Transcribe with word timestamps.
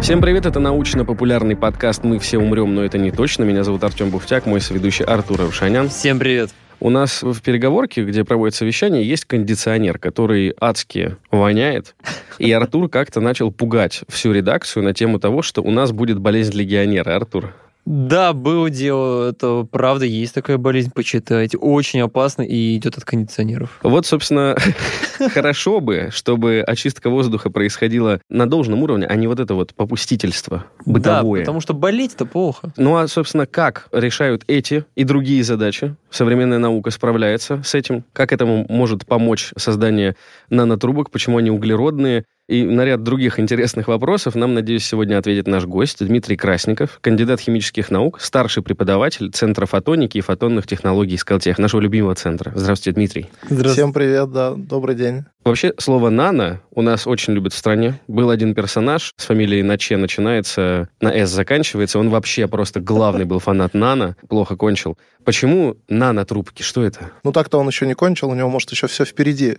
Всем 0.00 0.22
привет, 0.22 0.46
это 0.46 0.60
научно-популярный 0.60 1.56
подкаст 1.56 2.04
«Мы 2.04 2.18
все 2.18 2.38
умрем, 2.38 2.74
но 2.74 2.82
это 2.82 2.96
не 2.96 3.10
точно». 3.10 3.44
Меня 3.44 3.64
зовут 3.64 3.84
Артем 3.84 4.08
Буфтяк, 4.08 4.46
мой 4.46 4.62
соведущий 4.62 5.04
Артур 5.04 5.42
Арушанян. 5.42 5.90
Всем 5.90 6.18
привет. 6.18 6.50
У 6.80 6.88
нас 6.88 7.22
в 7.22 7.42
переговорке, 7.42 8.02
где 8.04 8.24
проводится 8.24 8.64
вещание, 8.64 9.06
есть 9.06 9.26
кондиционер, 9.26 9.98
который 9.98 10.54
адски 10.58 11.16
воняет. 11.30 11.94
И 12.38 12.50
Артур 12.50 12.88
как-то 12.88 13.20
начал 13.20 13.52
пугать 13.52 14.00
всю 14.08 14.32
редакцию 14.32 14.84
на 14.84 14.94
тему 14.94 15.20
того, 15.20 15.42
что 15.42 15.60
у 15.60 15.70
нас 15.70 15.92
будет 15.92 16.18
болезнь 16.18 16.56
легионера. 16.56 17.14
Артур, 17.14 17.54
Да, 17.86 18.32
было 18.32 18.70
дело, 18.70 19.30
это 19.30 19.66
правда, 19.70 20.04
есть 20.04 20.34
такая 20.34 20.58
болезнь, 20.58 20.90
почитайте. 20.94 21.56
Очень 21.58 22.00
опасно 22.00 22.42
и 22.42 22.76
идет 22.76 22.98
от 22.98 23.04
кондиционеров. 23.04 23.78
Вот, 23.82 24.06
собственно, 24.06 24.56
хорошо 25.32 25.80
бы, 25.80 26.08
чтобы 26.12 26.62
очистка 26.66 27.10
воздуха 27.10 27.50
происходила 27.50 28.20
на 28.28 28.48
должном 28.48 28.82
уровне, 28.82 29.06
а 29.06 29.14
не 29.16 29.26
вот 29.26 29.40
это 29.40 29.54
вот 29.54 29.74
попустительство 29.74 30.66
бытовое. 30.84 31.40
Да, 31.40 31.44
потому 31.44 31.60
что 31.60 31.74
болеть-то 31.74 32.26
плохо. 32.26 32.72
Ну 32.76 32.96
а, 32.96 33.08
собственно, 33.08 33.46
как 33.46 33.88
решают 33.92 34.44
эти 34.46 34.84
и 34.94 35.04
другие 35.04 35.42
задачи? 35.42 35.96
Современная 36.10 36.58
наука 36.58 36.90
справляется 36.90 37.62
с 37.64 37.74
этим? 37.74 38.04
Как 38.12 38.32
этому 38.32 38.66
может 38.68 39.06
помочь 39.06 39.52
создание 39.56 40.16
нанотрубок? 40.48 41.10
Почему 41.10 41.38
они 41.38 41.50
углеродные? 41.50 42.24
И 42.50 42.64
на 42.64 42.84
ряд 42.84 43.04
других 43.04 43.38
интересных 43.38 43.86
вопросов 43.86 44.34
нам, 44.34 44.54
надеюсь, 44.54 44.84
сегодня 44.84 45.16
ответит 45.18 45.46
наш 45.46 45.66
гость 45.66 46.04
Дмитрий 46.04 46.36
Красников, 46.36 46.98
кандидат 47.00 47.38
химических 47.38 47.92
наук, 47.92 48.20
старший 48.20 48.64
преподаватель 48.64 49.30
Центра 49.30 49.66
фотоники 49.66 50.18
и 50.18 50.20
фотонных 50.20 50.66
технологий 50.66 51.16
Скалтех, 51.16 51.60
нашего 51.60 51.80
любимого 51.80 52.16
центра. 52.16 52.50
Здравствуйте, 52.56 52.96
Дмитрий. 52.96 53.30
Всем 53.48 53.92
привет, 53.92 54.32
да, 54.32 54.54
добрый 54.56 54.96
день. 54.96 55.26
Вообще, 55.44 55.74
слово 55.78 56.10
«нано» 56.10 56.60
у 56.72 56.82
нас 56.82 57.06
очень 57.06 57.34
любят 57.34 57.52
в 57.52 57.56
стране. 57.56 58.00
Был 58.08 58.30
один 58.30 58.54
персонаж 58.54 59.14
с 59.16 59.24
фамилией 59.26 59.62
Наче, 59.62 59.96
начинается, 59.96 60.88
на 61.00 61.14
«с» 61.14 61.30
заканчивается. 61.30 62.00
Он 62.00 62.10
вообще 62.10 62.48
просто 62.48 62.80
главный 62.80 63.26
был 63.26 63.38
фанат 63.38 63.74
«нано», 63.74 64.16
плохо 64.28 64.56
кончил. 64.56 64.98
Почему 65.24 65.76
нано-трубки? 65.88 66.62
Что 66.62 66.82
это? 66.82 67.12
Ну 67.22 67.30
так-то 67.30 67.58
он 67.58 67.68
еще 67.68 67.86
не 67.86 67.94
кончил, 67.94 68.28
у 68.28 68.34
него, 68.34 68.50
может, 68.50 68.72
еще 68.72 68.88
все 68.88 69.04
впереди. 69.04 69.56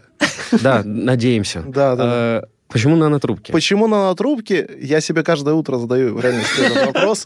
Да, 0.61 0.81
надеемся. 0.83 1.63
Да, 1.65 1.95
да. 1.95 2.43
Почему 2.71 2.95
нанотрубки? 2.95 3.51
Почему 3.51 3.87
нанотрубки? 3.87 4.67
Я 4.81 5.01
себе 5.01 5.23
каждое 5.23 5.53
утро 5.55 5.77
задаю 5.77 6.15
в 6.15 6.21
реальности 6.21 6.61
этот 6.61 6.85
вопрос. 6.87 7.25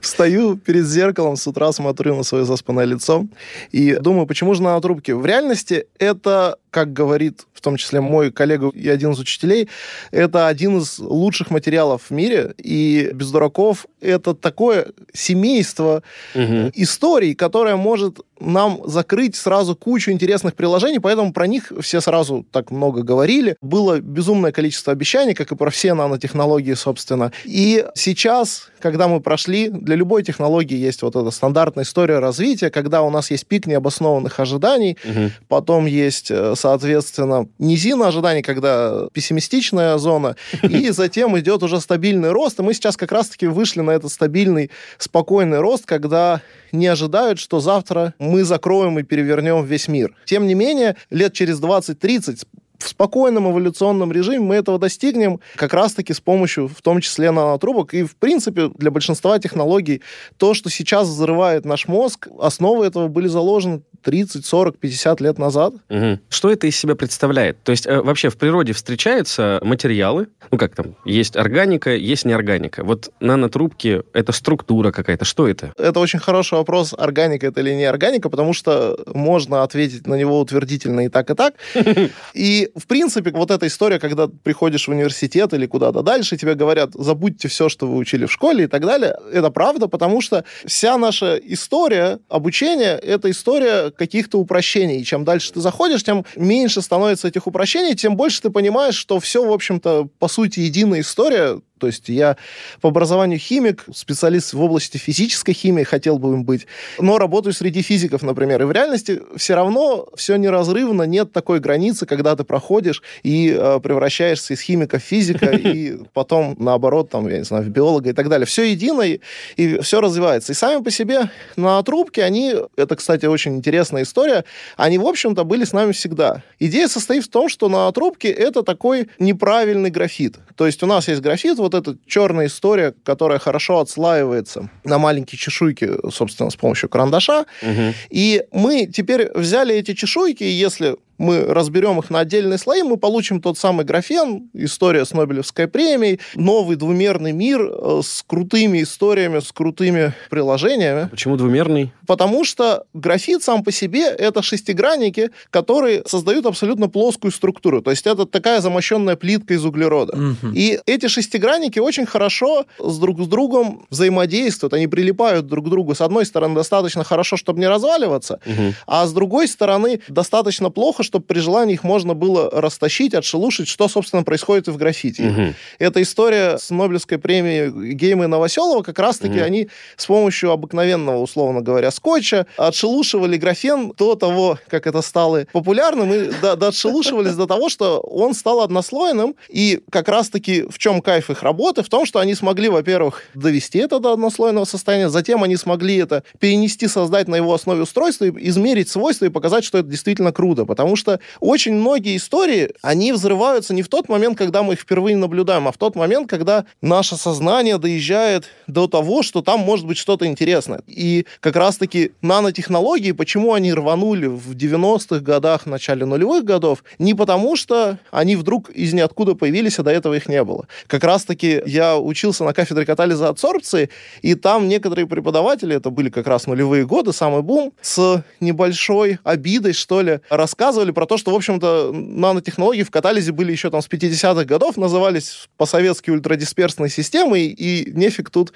Встаю 0.00 0.56
перед 0.56 0.86
зеркалом 0.86 1.36
с 1.36 1.46
утра, 1.46 1.72
смотрю 1.72 2.16
на 2.16 2.22
свое 2.22 2.44
заспанное 2.44 2.84
лицо 2.84 3.26
и 3.72 3.94
думаю, 4.00 4.26
почему 4.26 4.54
же 4.54 4.62
нанотрубки? 4.62 5.10
В 5.10 5.26
реальности 5.26 5.86
это, 5.98 6.56
как 6.70 6.92
говорит 6.92 7.46
в 7.52 7.60
том 7.60 7.76
числе 7.76 8.00
мой 8.00 8.30
коллега 8.30 8.68
и 8.68 8.88
один 8.88 9.10
из 9.10 9.18
учителей, 9.18 9.68
это 10.12 10.46
один 10.46 10.78
из 10.78 11.00
лучших 11.00 11.50
материалов 11.50 12.02
в 12.08 12.10
мире, 12.12 12.54
и 12.58 13.10
без 13.12 13.32
дураков 13.32 13.86
это 14.00 14.34
такое 14.34 14.86
семейство 15.12 16.04
Мгм. 16.36 16.70
историй, 16.74 17.34
которое 17.34 17.74
может 17.74 18.20
нам 18.40 18.80
закрыть 18.84 19.36
сразу 19.36 19.74
кучу 19.76 20.10
интересных 20.10 20.54
приложений, 20.54 21.00
поэтому 21.00 21.32
про 21.32 21.46
них 21.46 21.72
все 21.80 22.00
сразу 22.00 22.46
так 22.52 22.70
много 22.70 23.02
говорили. 23.02 23.56
Было 23.60 24.00
безумное 24.00 24.52
количество 24.52 24.92
обещаний, 24.92 25.34
как 25.34 25.52
и 25.52 25.56
про 25.56 25.70
все 25.70 25.94
нанотехнологии, 25.94 26.74
собственно. 26.74 27.32
И 27.44 27.84
сейчас, 27.94 28.68
когда 28.80 29.08
мы 29.08 29.20
прошли, 29.20 29.68
для 29.68 29.96
любой 29.96 30.22
технологии 30.22 30.76
есть 30.76 31.02
вот 31.02 31.16
эта 31.16 31.30
стандартная 31.30 31.84
история 31.84 32.18
развития, 32.18 32.70
когда 32.70 33.02
у 33.02 33.10
нас 33.10 33.30
есть 33.30 33.46
пик 33.46 33.66
необоснованных 33.66 34.38
ожиданий, 34.40 34.96
Мгм. 35.04 35.32
потом 35.48 35.86
есть, 35.86 36.30
э, 36.30 36.54
соответственно, 36.56 37.48
низина 37.58 38.08
ожиданий, 38.08 38.42
когда 38.42 39.08
пессимистичная 39.12 39.98
зона, 39.98 40.36
и 40.62 40.90
затем 40.90 41.38
идет 41.38 41.62
уже 41.62 41.80
стабильный 41.80 42.30
рост, 42.30 42.60
и 42.60 42.62
мы 42.62 42.74
сейчас 42.74 42.96
как 42.96 43.12
раз-таки 43.12 43.46
вышли 43.46 43.80
на 43.80 43.90
этот 43.92 44.12
стабильный, 44.12 44.70
спокойный 44.98 45.58
рост, 45.60 45.86
когда 45.86 46.40
не 46.72 46.86
ожидают, 46.86 47.38
что 47.38 47.60
завтра 47.60 48.14
мы 48.18 48.44
закроем 48.44 48.98
и 48.98 49.02
перевернем 49.02 49.64
весь 49.64 49.88
мир. 49.88 50.14
Тем 50.24 50.46
не 50.46 50.54
менее, 50.54 50.96
лет 51.10 51.32
через 51.32 51.60
20-30 51.60 52.44
в 52.78 52.88
спокойном 52.88 53.50
эволюционном 53.50 54.12
режиме 54.12 54.40
мы 54.40 54.54
этого 54.54 54.78
достигнем 54.78 55.40
как 55.56 55.74
раз-таки 55.74 56.12
с 56.12 56.20
помощью, 56.20 56.68
в 56.68 56.80
том 56.80 57.00
числе, 57.00 57.30
нанотрубок. 57.30 57.92
И, 57.92 58.04
в 58.04 58.16
принципе, 58.16 58.68
для 58.68 58.90
большинства 58.90 59.38
технологий 59.38 60.02
то, 60.36 60.54
что 60.54 60.70
сейчас 60.70 61.08
взрывает 61.08 61.64
наш 61.64 61.88
мозг, 61.88 62.28
основы 62.38 62.86
этого 62.86 63.08
были 63.08 63.26
заложены 63.26 63.82
30, 64.02 64.44
40, 64.44 64.78
50 64.78 65.20
лет 65.20 65.38
назад. 65.38 65.74
Мгм. 65.88 66.20
Что 66.28 66.50
это 66.50 66.66
из 66.66 66.76
себя 66.76 66.94
представляет? 66.94 67.62
То 67.62 67.72
есть 67.72 67.86
э, 67.86 68.00
вообще 68.00 68.28
в 68.28 68.36
природе 68.36 68.72
встречаются 68.72 69.60
материалы, 69.62 70.28
ну 70.50 70.58
как 70.58 70.74
там, 70.74 70.96
есть 71.04 71.36
органика, 71.36 71.94
есть 71.94 72.24
неорганика. 72.24 72.84
Вот 72.84 73.10
нанотрубки— 73.20 74.02
это 74.12 74.32
структура 74.32 74.92
какая-то. 74.92 75.24
Что 75.24 75.48
это? 75.48 75.72
Это 75.76 76.00
очень 76.00 76.18
хороший 76.18 76.54
вопрос, 76.54 76.94
органика 76.96 77.46
это 77.46 77.60
или 77.60 77.74
не 77.74 77.84
органика, 77.84 78.28
потому 78.28 78.52
что 78.52 78.98
можно 79.06 79.62
ответить 79.62 80.06
на 80.06 80.14
него 80.14 80.40
утвердительно 80.40 81.06
и 81.06 81.08
так, 81.08 81.30
и 81.30 81.34
так. 81.34 81.54
И, 82.34 82.70
в 82.76 82.86
принципе, 82.86 83.30
вот 83.30 83.50
эта 83.50 83.66
история, 83.66 83.98
когда 83.98 84.28
приходишь 84.28 84.86
в 84.86 84.90
университет 84.90 85.52
или 85.52 85.66
куда-то 85.66 86.02
дальше, 86.02 86.36
тебе 86.36 86.54
говорят, 86.54 86.90
забудьте 86.94 87.48
все, 87.48 87.68
что 87.68 87.86
вы 87.86 87.96
учили 87.96 88.26
в 88.26 88.32
школе 88.32 88.64
и 88.64 88.66
так 88.66 88.84
далее, 88.84 89.16
это 89.32 89.50
правда, 89.50 89.88
потому 89.88 90.20
что 90.20 90.44
вся 90.66 90.96
наша 90.98 91.36
история 91.36 92.18
обучения— 92.28 92.96
это 93.02 93.30
история 93.30 93.87
каких-то 93.90 94.38
упрощений. 94.38 95.00
И 95.00 95.04
чем 95.04 95.24
дальше 95.24 95.52
ты 95.52 95.60
заходишь, 95.60 96.02
тем 96.02 96.24
меньше 96.36 96.82
становится 96.82 97.28
этих 97.28 97.46
упрощений, 97.46 97.94
тем 97.94 98.16
больше 98.16 98.42
ты 98.42 98.50
понимаешь, 98.50 98.94
что 98.94 99.20
все, 99.20 99.44
в 99.44 99.52
общем-то, 99.52 100.08
по 100.18 100.28
сути, 100.28 100.60
единая 100.60 101.00
история, 101.00 101.60
то 101.78 101.86
есть 101.86 102.08
я 102.08 102.36
по 102.80 102.88
образованию 102.88 103.38
химик, 103.38 103.84
специалист 103.94 104.52
в 104.52 104.60
области 104.60 104.98
физической 104.98 105.52
химии, 105.52 105.84
хотел 105.84 106.18
бы 106.18 106.32
им 106.32 106.44
быть, 106.44 106.66
но 106.98 107.18
работаю 107.18 107.52
среди 107.52 107.82
физиков, 107.82 108.22
например. 108.22 108.62
И 108.62 108.64
в 108.64 108.72
реальности 108.72 109.20
все 109.36 109.54
равно 109.54 110.08
все 110.16 110.36
неразрывно, 110.36 111.04
нет 111.04 111.32
такой 111.32 111.60
границы, 111.60 112.06
когда 112.06 112.36
ты 112.36 112.44
проходишь 112.44 113.02
и 113.22 113.54
э, 113.56 113.80
превращаешься 113.80 114.54
из 114.54 114.60
химика 114.60 114.98
в 114.98 115.02
физика, 115.02 115.46
и 115.52 115.98
потом, 116.12 116.56
наоборот, 116.58 117.10
там, 117.10 117.28
я 117.28 117.38
не 117.38 117.44
знаю, 117.44 117.64
в 117.64 117.68
биолога 117.68 118.10
и 118.10 118.12
так 118.12 118.28
далее. 118.28 118.46
Все 118.46 118.64
едино, 118.64 119.02
и, 119.02 119.20
и 119.56 119.80
все 119.80 120.00
развивается. 120.00 120.52
И 120.52 120.54
сами 120.54 120.82
по 120.82 120.90
себе 120.90 121.30
на 121.56 121.82
трубке, 121.82 122.22
они, 122.24 122.54
это, 122.76 122.96
кстати, 122.96 123.26
очень 123.26 123.56
интересная 123.56 124.02
история, 124.02 124.44
они, 124.76 124.98
в 124.98 125.06
общем-то, 125.06 125.44
были 125.44 125.64
с 125.64 125.72
нами 125.72 125.92
всегда. 125.92 126.42
Идея 126.58 126.88
состоит 126.88 127.24
в 127.24 127.28
том, 127.28 127.48
что 127.48 127.68
на 127.68 127.90
трубке 127.92 128.30
это 128.30 128.62
такой 128.62 129.08
неправильный 129.18 129.90
графит. 129.90 130.36
То 130.56 130.66
есть 130.66 130.82
у 130.82 130.86
нас 130.86 131.08
есть 131.08 131.20
графит, 131.20 131.58
вот 131.58 131.67
эта 131.74 131.96
черная 132.06 132.46
история, 132.46 132.94
которая 133.04 133.38
хорошо 133.38 133.80
отслаивается 133.80 134.70
на 134.84 134.98
маленькие 134.98 135.38
чешуйки, 135.38 135.90
собственно, 136.10 136.50
с 136.50 136.56
помощью 136.56 136.88
карандаша. 136.88 137.46
Мгм. 137.62 137.94
И 138.10 138.44
мы 138.52 138.86
теперь 138.86 139.30
взяли 139.34 139.74
эти 139.74 139.94
чешуйки, 139.94 140.44
и 140.44 140.50
если 140.50 140.96
мы 141.18 141.44
разберем 141.44 141.98
их 141.98 142.10
на 142.10 142.20
отдельные 142.20 142.58
слои, 142.58 142.82
мы 142.82 142.96
получим 142.96 143.40
тот 143.42 143.58
самый 143.58 143.84
графен, 143.84 144.48
история 144.54 145.04
с 145.04 145.12
Нобелевской 145.12 145.68
премией, 145.68 146.20
новый 146.34 146.76
двумерный 146.76 147.32
мир 147.32 147.60
э, 147.60 148.00
с 148.02 148.24
крутыми 148.26 148.82
историями, 148.82 149.40
с 149.40 149.52
крутыми 149.52 150.14
приложениями. 150.30 151.08
Почему 151.08 151.36
двумерный? 151.36 151.92
Потому 152.06 152.44
что 152.44 152.84
графит 152.94 153.42
сам 153.42 153.64
по 153.64 153.72
себе— 153.72 154.06
это 154.18 154.42
шестигранники, 154.42 155.30
которые 155.50 156.02
создают 156.06 156.46
абсолютно 156.46 156.88
плоскую 156.88 157.32
структуру. 157.32 157.82
То 157.82 157.90
есть 157.90 158.06
это 158.06 158.24
такая 158.24 158.60
замощенная 158.60 159.16
плитка 159.16 159.54
из 159.54 159.64
углерода. 159.64 160.16
Мгм. 160.16 160.52
И 160.54 160.78
эти 160.86 161.08
шестигранники 161.08 161.78
очень 161.78 162.06
хорошо 162.06 162.66
с 162.78 162.98
друг 162.98 163.20
с 163.20 163.26
другом 163.26 163.86
взаимодействуют, 163.90 164.72
они 164.74 164.86
прилипают 164.86 165.46
друг 165.46 165.66
к 165.66 165.68
другу. 165.68 165.94
С 165.94 166.00
одной 166.00 166.24
стороны, 166.24 166.54
достаточно 166.54 167.04
хорошо, 167.04 167.36
чтобы 167.36 167.60
не 167.60 167.68
разваливаться, 167.68 168.40
Мгм. 168.46 168.74
а 168.86 169.06
с 169.06 169.12
другой 169.12 169.48
стороны, 169.48 170.00
достаточно 170.08 170.70
плохо, 170.70 171.02
чтобы 171.08 171.24
при 171.24 171.40
желании 171.40 171.74
их 171.74 171.82
можно 171.84 172.14
было 172.14 172.48
растащить, 172.50 173.14
отшелушить, 173.14 173.66
что, 173.68 173.88
собственно, 173.88 174.22
происходит 174.22 174.68
и 174.68 174.70
в 174.70 174.76
граффити. 174.76 175.22
Мгм. 175.22 175.54
Эта 175.78 176.00
история 176.02 176.58
с 176.58 176.70
Нобелевской 176.70 177.18
премией 177.18 177.94
Гейма 177.94 178.24
и 178.24 178.26
Новоселова, 178.28 178.82
как 178.82 178.98
раз-таки 179.00 179.34
Мгм. 179.36 179.44
они 179.44 179.68
с 179.96 180.06
помощью 180.06 180.50
обыкновенного, 180.52 181.18
условно 181.20 181.60
говоря, 181.62 181.90
скотча 181.90 182.46
отшелушивали 182.56 183.36
графен 183.36 183.92
до 183.96 184.14
того, 184.14 184.58
как 184.68 184.86
это 184.86 185.02
стало 185.02 185.46
популярным, 185.52 186.12
и 186.12 186.30
до, 186.40 186.54
до- 186.56 186.68
отшелушивались 186.68 187.34
до 187.34 187.46
того, 187.46 187.68
что 187.68 187.98
он 188.00 188.34
стал 188.34 188.60
однослойным. 188.60 189.34
И 189.48 189.80
как 189.90 190.08
раз-таки 190.08 190.62
в 190.68 190.78
чем 190.78 191.00
кайф 191.00 191.30
их 191.30 191.42
работы? 191.42 191.82
В 191.82 191.88
том, 191.88 192.04
что 192.06 192.18
они 192.20 192.34
смогли, 192.34 192.68
во-первых, 192.68 193.22
довести 193.34 193.78
это 193.78 193.98
до 193.98 194.12
однослойного 194.12 194.64
состояния, 194.66 195.08
затем 195.08 195.42
они 195.42 195.56
смогли 195.56 195.96
это 195.96 196.22
перенести, 196.38 196.86
создать 196.88 197.26
на 197.28 197.36
его 197.36 197.54
основе 197.54 197.82
устройство, 197.82 198.26
и 198.26 198.48
измерить 198.48 198.88
свойства 198.90 199.24
и 199.24 199.28
показать, 199.30 199.64
что 199.64 199.78
это 199.78 199.88
действительно 199.88 200.32
круто. 200.32 200.64
Потому 200.66 200.96
что 200.98 201.20
очень 201.40 201.72
многие 201.72 202.16
истории, 202.16 202.70
они 202.82 203.12
взрываются 203.12 203.72
не 203.72 203.82
в 203.82 203.88
тот 203.88 204.10
момент, 204.10 204.36
когда 204.36 204.62
мы 204.62 204.74
их 204.74 204.80
впервые 204.80 205.16
наблюдаем, 205.16 205.66
а 205.66 205.72
в 205.72 205.78
тот 205.78 205.96
момент, 205.96 206.28
когда 206.28 206.66
наше 206.82 207.16
сознание 207.16 207.78
доезжает 207.78 208.44
до 208.66 208.86
того, 208.86 209.22
что 209.22 209.40
там 209.40 209.60
может 209.60 209.86
быть 209.86 209.96
что-то 209.96 210.26
интересное. 210.26 210.82
И 210.86 211.24
как 211.40 211.56
раз-таки 211.56 212.12
нанотехнологии, 212.20 213.12
почему 213.12 213.54
они 213.54 213.72
рванули 213.72 214.26
в 214.26 214.54
90-х 214.54 215.20
годах, 215.20 215.64
начале 215.64 216.04
нулевых 216.04 216.44
годов, 216.44 216.84
не 216.98 217.14
потому 217.14 217.56
что 217.56 217.98
они 218.10 218.36
вдруг 218.36 218.70
из 218.70 218.92
ниоткуда 218.92 219.34
появились, 219.34 219.78
а 219.78 219.82
до 219.82 219.90
этого 219.90 220.14
их 220.14 220.28
не 220.28 220.42
было. 220.44 220.66
Как 220.86 221.04
раз-таки 221.04 221.62
я 221.64 221.98
учился 221.98 222.44
на 222.44 222.52
кафедре 222.52 222.84
катализа 222.84 223.28
адсорбции, 223.28 223.90
и 224.22 224.34
там 224.34 224.68
некоторые 224.68 225.06
преподаватели, 225.06 225.76
это 225.76 225.90
были 225.90 226.10
как 226.10 226.26
раз 226.26 226.46
нулевые 226.46 226.86
годы, 226.86 227.12
самый 227.12 227.42
бум, 227.42 227.72
с 227.80 228.24
небольшой 228.40 229.18
обидой, 229.24 229.72
что 229.72 230.00
ли, 230.00 230.20
рассказывали 230.28 230.87
про 230.92 231.06
то, 231.06 231.16
что, 231.16 231.32
в 231.32 231.34
общем-то, 231.34 231.92
нанотехнологии 231.92 232.82
в 232.82 232.90
катализе 232.90 233.32
были 233.32 233.52
еще 233.52 233.70
там 233.70 233.82
с 233.82 233.88
50-х 233.88 234.44
годов, 234.44 234.76
назывались 234.76 235.48
по-советски 235.56 236.10
ультрадисперсной 236.10 236.90
системой, 236.90 237.46
и 237.46 237.90
нефиг 237.92 238.30
тут 238.30 238.52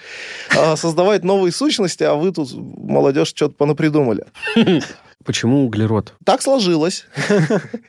э, 0.56 0.76
создавать 0.76 1.24
новые 1.24 1.52
сущности, 1.52 2.02
а 2.02 2.14
вы 2.14 2.32
тут, 2.32 2.52
молодежь, 2.54 3.28
что-то 3.28 3.54
понапридумали. 3.54 4.24
Почему 5.24 5.66
углерод? 5.66 6.14
Так 6.24 6.42
сложилось. 6.42 7.06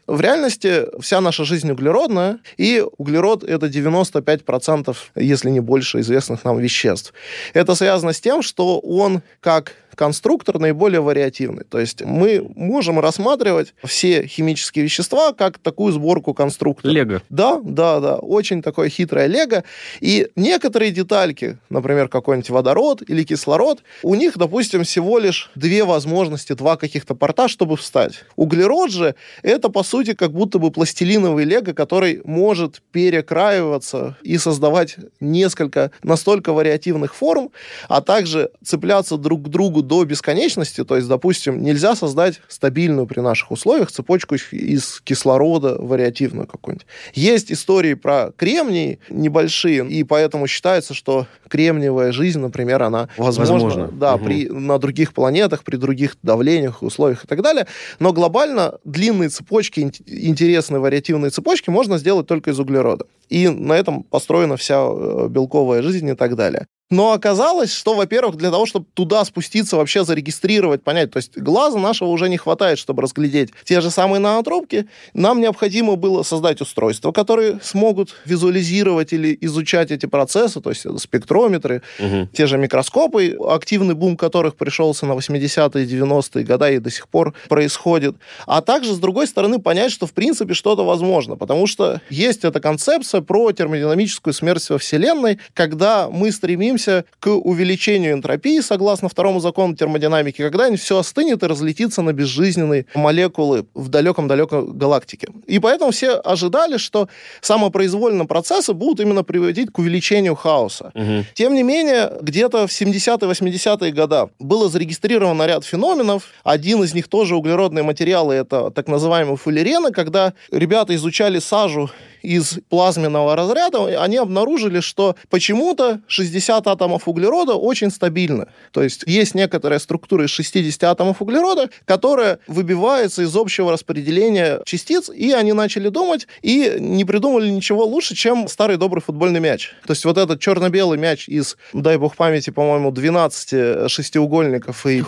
В 0.07 0.21
реальности 0.21 0.85
вся 1.01 1.21
наша 1.21 1.45
жизнь 1.45 1.71
углеродная, 1.71 2.39
и 2.57 2.83
углерод— 2.97 3.43
это 3.45 3.67
95%, 3.67 4.95
если 5.15 5.49
не 5.49 5.59
больше, 5.59 5.99
известных 6.01 6.43
нам 6.43 6.59
веществ. 6.59 7.13
Это 7.53 7.75
связано 7.75 8.13
с 8.13 8.21
тем, 8.21 8.41
что 8.41 8.79
он 8.79 9.21
как 9.39 9.73
конструктор 9.95 10.59
наиболее 10.59 11.01
вариативный. 11.01 11.63
То 11.63 11.79
есть 11.79 12.03
мы 12.03 12.45
можем 12.55 12.99
рассматривать 12.99 13.73
все 13.83 14.25
химические 14.27 14.83
вещества 14.85 15.33
как 15.33 15.57
такую 15.59 15.93
сборку 15.93 16.33
конструктора. 16.33 16.91
Лего. 16.91 17.21
Да, 17.29 17.59
да, 17.63 17.99
да. 17.99 18.15
Очень 18.17 18.61
такое 18.61 18.89
хитрое 18.89 19.27
лего. 19.27 19.63
И 19.99 20.29
некоторые 20.35 20.91
детальки, 20.91 21.57
например, 21.69 22.07
какой-нибудь 22.07 22.49
водород 22.49 23.03
или 23.07 23.23
кислород, 23.23 23.83
у 24.01 24.15
них, 24.15 24.37
допустим, 24.37 24.83
всего 24.83 25.19
лишь 25.19 25.51
две 25.55 25.83
возможности, 25.83 26.53
два 26.53 26.77
каких-то 26.77 27.15
порта, 27.15 27.47
чтобы 27.47 27.77
встать. 27.77 28.23
Углерод 28.35 28.91
же 28.91 29.15
это, 29.41 29.69
по 29.69 29.83
сути, 29.83 30.13
как 30.13 30.31
будто 30.31 30.59
бы 30.59 30.71
пластилиновый 30.71 31.45
лего, 31.45 31.73
который 31.73 32.21
может 32.25 32.81
перекраиваться 32.91 34.17
и 34.23 34.37
создавать 34.37 34.97
несколько 35.19 35.91
настолько 36.01 36.53
вариативных 36.53 37.13
форм, 37.13 37.51
а 37.87 38.01
также 38.01 38.49
цепляться 38.63 39.17
друг 39.17 39.43
к 39.43 39.47
другу 39.49 39.82
до 39.87 40.03
бесконечности, 40.05 40.83
то 40.83 40.95
есть, 40.95 41.07
допустим, 41.07 41.61
нельзя 41.61 41.95
создать 41.95 42.41
стабильную 42.47 43.05
при 43.07 43.19
наших 43.19 43.51
условиях 43.51 43.91
цепочку 43.91 44.35
из 44.51 45.01
кислорода 45.03 45.75
вариативную 45.79 46.47
какую-нибудь. 46.47 46.87
Есть 47.13 47.51
истории 47.51 47.93
про 47.93 48.31
кремний 48.35 48.99
небольшие, 49.09 49.87
и 49.87 50.03
поэтому 50.03 50.47
считается, 50.47 50.93
что 50.93 51.27
кремниевая 51.47 52.11
жизнь, 52.11 52.39
например, 52.39 52.83
она 52.83 53.09
возможна, 53.17 53.53
Возможно. 53.53 53.89
Да, 53.91 54.15
Мгм. 54.17 54.25
при, 54.25 54.49
на 54.49 54.79
других 54.79 55.13
планетах, 55.13 55.63
при 55.63 55.75
других 55.77 56.17
давлениях, 56.23 56.81
условиях 56.81 57.25
и 57.25 57.27
так 57.27 57.41
далее. 57.41 57.67
Но 57.99 58.13
глобально 58.13 58.79
длинные 58.83 59.29
цепочки, 59.29 59.81
ин- 59.81 59.91
интересные 60.07 60.79
вариативные 60.79 61.29
цепочки 61.29 61.69
можно 61.69 61.97
сделать 61.97 62.27
только 62.27 62.51
из 62.51 62.59
углерода. 62.59 63.05
И 63.29 63.47
на 63.47 63.73
этом 63.73 64.03
построена 64.03 64.57
вся 64.57 64.75
э, 64.85 65.27
белковая 65.29 65.81
жизнь 65.81 66.09
и 66.09 66.15
так 66.15 66.35
далее. 66.35 66.67
Но 66.93 67.11
оказалось, 67.11 67.73
что, 67.73 67.95
во-первых, 67.95 68.35
для 68.35 68.51
того, 68.51 68.67
чтобы 68.67 68.85
туда 68.93 69.25
спуститься, 69.25 69.77
вообще 69.77 70.05
зарегистрировать, 70.05 70.83
понять, 70.83 71.09
то 71.09 71.17
есть 71.17 71.35
глаза 71.35 71.79
нашего 71.79 72.09
уже 72.09 72.29
не 72.29 72.37
хватает, 72.37 72.77
чтобы 72.77 73.01
разглядеть 73.01 73.49
те 73.63 73.81
же 73.81 73.89
самые 73.89 74.19
нанотрубки, 74.19 74.85
нам 75.15 75.41
необходимо 75.41 75.95
было 75.95 76.21
создать 76.21 76.61
устройства, 76.61 77.11
которые 77.11 77.59
смогут 77.63 78.13
визуализировать 78.25 79.11
или 79.11 79.35
изучать 79.41 79.89
эти 79.89 80.05
процессы, 80.05 80.61
то 80.61 80.69
есть 80.69 80.85
спектрометры, 80.99 81.81
Мгм. 81.97 82.27
те 82.27 82.45
же 82.45 82.59
микроскопы, 82.59 83.35
активный 83.49 83.95
бум 83.95 84.15
которых 84.15 84.55
пришелся 84.55 85.07
на 85.07 85.13
80-е, 85.13 85.87
90-е 85.87 86.45
годы 86.45 86.75
и 86.75 86.77
до 86.79 86.91
сих 86.91 87.07
пор 87.07 87.33
происходит. 87.49 88.17
А 88.45 88.61
также, 88.61 88.93
с 88.93 88.99
другой 88.99 89.25
стороны, 89.25 89.57
понять, 89.57 89.91
что 89.91 90.05
в 90.05 90.13
принципе 90.13 90.53
что-то 90.53 90.85
возможно, 90.85 91.37
потому 91.37 91.65
что 91.65 92.01
есть 92.11 92.43
эта 92.45 92.59
концепция 92.59 93.21
про 93.21 93.51
термодинамическую 93.51 94.31
смерть 94.33 94.69
во 94.69 94.77
Вселенной, 94.77 95.39
когда 95.55 96.07
мы 96.11 96.31
стремимся 96.31 96.82
к 97.19 97.27
увеличению 97.27 98.13
энтропии, 98.13 98.59
согласно 98.61 99.09
второму 99.09 99.39
закону 99.39 99.75
термодинамики, 99.75 100.41
когда 100.41 100.73
все 100.75 100.97
остынет 100.97 101.43
и 101.43 101.47
разлетится 101.47 102.01
на 102.01 102.13
безжизненные 102.13 102.85
молекулы 102.95 103.65
в 103.73 103.89
далеком-далеком 103.89 104.77
галактике. 104.77 105.27
И 105.47 105.59
поэтому 105.59 105.91
все 105.91 106.11
ожидали, 106.11 106.77
что 106.77 107.07
самопроизвольные 107.41 108.27
процессы 108.27 108.73
будут 108.73 108.99
именно 108.99 109.23
приводить 109.23 109.71
к 109.71 109.79
увеличению 109.79 110.35
хаоса. 110.35 110.91
Мгм. 110.93 111.25
Тем 111.33 111.53
не 111.53 111.63
менее, 111.63 112.11
где-то 112.21 112.67
в 112.67 112.71
70-80-е 112.71 113.91
годы 113.91 114.29
было 114.39 114.69
зарегистрировано 114.69 115.45
ряд 115.45 115.65
феноменов. 115.65 116.23
Один 116.43 116.83
из 116.83 116.93
них 116.93 117.07
тоже 117.07 117.35
углеродные 117.35 117.83
материалы, 117.83 118.35
это 118.35 118.71
так 118.71 118.87
называемые 118.87 119.37
фуллерены, 119.37 119.91
когда 119.91 120.33
ребята 120.51 120.95
изучали 120.95 121.39
сажу 121.39 121.89
из 122.23 122.59
плазменного 122.69 123.35
разряда, 123.35 124.01
они 124.01 124.17
обнаружили, 124.17 124.79
что 124.79 125.15
почему-то 125.29 126.01
60 126.07 126.65
атомов 126.67 127.07
углерода 127.07 127.53
очень 127.55 127.91
стабильны. 127.91 128.47
То 128.71 128.81
есть 128.81 129.03
есть 129.05 129.35
некоторая 129.35 129.79
структура 129.79 130.25
из 130.25 130.29
60 130.31 130.83
атомов 130.83 131.21
углерода, 131.21 131.69
которая 131.85 132.39
выбивается 132.47 133.21
из 133.21 133.35
общего 133.35 133.71
распределения 133.71 134.61
частиц, 134.65 135.09
и 135.09 135.31
они 135.33 135.53
начали 135.53 135.89
думать 135.89 136.27
и 136.41 136.77
не 136.79 137.05
придумали 137.05 137.49
ничего 137.49 137.85
лучше, 137.85 138.15
чем 138.15 138.47
старый 138.47 138.77
добрый 138.77 139.03
футбольный 139.03 139.41
мяч. 139.41 139.73
То 139.85 139.91
есть 139.91 140.05
вот 140.05 140.17
этот 140.17 140.39
черно-белый 140.39 140.97
мяч 140.97 141.27
из, 141.27 141.57
дай 141.73 141.97
бог 141.97 142.15
памяти, 142.15 142.49
по-моему, 142.49 142.91
12 142.91 143.91
шестиугольников 143.91 144.85
и 144.85 145.03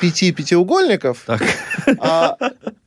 5 0.00 0.34
пятиугольников, 0.34 1.24
Так, 1.26 1.42
а 1.98 2.36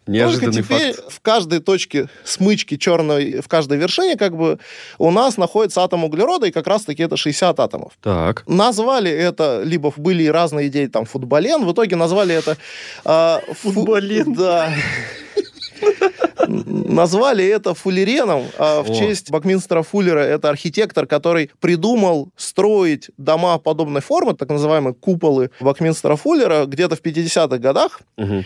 неожиданный 0.08 0.54
только 0.54 0.64
теперь 0.64 0.94
факт. 0.94 1.12
в 1.14 1.20
каждой 1.22 1.60
точке 1.60 2.10
смычки 2.24 2.78
черной, 2.78 3.42
в 3.42 3.48
каждой 3.48 3.78
вершине, 3.78 4.16
как 4.18 4.36
бы, 4.36 4.60
у 4.98 5.12
нас 5.12 5.38
находится 5.38 5.84
атом 5.84 6.04
углерода, 6.04 6.48
и 6.48 6.52
как 6.52 6.68
раз-таки 6.68 7.04
это 7.04 7.18
60 7.18 7.60
атомов. 7.60 7.94
Так. 8.02 8.44
Назвали 8.48 9.12
это, 9.12 9.62
либо 9.64 9.92
были 9.98 10.26
разные 10.28 10.68
идеи, 10.68 10.88
там, 10.88 11.06
футболен, 11.06 11.66
в 11.66 11.72
итоге 11.74 11.96
назвали 11.96 12.36
это... 12.36 12.58
фу- 13.54 13.72
Футболен. 13.72 14.34
Да. 14.34 14.72
Назвали 16.48 17.46
это 17.46 17.74
фуллереном 17.74 18.46
а, 18.58 18.82
в 18.84 18.90
О. 18.92 18.96
честь 18.96 19.30
Бакминстера 19.32 19.84
Фуллера. 19.84 20.20
Это 20.20 20.50
архитектор, 20.50 21.06
который 21.06 21.52
придумал 21.60 22.30
строить 22.36 23.10
дома 23.18 23.58
подобной 23.58 24.02
формы, 24.02 24.34
так 24.34 24.50
называемые 24.50 24.94
куполы 24.94 25.52
Бакминстера 25.60 26.16
Фуллера, 26.16 26.66
где-то 26.66 26.96
в 26.96 27.02
50-х 27.02 27.58
годах. 27.58 28.02
Мгм. 28.18 28.46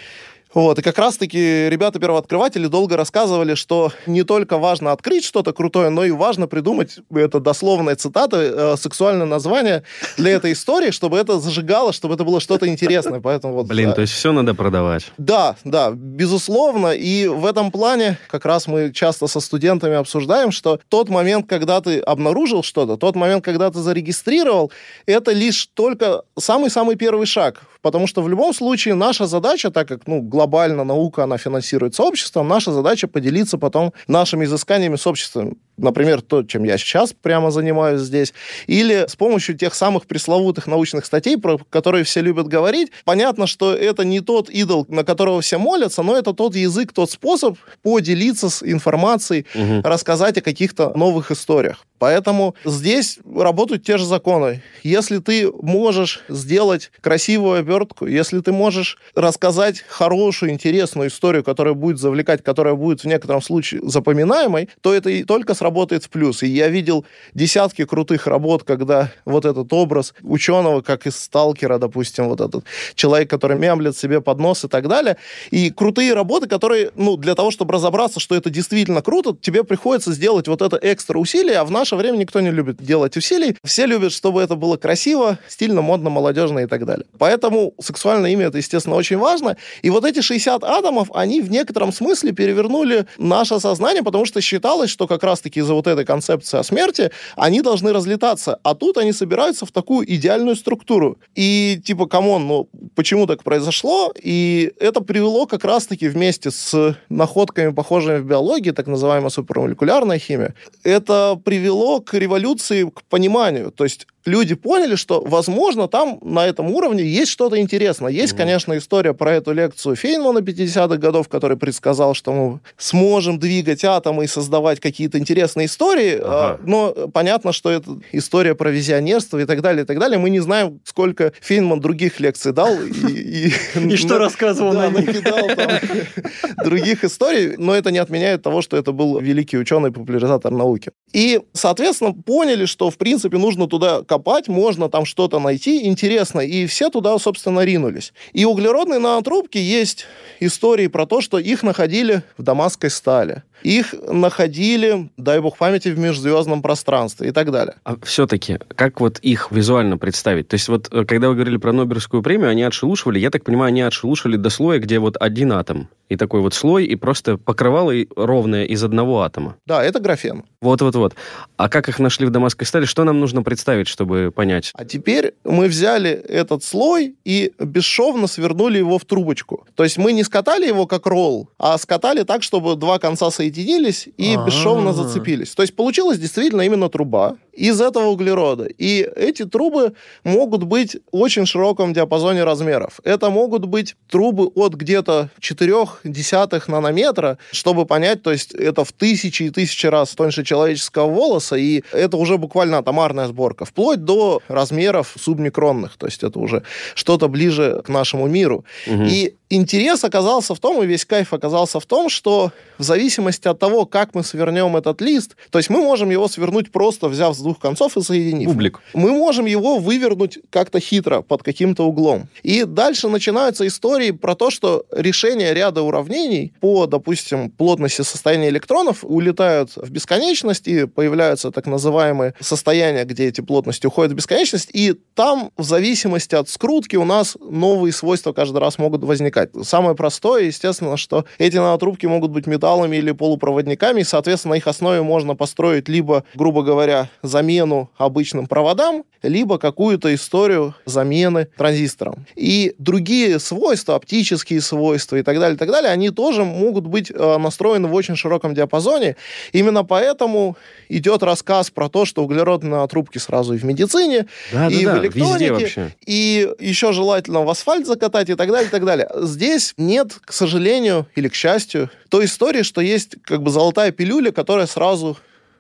Вот, 0.54 0.80
и 0.80 0.82
как 0.82 0.98
раз-таки 0.98 1.70
ребята-первооткрыватели 1.70 2.68
долго 2.68 2.98
рассказывали, 2.98 3.56
что 3.56 3.92
не 4.06 4.24
только 4.24 4.58
важно 4.58 4.92
открыть 4.92 5.24
что-то 5.24 5.54
крутое, 5.54 5.90
но 5.90 6.04
и 6.04 6.12
важно 6.12 6.48
придумать, 6.48 7.00
это 7.14 7.40
дословная 7.40 7.96
цитата, 7.96 8.38
э, 8.38 8.76
сексуальное 8.78 9.26
название 9.26 9.84
для 10.18 10.32
этой 10.32 10.52
истории, 10.52 10.92
чтобы 10.92 11.18
это 11.18 11.40
зажигало, 11.40 11.94
чтобы 11.94 12.16
это 12.16 12.24
было 12.24 12.42
что-то 12.42 12.68
интересное. 12.68 13.22
Поэтому 13.22 13.54
вот... 13.54 13.68
Блин, 13.68 13.92
э, 13.92 13.94
то 13.94 14.02
есть 14.02 14.14
все 14.14 14.32
надо 14.32 14.54
продавать. 14.54 15.12
да, 15.18 15.56
да, 15.64 15.92
безусловно. 15.92 16.92
И 16.92 17.28
в 17.28 17.46
этом 17.46 17.72
плане 17.72 18.18
как 18.28 18.46
раз 18.46 18.68
мы 18.68 18.92
часто 18.92 19.28
со 19.28 19.40
студентами 19.40 19.96
обсуждаем, 19.96 20.52
что 20.52 20.80
тот 20.90 21.10
момент, 21.10 21.48
когда 21.48 21.80
ты 21.80 22.00
обнаружил 22.00 22.64
что-то, 22.64 22.98
тот 22.98 23.16
момент, 23.16 23.44
когда 23.44 23.72
ты 23.72 23.80
зарегистрировал, 23.80 24.72
это 25.06 25.32
лишь 25.32 25.68
только 25.74 26.24
самый-самый 26.38 26.96
первый 26.96 27.26
шаг. 27.26 27.62
Потому 27.82 28.08
что 28.08 28.22
в 28.22 28.30
любом 28.30 28.54
случае 28.54 28.94
наша 28.96 29.26
задача, 29.26 29.72
так 29.72 29.88
как 29.88 30.08
ну, 30.08 30.22
глобально 30.22 30.84
наука, 30.84 31.24
она 31.24 31.38
финансируется 31.38 32.04
обществом, 32.04 32.48
наша 32.48 32.72
задача 32.72 33.08
поделиться 33.08 33.58
потом 33.58 33.94
нашими 34.08 34.46
изысканиями 34.46 34.96
с 34.98 35.08
обществом. 35.08 35.58
Например, 35.78 36.22
то, 36.22 36.44
чем 36.44 36.64
я 36.64 36.78
сейчас 36.78 37.12
прямо 37.14 37.50
занимаюсь 37.50 38.02
здесь. 38.02 38.34
Или 38.68 39.06
с 39.08 39.16
помощью 39.16 39.58
тех 39.58 39.74
самых 39.74 40.06
пресловутых 40.06 40.68
научных 40.68 41.06
статей, 41.06 41.38
про 41.38 41.58
которые 41.70 42.04
все 42.04 42.22
любят 42.22 42.48
говорить. 42.48 42.92
Понятно, 43.04 43.48
что 43.48 43.74
это 43.74 44.06
не 44.06 44.20
тот 44.20 44.50
идол, 44.50 44.86
на 44.90 45.04
которого 45.04 45.42
все 45.42 45.58
молятся, 45.58 46.04
но 46.04 46.16
это 46.16 46.34
тот 46.34 46.56
язык, 46.56 46.94
тот 46.94 47.10
способ 47.10 47.58
поделиться 47.82 48.50
с 48.50 48.62
информацией, 48.64 49.46
Мгм. 49.56 49.82
рассказать 49.82 50.38
о 50.38 50.42
каких-то 50.42 50.92
новых 50.96 51.32
историях. 51.32 51.86
Поэтому 52.02 52.56
здесь 52.66 53.20
работают 53.32 53.84
те 53.84 53.98
же 53.98 54.06
законы. 54.06 54.64
Если 54.82 55.20
ты 55.20 55.52
можешь 55.52 56.24
сделать 56.30 56.92
красивую 57.00 57.60
обертку, 57.60 58.08
если 58.08 58.40
ты 58.40 58.52
можешь 58.52 58.98
рассказать 59.14 59.84
хорошую, 59.88 60.52
интересную 60.52 61.10
историю, 61.10 61.44
которая 61.44 61.76
будет 61.76 62.00
завлекать, 62.00 62.44
которая 62.44 62.74
будет 62.74 63.02
в 63.02 63.06
некотором 63.06 63.44
случае 63.44 63.82
запоминаемой, 63.84 64.68
то 64.82 64.96
это 64.96 65.12
и 65.12 65.24
только 65.24 65.54
сработает 65.54 65.92
работает 65.92 66.04
в 66.04 66.10
плюс. 66.10 66.44
И 66.44 66.48
я 66.48 66.70
видел 66.70 67.06
десятки 67.34 67.86
крутых 67.86 68.28
работ, 68.28 68.64
когда 68.64 69.12
вот 69.26 69.46
этот 69.46 69.72
образ 69.74 70.14
ученого, 70.22 70.82
как 70.82 71.08
из 71.08 71.16
«Сталкера», 71.16 71.78
допустим, 71.78 72.30
вот 72.30 72.42
этот 72.42 72.64
человек, 72.96 73.30
который 73.30 73.58
мямлет 73.58 73.98
себе 73.98 74.22
под 74.22 74.40
нос 74.40 74.66
и 74.66 74.68
так 74.68 74.88
далее. 74.88 75.18
И 75.52 75.70
крутые 75.70 76.14
работы, 76.14 76.48
которые, 76.48 76.92
ну, 76.96 77.18
для 77.18 77.36
того, 77.36 77.52
чтобы 77.52 77.74
разобраться, 77.74 78.20
что 78.20 78.36
это 78.36 78.50
действительно 78.50 79.02
круто, 79.02 79.36
тебе 79.40 79.64
приходится 79.64 80.14
сделать 80.14 80.48
вот 80.48 80.62
это 80.62 80.80
экстра 80.82 81.18
усилие, 81.18 81.58
а 81.58 81.66
в 81.66 81.72
наше 81.92 81.96
время 81.96 82.18
никто 82.18 82.40
не 82.40 82.52
любит 82.52 82.78
делать 82.78 83.18
усилий. 83.18 83.56
Все 83.64 83.86
любят, 83.86 84.14
чтобы 84.14 84.42
это 84.42 84.56
было 84.56 84.78
красиво, 84.78 85.38
стильно, 85.48 85.82
модно, 85.82 86.10
молодежно 86.10 86.60
и 86.60 86.66
так 86.66 86.86
далее. 86.86 87.06
Поэтому 87.18 87.74
сексуальное 87.82 88.32
имя 88.32 88.46
это, 88.48 88.58
естественно, 88.58 88.96
очень 88.96 89.18
важно. 89.18 89.58
И 89.82 89.90
вот 89.90 90.06
эти 90.06 90.22
60 90.22 90.64
атомов, 90.64 91.10
они 91.14 91.42
в 91.42 91.52
некотором 91.52 91.92
смысле 91.92 92.32
перевернули 92.32 93.06
наше 93.18 93.60
сознание, 93.60 94.04
потому 94.04 94.26
что 94.26 94.42
считалось, 94.42 94.90
что 94.90 95.08
как 95.08 95.24
раз-таки 95.24 95.60
из-за 95.60 95.74
вот 95.74 95.88
этой 95.88 96.06
концепции 96.06 96.60
о 96.60 96.64
смерти 96.64 97.12
они 97.36 97.62
должны 97.62 97.92
разлетаться. 97.92 98.60
А 98.64 98.74
тут 98.74 98.98
они 98.98 99.12
собираются 99.12 99.66
в 99.66 99.72
такую 99.72 100.06
идеальную 100.16 100.56
структуру. 100.56 101.18
И 101.36 101.82
типа, 101.84 102.06
come 102.06 102.30
on, 102.30 102.48
ну 102.48 102.70
почему 102.96 103.28
так 103.28 103.44
произошло? 103.44 104.14
И 104.24 104.72
это 104.80 105.02
привело 105.02 105.46
как 105.46 105.66
раз-таки 105.66 106.08
вместе 106.08 106.52
с 106.52 106.96
находками, 107.10 107.74
похожими 107.74 108.20
в 108.20 108.26
биологии, 108.26 108.72
так 108.72 108.88
называемая 108.88 109.30
супермолекулярная 109.30 110.20
химия, 110.20 110.54
это 110.84 111.40
привело 111.44 111.81
к 112.00 112.14
революции, 112.14 112.90
к 112.90 113.04
пониманию. 113.04 113.72
То 113.72 113.84
есть 113.84 114.08
люди 114.26 114.56
поняли, 114.56 114.96
что, 114.96 115.22
возможно, 115.22 115.88
там 115.88 116.20
на 116.22 116.46
этом 116.46 116.72
уровне 116.72 117.04
есть 117.04 117.32
что-то 117.32 117.60
интересное. 117.60 118.12
Есть, 118.12 118.34
mm-hmm. 118.34 118.38
конечно, 118.38 118.78
история 118.78 119.14
про 119.14 119.34
эту 119.34 119.54
лекцию 119.54 119.96
Фейнмана 119.96 120.40
50-х 120.40 120.98
годов, 120.98 121.28
который 121.30 121.58
предсказал, 121.58 122.14
что 122.14 122.34
мы 122.34 122.60
сможем 122.78 123.40
двигать 123.40 123.84
атомы 123.84 124.26
и 124.26 124.28
создавать 124.28 124.80
какие-то 124.80 125.18
интересные 125.18 125.68
истории, 125.68 126.20
ага. 126.22 126.60
но 126.66 126.92
понятно, 127.14 127.52
что 127.52 127.70
это 127.70 128.00
история 128.12 128.56
про 128.56 128.70
визионерство 128.70 129.40
и 129.40 129.46
так 129.46 129.62
далее, 129.62 129.84
и 129.84 129.86
так 129.86 130.00
далее. 130.00 130.18
Мы 130.18 130.30
не 130.30 130.40
знаем, 130.40 130.80
сколько 130.84 131.34
Фейнман 131.42 131.80
других 131.80 132.20
лекций 132.20 132.54
дал. 132.54 132.76
И 132.82 133.50
что 133.96 134.18
рассказывал 134.18 134.74
на 134.74 134.90
них. 134.90 135.22
других 136.64 137.04
историй, 137.04 137.56
но 137.58 137.76
это 137.76 137.92
не 137.92 137.98
отменяет 137.98 138.42
того, 138.42 138.62
что 138.62 138.78
это 138.78 138.92
был 138.92 139.20
великий 139.20 139.58
ученый, 139.58 139.92
популяризатор 139.92 140.52
науки. 140.52 140.92
И, 141.14 141.42
соответственно, 141.54 142.14
поняли, 142.14 142.66
что, 142.66 142.90
в 142.90 142.98
принципе, 142.98 143.38
нужно 143.38 143.68
туда 143.68 144.04
копать, 144.12 144.50
можно 144.50 144.90
там 144.90 145.06
что-то 145.06 145.40
найти 145.40 145.88
интересно, 145.88 146.42
и 146.42 146.66
все 146.66 146.90
туда, 146.90 147.18
собственно, 147.18 147.62
ринулись. 147.62 148.12
И 148.34 148.44
углеродные 148.44 149.00
нанотрубки 149.00 149.58
есть 149.58 150.06
истории 150.42 150.88
про 150.88 151.06
то, 151.06 151.22
что 151.22 151.40
их 151.40 151.64
находили 151.64 152.22
в 152.38 152.44
дамасской 152.44 152.90
стали. 152.90 153.44
Их 153.64 153.94
находили, 154.08 155.10
дай 155.18 155.40
бог 155.40 155.58
памяти, 155.58 155.90
в 155.90 156.00
межзвездном 156.00 156.62
пространстве 156.62 157.30
и 157.30 157.32
так 157.32 157.52
далее. 157.52 157.76
А 157.84 157.96
все-таки, 158.04 158.60
как 158.76 159.00
вот 159.00 159.20
их 159.20 159.48
визуально 159.52 159.98
представить? 159.98 160.48
То 160.48 160.56
есть 160.56 160.68
вот, 160.68 160.88
э, 160.92 161.06
когда 161.06 161.30
вы 161.30 161.36
говорили 161.36 161.58
про 161.58 161.72
Нобелевскую 161.74 162.24
премию, 162.24 162.50
они 162.50 162.64
отшелушивали, 162.64 163.20
я 163.20 163.30
так 163.30 163.44
понимаю, 163.44 163.70
они 163.70 163.82
отшелушили 163.82 164.38
до 164.38 164.50
слоя, 164.50 164.80
где 164.80 165.00
вот 165.00 165.18
один 165.20 165.52
атом. 165.54 165.90
И 166.10 166.18
такой 166.18 166.42
вот 166.42 166.54
слой, 166.54 166.86
и 166.86 166.96
просто 166.96 167.38
покрывало 167.38 167.94
ровное 168.18 168.66
из 168.66 168.84
одного 168.84 169.22
атома. 169.22 169.56
Да, 169.66 169.82
это 169.82 170.02
графен. 170.02 170.44
Вот-вот-вот. 170.62 171.16
А 171.56 171.70
как 171.70 171.88
их 171.88 172.00
нашли 172.00 172.26
в 172.26 172.32
Дамасской 172.32 172.68
стали? 172.68 172.84
Что 172.84 173.06
нам 173.06 173.22
нужно 173.22 173.44
представить, 173.44 173.88
чтобы 173.88 174.32
понять? 174.36 174.72
А 174.74 174.84
теперь 174.84 175.34
мы 175.46 175.68
взяли 175.68 176.10
этот 176.10 176.66
слой 176.66 177.16
и 177.24 177.54
бесшовно 177.58 178.28
свернули 178.28 178.80
его 178.80 178.98
в 178.98 179.06
трубочку. 179.06 179.66
То 179.76 179.84
есть 179.86 179.98
мы 179.98 180.12
не 180.12 180.24
скатали 180.24 180.68
его 180.68 180.86
как 180.86 181.06
ролл, 181.06 181.50
а 181.58 181.78
скатали 181.78 182.24
так, 182.24 182.44
чтобы 182.44 182.76
два 182.76 183.00
конца 183.00 183.32
соединились 183.32 183.51
соединились 183.52 184.08
и 184.18 184.36
А-а-а. 184.36 184.46
бесшовно 184.46 184.94
зацепились. 184.94 185.54
То 185.54 185.64
есть 185.64 185.76
получилась 185.76 186.18
действительно 186.18 186.62
именно 186.62 186.90
труба 186.90 187.38
из 187.54 187.82
этого 187.82 188.08
углерода. 188.08 188.66
И 188.66 189.08
эти 189.16 189.46
трубы 189.46 189.94
могут 190.24 190.64
быть 190.64 190.96
в 191.12 191.18
очень 191.18 191.46
широком 191.46 191.94
диапазоне 191.94 192.44
размеров. 192.44 193.00
Это 193.04 193.30
могут 193.30 193.66
быть 193.66 193.96
трубы 194.10 194.48
от 194.56 194.74
где-то 194.74 195.30
4 195.40 195.72
десятых 196.04 196.68
нанометра, 196.68 197.38
чтобы 197.52 197.86
понять, 197.86 198.24
то 198.24 198.32
есть 198.32 198.54
это 198.54 198.84
в 198.84 198.92
тысячи 198.92 199.44
и 199.44 199.50
тысячи 199.50 199.88
раз 199.88 200.10
тоньше 200.12 200.44
человеческого 200.44 201.08
волоса, 201.08 201.56
и 201.56 201.84
это 201.92 202.18
уже 202.18 202.38
буквально 202.38 202.78
атомарная 202.78 203.28
сборка, 203.28 203.66
вплоть 203.66 204.04
до 204.04 204.42
размеров 204.48 205.16
субмикронных, 205.20 205.98
то 205.98 206.06
есть 206.08 206.24
это 206.24 206.40
уже 206.40 206.64
что-то 206.96 207.28
ближе 207.28 207.82
к 207.86 207.90
нашему 207.90 208.28
миру. 208.28 208.66
Угу. 208.88 209.04
И 209.04 209.36
интерес 209.52 210.04
оказался 210.04 210.56
в 210.56 210.60
том, 210.60 210.82
и 210.82 210.86
весь 210.86 211.06
кайф 211.06 211.34
оказался 211.34 211.80
в 211.80 211.86
том, 211.86 212.10
что 212.10 212.52
в 212.78 212.84
зависимости 212.84 213.48
от 213.48 213.60
того, 213.60 213.86
как 213.86 214.16
мы 214.16 214.24
свернем 214.24 214.76
этот 214.78 215.02
лист, 215.02 215.36
то 215.50 215.60
есть 215.60 215.70
мы 215.70 215.82
можем 215.82 216.10
его 216.10 216.28
свернуть 216.28 216.72
просто 216.72 217.08
взяв 217.08 217.36
с 217.36 217.40
двух 217.40 217.60
концов 217.60 217.98
и 217.98 218.02
соединив. 218.02 218.48
Бублик. 218.48 218.80
Мы 218.94 219.12
можем 219.12 219.46
его 219.46 219.78
вывернуть 219.78 220.40
как-то 220.50 220.80
хитро, 220.80 221.22
под 221.22 221.44
каким-то 221.44 221.84
углом. 221.84 222.28
И 222.44 222.64
дальше 222.64 223.08
начинаются 223.08 223.68
истории 223.68 224.12
про 224.12 224.36
то, 224.36 224.50
что 224.50 224.86
решение 224.92 225.54
ряда 225.54 225.82
уравнений 225.82 226.54
по, 226.60 226.88
допустим, 226.88 227.50
плотности 227.50 228.02
состояния 228.02 228.50
электронов 228.50 229.00
улетают 229.04 229.72
в 229.76 229.90
бесконечность, 229.90 230.68
и 230.68 230.86
появляются 230.86 231.52
так 231.52 231.66
называемые 231.66 232.34
состояния, 232.40 233.04
где 233.06 233.28
эти 233.28 233.42
плотности 233.42 233.88
уходят 233.88 234.12
в 234.12 234.16
бесконечность, 234.16 234.70
и 234.74 234.94
там, 235.16 235.52
в 235.58 235.64
зависимости 235.64 236.36
от 236.36 236.50
скрутки, 236.50 236.96
у 236.96 237.06
нас 237.06 237.38
новые 237.40 237.92
свойства 237.94 238.34
каждый 238.34 238.58
раз 238.60 238.78
могут 238.78 239.04
возникать. 239.04 239.41
Самое 239.64 239.96
простое, 239.96 240.44
естественно, 240.44 240.98
что 240.98 241.26
эти 241.38 241.58
нанотрубки 241.58 242.06
могут 242.06 242.32
быть 242.32 242.48
металлами 242.48 242.98
или 242.98 243.12
полупроводниками, 243.12 244.02
и, 244.02 244.04
соответственно, 244.04 244.54
на 244.54 244.58
их 244.58 244.68
основе 244.68 245.02
можно 245.02 245.36
построить 245.36 245.90
либо, 245.90 246.24
грубо 246.36 246.64
говоря, 246.64 247.10
замену 247.24 247.90
обычным 247.98 248.48
проводам, 248.48 249.04
либо 249.24 249.58
какую-то 249.58 250.14
историю 250.14 250.74
замены 250.86 251.48
транзисторам. 251.58 252.26
И 252.36 252.74
другие 252.78 253.40
свойства, 253.40 253.96
оптические 253.96 254.62
свойства 254.62 255.18
и 255.18 255.24
так 255.24 255.40
далее, 255.40 255.56
и 255.56 255.58
так 255.58 255.70
далее, 255.70 255.92
они 255.92 256.10
тоже 256.10 256.44
могут 256.44 256.88
быть 256.88 257.12
э, 257.12 257.38
настроены 257.38 257.88
в 257.88 257.94
очень 257.94 258.16
широком 258.16 258.54
диапазоне. 258.54 259.16
Именно 259.52 259.84
поэтому 259.84 260.58
идет 260.90 261.24
рассказ 261.24 261.70
про 261.70 261.90
то, 261.90 262.06
что 262.06 262.24
углеродные 262.24 262.88
трубки 262.88 263.18
сразу 263.18 263.54
и 263.54 263.58
в 263.58 263.64
медицине, 263.64 264.26
да, 264.52 264.68
и 264.68 264.86
да, 264.86 264.96
в 264.96 265.00
электронике, 265.00 265.96
и 266.06 266.50
еще 266.60 266.92
желательно 266.92 267.44
в 267.44 267.50
асфальт 267.50 267.86
закатать 267.86 268.30
и 268.30 268.36
так 268.36 268.50
далее, 268.50 268.68
и 268.68 268.72
так 268.72 268.86
далее. 268.86 269.10
Здесь 269.32 269.74
нет, 269.78 270.20
к 270.24 270.34
сожалению, 270.34 271.08
или 271.16 271.28
к 271.28 271.34
счастью, 271.34 271.90
той 272.10 272.26
истории, 272.26 272.64
что 272.64 272.82
есть 272.82 273.16
как 273.24 273.42
бы 273.42 273.50
золотая 273.50 273.92
пилюля, 273.92 274.32
которая 274.32 274.68
сразу 274.68 275.18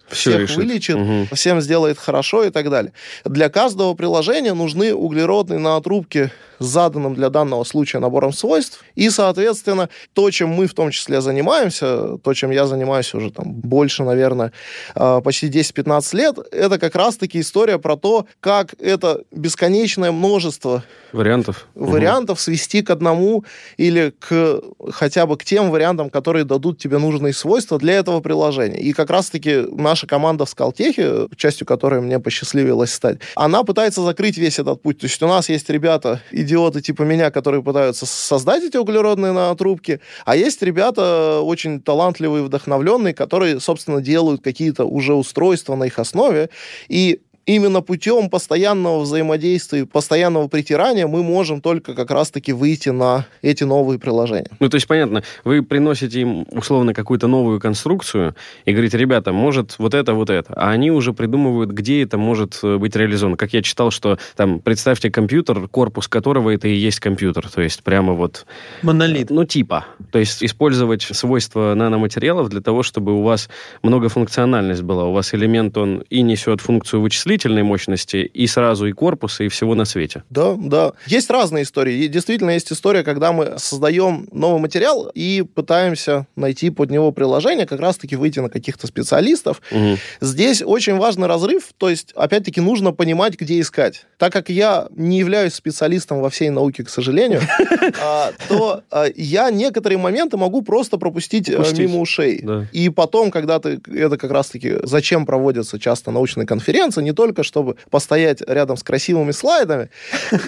всех 0.09 0.41
решит. 0.41 0.57
вылечит, 0.57 0.95
угу. 0.95 1.27
всем 1.33 1.61
сделает 1.61 1.97
хорошо 1.97 2.43
и 2.43 2.49
так 2.49 2.69
далее. 2.69 2.91
Для 3.25 3.49
каждого 3.49 3.93
приложения 3.93 4.53
нужны 4.53 4.93
углеродные 4.93 5.59
нанотрубки 5.59 6.31
с 6.50 6.50
заданным 6.61 7.15
для 7.15 7.29
данного 7.29 7.63
случая 7.63 7.99
набором 7.99 8.33
свойств. 8.33 8.83
И, 8.95 9.09
соответственно, 9.09 9.89
то, 10.13 10.29
чем 10.31 10.49
мы 10.49 10.67
в 10.67 10.73
том 10.73 10.91
числе 10.91 11.21
занимаемся, 11.21 12.17
то, 12.17 12.33
чем 12.33 12.51
я 12.51 12.65
занимаюсь 12.65 13.13
уже 13.13 13.31
там 13.31 13.51
больше, 13.51 14.03
наверное, 14.03 14.51
а, 14.95 15.21
почти 15.21 15.47
10-15 15.47 16.15
лет, 16.15 16.37
это 16.51 16.79
как 16.79 16.95
раз-таки 16.95 17.39
история 17.39 17.79
про 17.79 17.97
то, 17.97 18.25
как 18.39 18.75
это 18.79 19.21
бесконечное 19.31 20.11
множество 20.11 20.83
вариантов, 21.11 21.67
вариантов 21.75 22.37
угу. 22.37 22.43
свести 22.43 22.81
к 22.81 22.89
одному 22.89 23.43
или 23.77 24.13
к 24.19 24.61
хотя 24.91 25.25
бы 25.25 25.37
к 25.37 25.43
тем 25.43 25.71
вариантам, 25.71 26.09
которые 26.09 26.45
дадут 26.45 26.79
тебе 26.79 26.97
нужные 26.97 27.33
свойства 27.33 27.77
для 27.77 27.93
этого 27.93 28.19
приложения. 28.21 28.79
И 28.79 28.93
как 28.93 29.09
раз-таки 29.09 29.65
наша 29.71 30.07
команда 30.07 30.45
в 30.45 30.49
Скалтехе, 30.49 31.27
частью 31.35 31.65
которой 31.67 32.01
мне 32.01 32.19
посчастливилось 32.19 32.93
стать, 32.93 33.19
она 33.35 33.63
пытается 33.63 34.01
закрыть 34.01 34.37
весь 34.37 34.59
этот 34.59 34.81
путь. 34.81 34.99
То 34.99 35.05
есть 35.05 35.21
у 35.21 35.27
нас 35.27 35.49
есть 35.49 35.69
ребята, 35.69 36.21
идиоты 36.51 36.81
типа 36.81 37.03
меня, 37.03 37.31
которые 37.31 37.63
пытаются 37.63 38.05
создать 38.05 38.63
эти 38.63 38.77
углеродные 38.77 39.31
нанотрубки, 39.31 40.01
а 40.25 40.35
есть 40.35 40.61
ребята 40.61 41.39
очень 41.41 41.81
талантливые, 41.81 42.43
вдохновленные, 42.43 43.13
которые, 43.13 43.59
собственно, 43.59 44.01
делают 44.01 44.43
какие-то 44.43 44.85
уже 44.85 45.13
устройства 45.13 45.75
на 45.75 45.85
их 45.85 45.99
основе, 45.99 46.49
и 46.89 47.21
именно 47.45 47.81
путем 47.81 48.29
постоянного 48.29 48.99
взаимодействия, 48.99 49.85
постоянного 49.85 50.47
притирания 50.47 51.07
мы 51.07 51.23
можем 51.23 51.61
только 51.61 51.93
как 51.93 52.11
раз-таки 52.11 52.53
выйти 52.53 52.89
на 52.89 53.25
эти 53.41 53.63
новые 53.63 53.99
приложения. 53.99 54.49
Ну, 54.59 54.69
то 54.69 54.75
есть, 54.75 54.87
понятно, 54.87 55.23
вы 55.43 55.63
приносите 55.63 56.21
им 56.21 56.45
условно 56.51 56.93
какую-то 56.93 57.27
новую 57.27 57.59
конструкцию 57.59 58.35
и 58.65 58.71
говорите, 58.71 58.97
ребята, 58.97 59.33
может 59.33 59.75
вот 59.79 59.93
это, 59.93 60.13
вот 60.13 60.29
это. 60.29 60.53
А 60.55 60.69
они 60.71 60.91
уже 60.91 61.13
придумывают, 61.13 61.71
где 61.71 62.03
это 62.03 62.17
может 62.17 62.59
э, 62.63 62.77
быть 62.77 62.95
реализовано. 62.95 63.37
Как 63.37 63.53
я 63.53 63.61
читал, 63.61 63.91
что 63.91 64.17
там, 64.35 64.59
представьте 64.59 65.09
компьютер, 65.09 65.67
корпус 65.67 66.07
которого 66.07 66.51
это 66.51 66.67
и 66.67 66.75
есть 66.75 66.99
компьютер. 66.99 67.49
То 67.49 67.61
есть, 67.61 67.83
прямо 67.83 68.13
вот... 68.13 68.45
Монолит. 68.81 69.29
Ну, 69.29 69.45
типа. 69.45 69.85
То 70.11 70.19
есть, 70.19 70.43
использовать 70.43 71.01
свойства 71.01 71.73
наноматериалов 71.75 72.49
для 72.49 72.61
того, 72.61 72.83
чтобы 72.83 73.13
у 73.13 73.23
вас 73.23 73.49
многофункциональность 73.81 74.83
была. 74.83 75.05
У 75.05 75.13
вас 75.13 75.33
элемент, 75.33 75.77
он 75.77 76.03
и 76.09 76.21
несет 76.21 76.61
функцию 76.61 77.01
вычисления, 77.01 77.30
вычислительной 77.31 77.63
мощности, 77.63 78.17
и 78.17 78.47
сразу 78.47 78.87
и 78.87 78.91
корпуса, 78.91 79.43
и 79.43 79.47
всего 79.47 79.75
на 79.75 79.85
свете. 79.85 80.23
Да, 80.29 80.55
да. 80.57 80.91
Есть 81.07 81.29
разные 81.29 81.63
истории. 81.63 82.03
И 82.03 82.07
действительно 82.07 82.51
есть 82.51 82.71
история, 82.71 83.03
когда 83.03 83.31
мы 83.31 83.57
создаем 83.57 84.27
новый 84.31 84.59
материал 84.59 85.09
и 85.15 85.43
пытаемся 85.43 86.25
найти 86.35 86.69
под 86.69 86.91
него 86.91 87.11
приложение, 87.11 87.65
как 87.65 87.79
раз-таки 87.79 88.15
выйти 88.15 88.39
на 88.39 88.49
каких-то 88.49 88.87
специалистов. 88.87 89.61
Мгм. 89.71 89.97
Здесь 90.19 90.61
очень 90.61 90.97
важный 90.97 91.27
разрыв, 91.27 91.71
то 91.77 91.89
есть, 91.89 92.11
опять-таки, 92.15 92.61
нужно 92.61 92.91
понимать, 92.91 93.39
где 93.39 93.59
искать. 93.59 94.05
Так 94.17 94.33
как 94.33 94.49
я 94.49 94.87
не 94.95 95.19
являюсь 95.19 95.53
специалистом 95.53 96.21
во 96.21 96.29
всей 96.29 96.49
науке, 96.49 96.83
к 96.83 96.89
сожалению, 96.89 97.41
а, 98.01 98.31
то 98.49 98.83
а, 98.91 99.05
я 99.15 99.51
некоторые 99.51 99.97
моменты 99.97 100.37
могу 100.37 100.61
просто 100.61 100.97
пропустить 100.97 101.49
э, 101.49 101.63
мимо 101.77 101.99
ушей. 101.99 102.43
И 102.73 102.89
потом, 102.89 103.31
когда 103.31 103.59
ты... 103.59 103.79
Это 103.93 104.17
как 104.17 104.31
раз-таки 104.31 104.75
зачем 104.83 105.25
проводятся 105.25 105.79
часто 105.79 106.11
научные 106.11 106.45
конференции, 106.45 107.01
не 107.01 107.13
только 107.21 107.43
чтобы 107.43 107.75
постоять 107.91 108.41
рядом 108.47 108.77
с 108.77 108.83
красивыми 108.83 109.29
слайдами, 109.31 109.89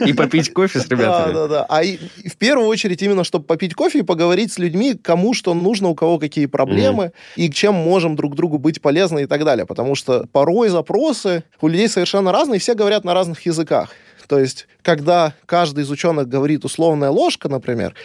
И 0.07 0.13
попить 0.13 0.51
кофе 0.51 0.79
с 0.79 0.85
да, 0.85 0.95
ребятами. 0.95 1.33
да, 1.33 1.47
да. 1.47 1.65
А 1.69 1.83
и, 1.83 1.99
и 2.23 2.29
в 2.29 2.35
первую 2.37 2.67
очередь 2.67 2.99
именно, 3.03 3.23
чтобы 3.23 3.45
попить 3.45 3.75
кофе 3.75 3.99
и 3.99 4.01
поговорить 4.01 4.51
с 4.51 4.57
людьми, 4.57 4.95
кому 4.95 5.35
что 5.35 5.53
нужно, 5.53 5.89
у 5.89 5.95
кого 5.95 6.17
какие 6.17 6.47
проблемы, 6.47 7.11
и 7.35 7.51
чем 7.51 7.75
можем 7.75 8.15
друг 8.15 8.35
другу 8.35 8.57
быть 8.57 8.81
полезны 8.81 9.23
и 9.23 9.25
так 9.27 9.45
далее. 9.45 9.67
Потому 9.67 9.93
что 9.93 10.25
порой 10.31 10.69
запросы 10.69 11.43
у 11.61 11.67
людей 11.67 11.87
совершенно 11.87 12.31
разные, 12.31 12.57
и 12.57 12.59
все 12.59 12.73
говорят 12.73 13.03
на 13.03 13.13
разных 13.13 13.45
языках. 13.45 13.91
То 14.27 14.39
есть, 14.39 14.67
когда 14.83 15.33
каждый 15.45 15.83
из 15.83 15.89
ученых 15.89 16.27
говорит 16.27 16.65
условная 16.65 17.09
ложка, 17.09 17.49
например, 17.49 17.95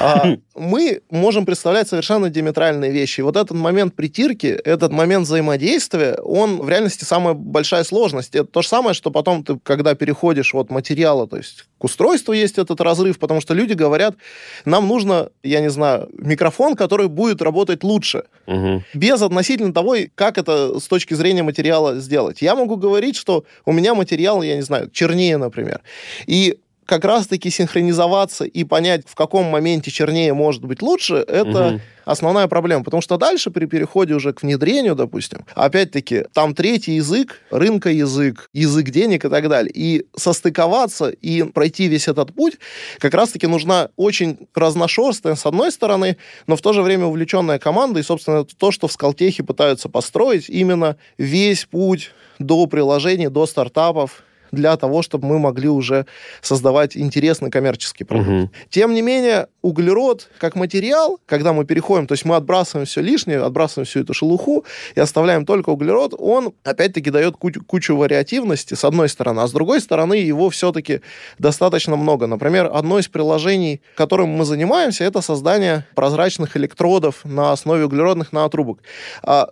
а, 0.00 0.36
мы 0.54 1.02
можем 1.10 1.44
представлять 1.44 1.88
совершенно 1.88 2.30
диаметральные 2.30 2.90
вещи. 2.90 3.20
И 3.20 3.22
вот 3.22 3.36
этот 3.36 3.56
момент 3.56 3.94
притирки, 3.94 4.46
этот 4.46 4.92
момент 4.92 5.26
взаимодействия, 5.26 6.14
он 6.22 6.58
в 6.58 6.68
реальности 6.68 7.04
самая 7.04 7.34
большая 7.34 7.84
сложность. 7.84 8.34
Это 8.34 8.46
то 8.46 8.62
же 8.62 8.68
самое, 8.68 8.94
что 8.94 9.10
потом 9.10 9.44
ты, 9.44 9.58
когда 9.62 9.94
переходишь 9.94 10.54
от 10.54 10.70
материала, 10.70 11.26
то 11.26 11.36
есть 11.36 11.66
к 11.78 11.84
устройству 11.84 12.32
есть 12.32 12.58
этот 12.58 12.80
разрыв, 12.80 13.18
потому 13.18 13.40
что 13.40 13.54
люди 13.54 13.72
говорят, 13.72 14.16
нам 14.64 14.88
нужно, 14.88 15.30
я 15.42 15.60
не 15.60 15.70
знаю, 15.70 16.08
микрофон, 16.12 16.74
который 16.76 17.08
будет 17.08 17.42
работать 17.42 17.84
лучше 17.84 18.24
Мгм. 18.46 18.84
без 18.94 19.22
относительно 19.22 19.72
того, 19.72 19.96
как 20.14 20.38
это 20.38 20.78
с 20.80 20.88
точки 20.88 21.14
зрения 21.14 21.42
материала 21.42 21.96
сделать. 21.96 22.42
Я 22.42 22.54
могу 22.54 22.76
говорить, 22.76 23.16
что 23.16 23.44
у 23.64 23.72
меня 23.72 23.94
материал, 23.94 24.42
я 24.42 24.56
не 24.56 24.62
знаю, 24.62 24.90
чернее, 24.90 25.36
например. 25.36 25.80
И 26.28 26.58
как 26.84 27.04
раз-таки 27.04 27.50
синхронизоваться 27.50 28.44
и 28.46 28.64
понять, 28.64 29.02
в 29.06 29.14
каком 29.14 29.44
моменте 29.44 29.90
чернее 29.90 30.32
может 30.32 30.64
быть 30.64 30.80
лучше, 30.80 31.16
это 31.16 31.72
Мгм. 31.72 31.80
основная 32.06 32.48
проблема. 32.48 32.82
Потому 32.82 33.02
что 33.02 33.18
дальше 33.18 33.50
при 33.50 33.66
переходе 33.66 34.14
уже 34.14 34.32
к 34.32 34.42
внедрению, 34.42 34.94
допустим, 34.94 35.44
опять-таки, 35.54 36.24
там 36.32 36.54
третий 36.54 36.92
язык, 36.92 37.42
рынка 37.50 37.90
язык, 37.90 38.48
язык 38.54 38.88
денег 38.88 39.26
и 39.26 39.28
так 39.28 39.48
далее. 39.50 39.70
И 39.74 40.06
состыковаться 40.16 41.10
и 41.10 41.42
пройти 41.42 41.88
весь 41.88 42.08
этот 42.08 42.34
путь 42.34 42.54
как 43.00 43.12
раз-таки 43.12 43.46
нужна 43.46 43.90
очень 43.96 44.38
разношерстная, 44.54 45.34
с 45.34 45.44
одной 45.44 45.70
стороны, 45.72 46.16
но 46.46 46.56
в 46.56 46.62
то 46.62 46.72
же 46.72 46.80
время 46.80 47.04
увлеченная 47.04 47.58
команда. 47.58 48.00
И, 48.00 48.02
собственно, 48.02 48.42
это 48.44 48.56
то, 48.56 48.70
что 48.70 48.88
в 48.88 48.92
Скалтехе 48.92 49.42
пытаются 49.42 49.90
построить, 49.90 50.48
именно 50.48 50.96
весь 51.18 51.66
путь 51.66 52.12
до 52.38 52.66
приложений, 52.66 53.28
до 53.28 53.44
стартапов, 53.46 54.22
для 54.52 54.76
того, 54.76 55.02
чтобы 55.02 55.26
мы 55.26 55.38
могли 55.38 55.68
уже 55.68 56.06
создавать 56.40 56.96
интересный 56.96 57.50
коммерческий 57.50 58.04
продукт. 58.04 58.28
Мгм. 58.28 58.50
Тем 58.70 58.94
не 58.94 59.02
менее, 59.02 59.48
углерод 59.62 60.28
как 60.38 60.56
материал, 60.56 61.18
когда 61.26 61.52
мы 61.52 61.64
переходим, 61.64 62.06
то 62.06 62.12
есть 62.12 62.24
мы 62.24 62.36
отбрасываем 62.36 62.86
все 62.86 63.00
лишнее, 63.00 63.42
отбрасываем 63.42 63.86
всю 63.86 64.00
эту 64.00 64.14
шелуху 64.14 64.64
и 64.94 65.00
оставляем 65.00 65.44
только 65.46 65.70
углерод, 65.70 66.14
он 66.18 66.52
опять-таки 66.64 67.10
дает 67.10 67.36
кучу, 67.36 67.62
кучу 67.64 67.96
вариативности, 67.96 68.74
с 68.74 68.84
одной 68.84 69.08
стороны, 69.08 69.40
а 69.40 69.46
с 69.46 69.52
другой 69.52 69.80
стороны 69.80 70.14
его 70.14 70.50
все-таки 70.50 71.00
достаточно 71.38 71.96
много. 71.96 72.26
Например, 72.26 72.70
одно 72.72 72.98
из 72.98 73.08
приложений, 73.08 73.80
которым 73.94 74.30
мы 74.30 74.44
занимаемся, 74.44 75.04
это 75.04 75.20
создание 75.20 75.86
прозрачных 75.94 76.56
электродов 76.56 77.24
на 77.24 77.52
основе 77.52 77.84
углеродных 77.84 78.32
нанотрубок. 78.32 78.80
А 79.22 79.48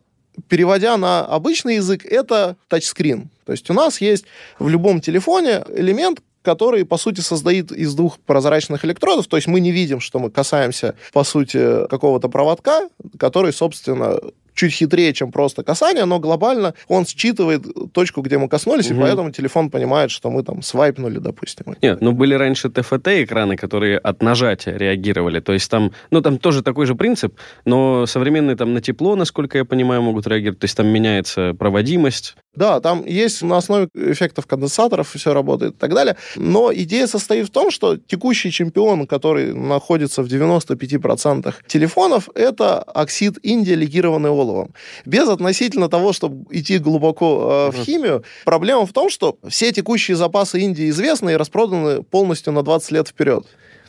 переводя 0.48 0.96
на 0.96 1.24
обычный 1.24 1.76
язык, 1.76 2.04
это 2.04 2.56
тачскрин. 2.68 3.30
То 3.44 3.52
есть 3.52 3.70
у 3.70 3.74
нас 3.74 4.00
есть 4.00 4.24
в 4.58 4.68
любом 4.68 5.00
телефоне 5.00 5.64
элемент, 5.68 6.20
который, 6.42 6.84
по 6.84 6.96
сути, 6.96 7.20
состоит 7.20 7.72
из 7.72 7.94
двух 7.94 8.18
прозрачных 8.20 8.84
электродов. 8.84 9.26
То 9.26 9.36
есть 9.36 9.48
мы 9.48 9.60
не 9.60 9.72
видим, 9.72 10.00
что 10.00 10.18
мы 10.20 10.30
касаемся, 10.30 10.94
по 11.12 11.24
сути, 11.24 11.86
какого-то 11.88 12.28
проводка, 12.28 12.88
который, 13.18 13.52
собственно, 13.52 14.20
чуть 14.56 14.72
хитрее, 14.72 15.12
чем 15.12 15.30
просто 15.30 15.62
касание, 15.62 16.04
но 16.06 16.18
глобально 16.18 16.74
он 16.88 17.04
считывает 17.04 17.64
точку, 17.92 18.22
где 18.22 18.38
мы 18.38 18.48
коснулись, 18.48 18.90
Мгм. 18.90 18.98
и 18.98 19.02
поэтому 19.02 19.30
телефон 19.30 19.70
понимает, 19.70 20.10
что 20.10 20.30
мы 20.30 20.42
там 20.42 20.62
свайпнули, 20.62 21.18
допустим. 21.18 21.76
Нет, 21.82 22.00
ну 22.00 22.10
были 22.12 22.34
раньше 22.34 22.68
ТФТ-экраны, 22.70 23.56
которые 23.56 23.98
от 23.98 24.22
нажатия 24.22 24.76
реагировали. 24.76 25.40
То 25.40 25.52
есть 25.52 25.70
там, 25.70 25.92
ну 26.10 26.20
там 26.22 26.38
тоже 26.38 26.62
такой 26.62 26.86
же 26.86 26.94
принцип, 26.94 27.38
но 27.64 28.06
современные 28.06 28.56
там 28.56 28.72
на 28.74 28.80
тепло, 28.80 29.14
насколько 29.14 29.58
я 29.58 29.64
понимаю, 29.64 30.02
могут 30.02 30.26
реагировать. 30.26 30.58
То 30.60 30.64
есть 30.64 30.76
там 30.76 30.86
меняется 30.88 31.54
проводимость. 31.58 32.36
Да, 32.56 32.80
там 32.80 33.04
есть 33.04 33.42
на 33.42 33.58
основе 33.58 33.88
эффектов 33.94 34.46
конденсаторов 34.46 35.14
все 35.14 35.32
работает 35.32 35.74
и 35.74 35.78
так 35.78 35.94
далее. 35.94 36.16
Но 36.36 36.72
идея 36.72 37.06
состоит 37.06 37.48
в 37.48 37.50
том, 37.50 37.70
что 37.70 37.96
текущий 37.96 38.50
чемпион, 38.50 39.06
который 39.06 39.54
находится 39.54 40.22
в 40.22 40.26
95% 40.26 41.54
телефонов, 41.66 42.28
это 42.34 42.78
оксид 42.78 43.38
индия, 43.42 43.74
легированный 43.74 44.30
оловом. 44.30 44.72
Без 45.04 45.28
относительно 45.28 45.88
того, 45.88 46.12
чтобы 46.12 46.46
идти 46.50 46.78
глубоко 46.78 47.70
э, 47.74 47.76
в 47.76 47.84
химию, 47.84 48.24
проблема 48.44 48.86
в 48.86 48.92
том, 48.92 49.10
что 49.10 49.38
все 49.48 49.72
текущие 49.72 50.16
запасы 50.16 50.60
Индии 50.60 50.88
известны 50.88 51.30
и 51.30 51.36
распроданы 51.36 52.02
полностью 52.02 52.52
на 52.52 52.62
20 52.62 52.90
лет 52.92 53.08
вперед. 53.08 53.46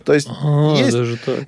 То 0.07 0.13
есть 0.13 0.29
А, 0.41 0.73
Есть. 0.77 0.95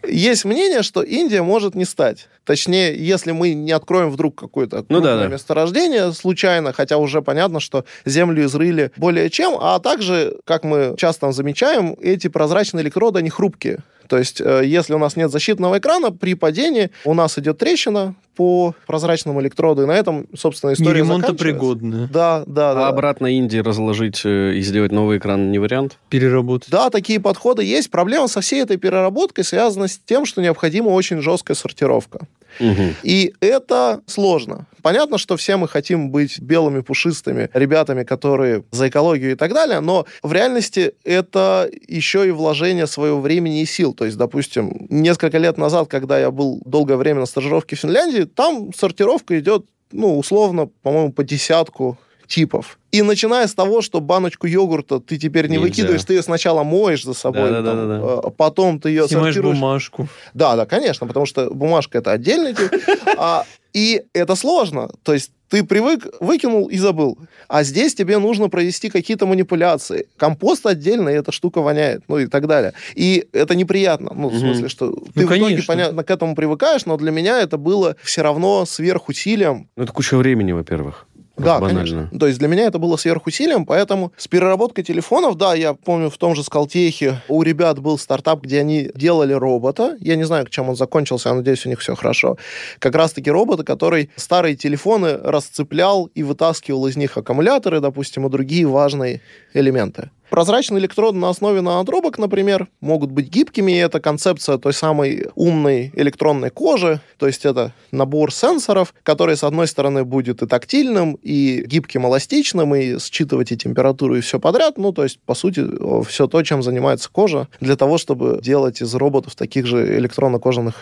есть 0.06 0.44
мнение, 0.44 0.84
что 0.84 1.02
Индия 1.02 1.42
может 1.42 1.76
не 1.76 1.86
стать. 1.86 2.28
Точнее, 2.44 2.94
если 2.94 3.32
мы 3.32 3.54
не 3.54 3.72
откроем 3.72 4.10
вдруг 4.12 4.36
какое-то 4.36 4.86
Ну 4.90 5.00
да, 5.00 5.18
да. 5.18 5.28
месторождение 5.28 6.12
случайно, 6.12 6.74
хотя 6.74 6.98
уже 6.98 7.22
понятно, 7.22 7.62
что 7.62 7.86
землю 8.04 8.44
изрыли 8.44 8.92
более 8.98 9.30
чем, 9.30 9.56
а 9.62 9.80
также, 9.80 10.36
как 10.44 10.66
мы 10.66 10.96
часто 10.98 11.32
замечаем, 11.32 11.96
эти 12.02 12.28
прозрачные 12.28 12.84
электроды, 12.84 13.20
они 13.20 13.30
хрупкие. 13.30 13.80
То 14.10 14.18
есть, 14.18 14.42
э, 14.42 14.64
если 14.66 14.94
у 14.94 14.98
нас 14.98 15.16
нет 15.16 15.32
защитного 15.32 15.78
экрана, 15.78 16.12
при 16.12 16.34
падении 16.34 16.90
у 17.06 17.14
нас 17.14 17.38
идет 17.38 17.60
трещина 17.60 18.16
по 18.40 18.74
прозрачному 18.88 19.42
электроду, 19.42 19.82
и 19.82 19.86
на 19.86 19.92
этом, 19.92 20.26
собственно, 20.34 20.72
история 20.72 21.04
заканчивается. 21.04 21.44
Неремонтопригодная. 21.44 22.08
Да, 22.08 22.44
да, 22.48 22.74
да. 22.74 22.88
А 22.88 22.90
обратно 22.90 23.28
Индии 23.28 23.58
разложить 23.58 24.22
э, 24.24 24.54
и 24.54 24.62
сделать 24.62 24.94
новый 24.94 25.18
экран 25.18 25.52
не 25.52 25.60
вариант? 25.60 25.98
Переработать. 26.08 26.70
Да, 26.70 26.90
такие 26.90 27.20
подходы 27.20 27.66
есть. 27.66 27.92
Проблема 27.92 28.30
со 28.30 28.40
всей 28.40 28.62
этой 28.62 28.78
переработкой 28.78 29.44
связана 29.44 29.90
с 29.90 29.98
тем, 29.98 30.26
что 30.26 30.42
необходима 30.42 30.88
очень 30.88 31.22
жесткая 31.22 31.56
сортировка. 31.56 32.28
Мгм. 32.60 32.96
И 33.04 33.34
это 33.42 34.02
сложно. 34.08 34.66
Понятно, 34.82 35.18
что 35.18 35.36
все 35.38 35.58
мы 35.58 35.68
хотим 35.68 36.10
быть 36.10 36.40
белыми, 36.40 36.80
пушистыми 36.80 37.50
ребятами, 37.54 38.04
которые 38.04 38.64
за 38.72 38.88
экологию 38.88 39.34
и 39.34 39.36
так 39.36 39.54
далее, 39.54 39.82
но 39.82 40.06
в 40.24 40.32
реальности 40.32 40.94
это 41.04 41.70
еще 41.88 42.28
и 42.28 42.32
вложение 42.32 42.88
своего 42.88 43.20
времени 43.20 43.62
и 43.62 43.66
сил. 43.66 43.94
То 43.94 44.06
есть, 44.06 44.18
допустим, 44.18 44.88
несколько 44.90 45.38
лет 45.38 45.58
назад, 45.58 45.90
когда 45.90 46.18
я 46.18 46.32
был 46.32 46.62
долгое 46.66 46.96
время 46.96 47.20
на 47.20 47.26
стажировке 47.26 47.76
в 47.76 47.80
Финляндии, 47.80 48.24
там 48.36 48.74
сортировка 48.74 49.40
идет, 49.40 49.66
ну, 49.92 50.18
условно, 50.18 50.68
по-моему, 50.82 51.12
по 51.12 51.24
десятку 51.24 51.98
типов. 52.28 52.78
И 52.92 53.02
начиная 53.02 53.48
с 53.48 53.56
того, 53.56 53.82
что 53.82 54.02
баночку 54.02 54.46
йогурта 54.48 55.00
ты 55.00 55.18
теперь 55.18 55.46
не 55.48 55.54
Нельзя. 55.58 55.62
выкидываешь, 55.68 56.04
ты 56.04 56.14
ее 56.14 56.22
сначала 56.24 56.64
моешь 56.64 57.04
за 57.04 57.14
собой, 57.14 57.50
там, 57.52 57.64
Да-да-да-да. 57.64 58.28
э, 58.28 58.32
потом 58.38 58.80
ты 58.80 58.90
ее 58.90 59.08
Снимаешь 59.08 59.34
сортируешь. 59.34 59.58
бумажку. 59.58 60.08
Да, 60.34 60.56
да, 60.56 60.66
конечно, 60.66 61.08
потому 61.08 61.26
что 61.26 61.50
бумажка 61.50 61.98
это 61.98 62.12
отдельный 62.12 62.54
тип. 62.54 62.72
А, 63.18 63.46
и 63.74 64.04
это 64.14 64.36
сложно. 64.36 64.90
То 65.04 65.14
есть 65.14 65.32
ты 65.50 65.64
привык, 65.64 66.08
выкинул 66.20 66.68
и 66.68 66.78
забыл. 66.78 67.18
А 67.48 67.64
здесь 67.64 67.96
тебе 67.96 68.20
нужно 68.20 68.50
провести 68.50 68.90
какие-то 68.90 69.26
манипуляции. 69.26 70.08
Компост 70.18 70.66
отдельно, 70.66 71.10
и 71.10 71.14
эта 71.14 71.32
штука 71.32 71.62
воняет, 71.62 72.04
ну 72.08 72.20
и 72.20 72.28
так 72.28 72.48
далее. 72.48 72.74
И 72.96 73.28
это 73.34 73.56
неприятно. 73.56 74.12
Ну, 74.14 74.30
в 74.30 74.38
смысле, 74.38 74.70
что 74.70 74.92
ты 74.92 75.22
в 75.22 75.26
итоге, 75.26 75.28
конечно. 75.28 75.64
понятно, 75.68 76.04
к 76.04 76.12
этому 76.12 76.36
привыкаешь, 76.36 76.86
но 76.86 76.98
для 76.98 77.12
меня 77.12 77.40
это 77.40 77.58
было 77.58 77.96
все 78.04 78.22
равно 78.22 78.66
сверхусилием 78.66 79.68
Ну 79.76 79.84
это 79.84 79.92
куча 79.92 80.18
времени, 80.18 80.52
во-первых. 80.52 81.08
Да, 81.40 81.58
Просто 81.60 81.76
конечно. 81.76 82.10
То 82.20 82.28
есть 82.28 82.40
для 82.40 82.48
меня 82.48 82.66
это 82.66 82.80
было 82.80 82.98
сверхусилием, 82.98 83.66
поэтому 83.66 84.12
с 84.18 84.28
переработкой 84.28 84.84
телефонов, 84.84 85.36
да, 85.36 85.54
я 85.54 85.74
помню 85.74 86.10
в 86.10 86.18
том 86.18 86.36
же 86.36 86.44
Скалтехе 86.44 87.22
у 87.28 87.42
ребят 87.44 87.80
был 87.80 87.98
стартап, 87.98 88.42
где 88.42 88.60
они 88.60 88.92
делали 88.94 89.34
робота. 89.34 89.98
Я 90.00 90.16
не 90.16 90.24
знаю, 90.24 90.48
чем 90.48 90.70
он 90.70 90.76
закончился, 90.76 91.30
я 91.30 91.36
надеюсь, 91.36 91.66
у 91.66 91.70
них 91.70 91.80
все 91.80 91.96
хорошо. 91.96 92.38
Как 92.80 92.96
раз-таки 92.96 93.32
робота, 93.32 93.64
который 93.64 94.10
старые 94.16 94.56
телефоны 94.56 95.18
расцеплял 95.18 96.10
и 96.14 96.24
вытаскивал 96.24 96.88
из 96.88 96.98
них 96.98 97.18
аккумуляторы, 97.18 97.80
допустим, 97.80 98.26
и 98.28 98.30
другие 98.30 98.68
важные 98.68 99.22
элементы. 99.54 100.10
Прозрачные 100.30 100.80
электроды 100.80 101.18
на 101.18 101.30
основе 101.30 101.62
нанотрубок, 101.62 102.20
например, 102.20 102.68
могут 102.82 103.10
быть 103.12 103.30
гибкими, 103.30 103.72
и 103.72 103.78
это 103.78 104.00
концепция 104.00 104.58
той 104.60 104.74
самой 104.74 105.28
умной 105.34 105.92
электронной 105.96 106.52
кожи, 106.52 107.02
то 107.18 107.26
есть 107.26 107.46
это 107.46 107.74
набор 107.92 108.32
сенсоров, 108.32 108.94
который, 109.02 109.36
с 109.36 109.44
одной 109.44 109.68
стороны, 109.68 110.04
будет 110.04 110.44
и 110.44 110.48
тактильным, 110.48 111.18
и 111.24 111.64
гибким, 111.66 112.06
эластичным, 112.06 112.76
и 112.76 113.00
считывать 113.00 113.52
и 113.52 113.58
температуру, 113.58 114.16
и 114.16 114.22
все 114.22 114.40
подряд, 114.40 114.78
ну, 114.78 114.94
то 114.94 115.04
есть, 115.04 115.20
по 115.26 115.34
сути, 115.34 115.66
все 116.08 116.28
то, 116.28 116.44
чем 116.44 116.62
занимается 116.62 117.10
кожа, 117.12 117.48
для 117.60 117.76
того, 117.76 117.98
чтобы 117.98 118.40
делать 118.42 118.82
из 118.82 118.94
роботов 118.94 119.36
таких 119.36 119.66
же 119.66 119.98
электронно-кожаных. 119.98 120.76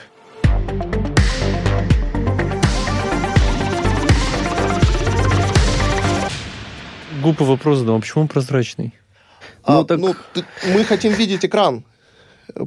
Глупый 7.23 7.47
вопрос 7.47 7.79
задам, 7.79 7.95
а 7.95 7.99
почему 7.99 8.27
прозрачный? 8.27 8.93
А, 9.67 9.73
Ну, 9.73 9.83
так- 9.83 9.99
ну, 9.99 10.15
ты- 10.33 10.45
мы 10.73 10.83
хотим 10.85 11.11
видеть 11.13 11.45
экран 11.45 11.83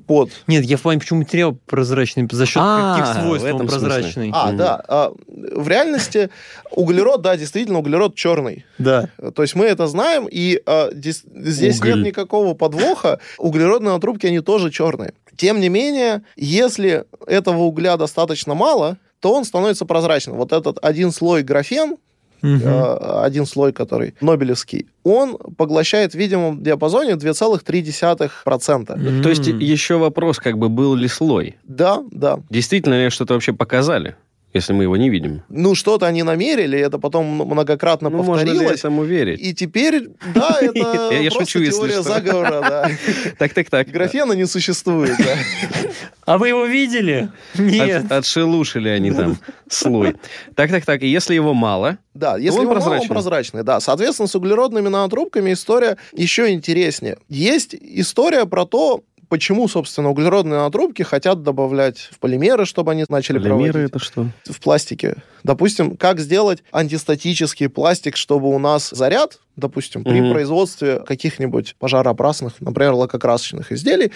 под. 0.07 0.31
Нет, 0.47 0.65
я 0.65 0.77
в 0.77 0.83
плане, 0.83 1.01
почему 1.01 1.21
материал 1.21 1.57
прозрачный, 1.67 2.29
за 2.31 2.45
счет 2.45 2.63
А, 2.63 2.99
каких 2.99 3.23
свойств 3.23 3.47
он 3.51 3.59
смысле. 3.61 3.69
прозрачный. 3.81 4.31
А, 4.35 4.53
да. 4.53 4.85
а, 4.87 5.13
в 5.27 5.67
реальности 5.69 6.29
углерод, 6.71 7.23
да, 7.23 7.37
действительно, 7.39 7.79
углерод 7.79 8.15
черный. 8.15 8.67
Да. 8.79 9.09
То 9.35 9.41
есть 9.43 9.55
мы 9.55 9.65
это 9.65 9.87
знаем, 9.87 10.29
и 10.31 10.61
а, 10.67 10.91
дис- 10.93 11.25
здесь 11.35 11.79
Уголь. 11.79 11.95
нет 11.97 12.07
никакого 12.09 12.53
подвоха. 12.55 13.19
Углеродные 13.39 13.99
трубки, 13.99 14.27
они 14.27 14.41
тоже 14.41 14.71
черные. 14.71 15.15
Тем 15.37 15.59
не 15.61 15.71
менее, 15.71 16.23
если 16.37 17.05
этого 17.27 17.63
угля 17.63 17.97
достаточно 17.97 18.53
мало, 18.55 18.99
то 19.21 19.33
он 19.35 19.45
становится 19.47 19.87
прозрачным. 19.87 20.37
Вот 20.37 20.53
этот 20.53 20.79
один 20.83 21.11
слой 21.13 21.43
графен, 21.43 21.97
Э, 22.43 23.23
один 23.25 23.47
слой, 23.47 23.73
который 23.73 24.15
нобелевский, 24.21 24.87
он 25.03 25.37
поглощает 25.57 26.13
в 26.13 26.15
видимом 26.15 26.63
диапазоне 26.63 27.15
2,3%. 27.15 29.23
То 29.23 29.29
есть 29.29 29.47
еще 29.47 29.97
вопрос, 29.97 30.39
как 30.39 30.59
бы 30.59 30.69
был 30.69 30.95
ли 30.95 31.09
слой. 31.09 31.57
Да, 31.65 32.03
да. 32.11 32.41
Действительно 32.51 33.05
ли 33.05 33.11
что-то 33.11 33.35
вообще 33.35 33.53
показали, 33.53 34.17
если 34.53 34.73
мы 34.73 34.85
его 34.85 34.97
не 34.97 35.11
видим? 35.11 35.43
Ну, 35.49 35.75
что-то 35.75 36.07
они 36.07 36.23
намерили, 36.23 36.79
это 36.79 36.99
потом 36.99 37.27
многократно 37.27 38.11
Ну, 38.11 38.19
можно 38.23 38.41
ли 38.43 38.47
повторилось. 38.51 38.81
этому 38.81 39.05
верить? 39.05 39.41
И 39.41 39.55
теперь, 39.55 40.09
да, 40.35 40.59
это 40.61 41.11
Я 41.15 41.31
просто 41.31 41.53
шучу, 41.59 41.71
теория 41.71 42.03
заговора, 42.03 42.61
да. 42.61 42.91
Так, 43.39 43.55
так, 43.55 43.71
так. 43.71 43.89
Графена 43.89 44.33
не 44.33 44.47
существует. 44.47 45.17
А 46.27 46.39
вы 46.39 46.49
его 46.49 46.65
видели? 46.65 47.29
Нет. 47.59 48.05
От- 48.05 48.13
отшелушили 48.13 48.89
они 48.89 49.11
там 49.11 49.37
слой. 49.69 50.15
Так, 50.55 50.71
так, 50.71 50.85
так. 50.85 51.03
И 51.03 51.09
если 51.09 51.35
его 51.35 51.55
мало, 51.55 51.99
Да, 52.15 52.37
если 52.37 52.59
он 52.61 52.67
его 52.67 52.75
мало, 52.75 52.79
он 52.79 52.85
прозрачный. 52.85 53.09
прозрачный, 53.09 53.63
да. 53.65 53.81
Соответственно, 53.81 54.29
с 54.29 54.35
углеродными 54.37 54.89
нанотрубками 54.89 55.53
история 55.53 55.97
еще 56.13 56.53
интереснее. 56.53 57.19
Есть 57.29 57.75
история 57.75 58.47
про 58.47 58.65
то, 58.65 59.03
почему, 59.31 59.67
собственно, 59.69 60.11
углеродные 60.11 60.59
нанотрубки 60.59 61.03
хотят 61.03 61.43
добавлять 61.43 62.11
в 62.13 62.19
полимеры, 62.19 62.67
чтобы 62.67 62.93
они 62.93 63.07
начали 63.09 63.39
полимеры 63.39 63.73
проводить 63.73 63.91
это 63.91 63.99
что? 63.99 64.27
в 64.45 64.61
пластике. 64.61 65.17
Допустим, 65.45 65.97
как 65.97 66.21
сделать 66.21 66.63
антистатический 66.73 67.69
пластик, 67.69 68.17
чтобы 68.19 68.49
у 68.55 68.59
нас 68.59 68.91
заряд, 68.91 69.39
допустим, 69.57 70.05
при 70.05 70.21
Мгм. 70.21 70.33
производстве 70.33 71.01
каких-нибудь 71.07 71.77
пожароопасных, 71.79 72.55
например, 72.61 72.93
лакокрасочных 72.93 73.73
изделий, 73.73 74.13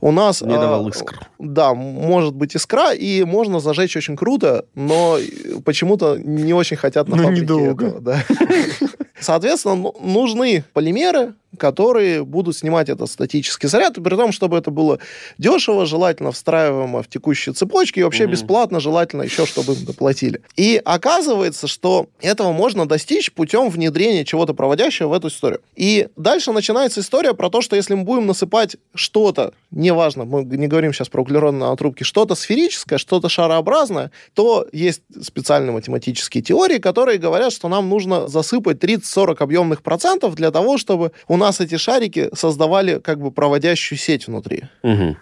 у 0.00 0.10
нас... 0.12 0.42
Не 0.42 0.54
а, 0.54 0.58
давал 0.60 0.88
искр. 0.88 1.28
Да, 1.38 1.72
может 1.74 2.34
быть 2.34 2.54
искра, 2.56 2.92
и 2.92 3.24
можно 3.24 3.60
зажечь 3.60 3.96
очень 3.96 4.16
круто, 4.16 4.66
но 4.74 5.18
почему-то 5.64 6.18
не 6.18 6.52
очень 6.52 6.76
хотят 6.76 7.08
на 7.08 7.16
Ну, 7.16 7.22
фабрике 7.24 7.42
недолго. 7.42 7.86
этого, 7.86 8.00
да. 8.00 8.24
Соответственно, 9.18 9.76
ну, 9.76 9.94
нужны 10.02 10.62
полимеры, 10.74 11.34
которые 11.58 12.24
будут 12.24 12.56
снимать 12.56 12.88
этот 12.88 13.10
статический 13.10 13.68
заряд, 13.68 13.94
при 13.94 14.16
том, 14.16 14.32
чтобы 14.32 14.58
это 14.58 14.70
было 14.70 14.98
дешево, 15.38 15.86
желательно 15.86 16.32
встраиваемо 16.32 17.02
в 17.02 17.08
текущие 17.08 17.54
цепочки, 17.54 18.00
и 18.00 18.02
вообще 18.02 18.24
Мгм. 18.24 18.32
бесплатно, 18.32 18.80
желательно 18.80 19.22
еще, 19.22 19.46
чтобы 19.46 19.74
им 19.74 19.84
доплатили. 19.84 20.42
И 20.56 20.80
оказывается, 20.84 21.66
что 21.66 22.08
этого 22.20 22.52
можно 22.52 22.86
достичь 22.86 23.32
путем 23.32 23.70
внедрения 23.70 24.24
чего-то 24.24 24.54
проводящего 24.54 25.08
в 25.08 25.12
эту 25.12 25.28
историю. 25.28 25.60
И 25.76 26.08
дальше 26.16 26.52
начинается 26.52 27.00
история 27.00 27.34
про 27.34 27.48
то, 27.50 27.60
что 27.60 27.76
если 27.76 27.94
мы 27.94 28.04
будем 28.04 28.26
насыпать 28.26 28.76
что-то, 28.94 29.52
неважно, 29.70 30.24
мы 30.24 30.44
не 30.44 30.66
говорим 30.66 30.92
сейчас 30.92 31.08
про 31.08 31.22
углеродные 31.22 31.60
нанотрубки, 31.60 32.02
что-то 32.02 32.34
сферическое, 32.34 32.98
что-то 32.98 33.28
шарообразное, 33.28 34.10
то 34.34 34.66
есть 34.72 35.02
специальные 35.22 35.72
математические 35.72 36.42
теории, 36.42 36.78
которые 36.78 37.18
говорят, 37.18 37.52
что 37.52 37.68
нам 37.68 37.88
нужно 37.88 38.28
засыпать 38.28 38.78
30-40 38.78 39.36
объемных 39.38 39.82
процентов 39.82 40.34
для 40.34 40.50
того, 40.50 40.78
чтобы 40.78 41.12
у 41.28 41.35
нас 41.36 41.60
эти 41.60 41.76
шарики 41.76 42.30
создавали 42.34 42.98
как 42.98 43.20
бы 43.20 43.30
проводящую 43.30 43.98
сеть 43.98 44.26
внутри. 44.26 44.64
Мгм. 44.82 45.16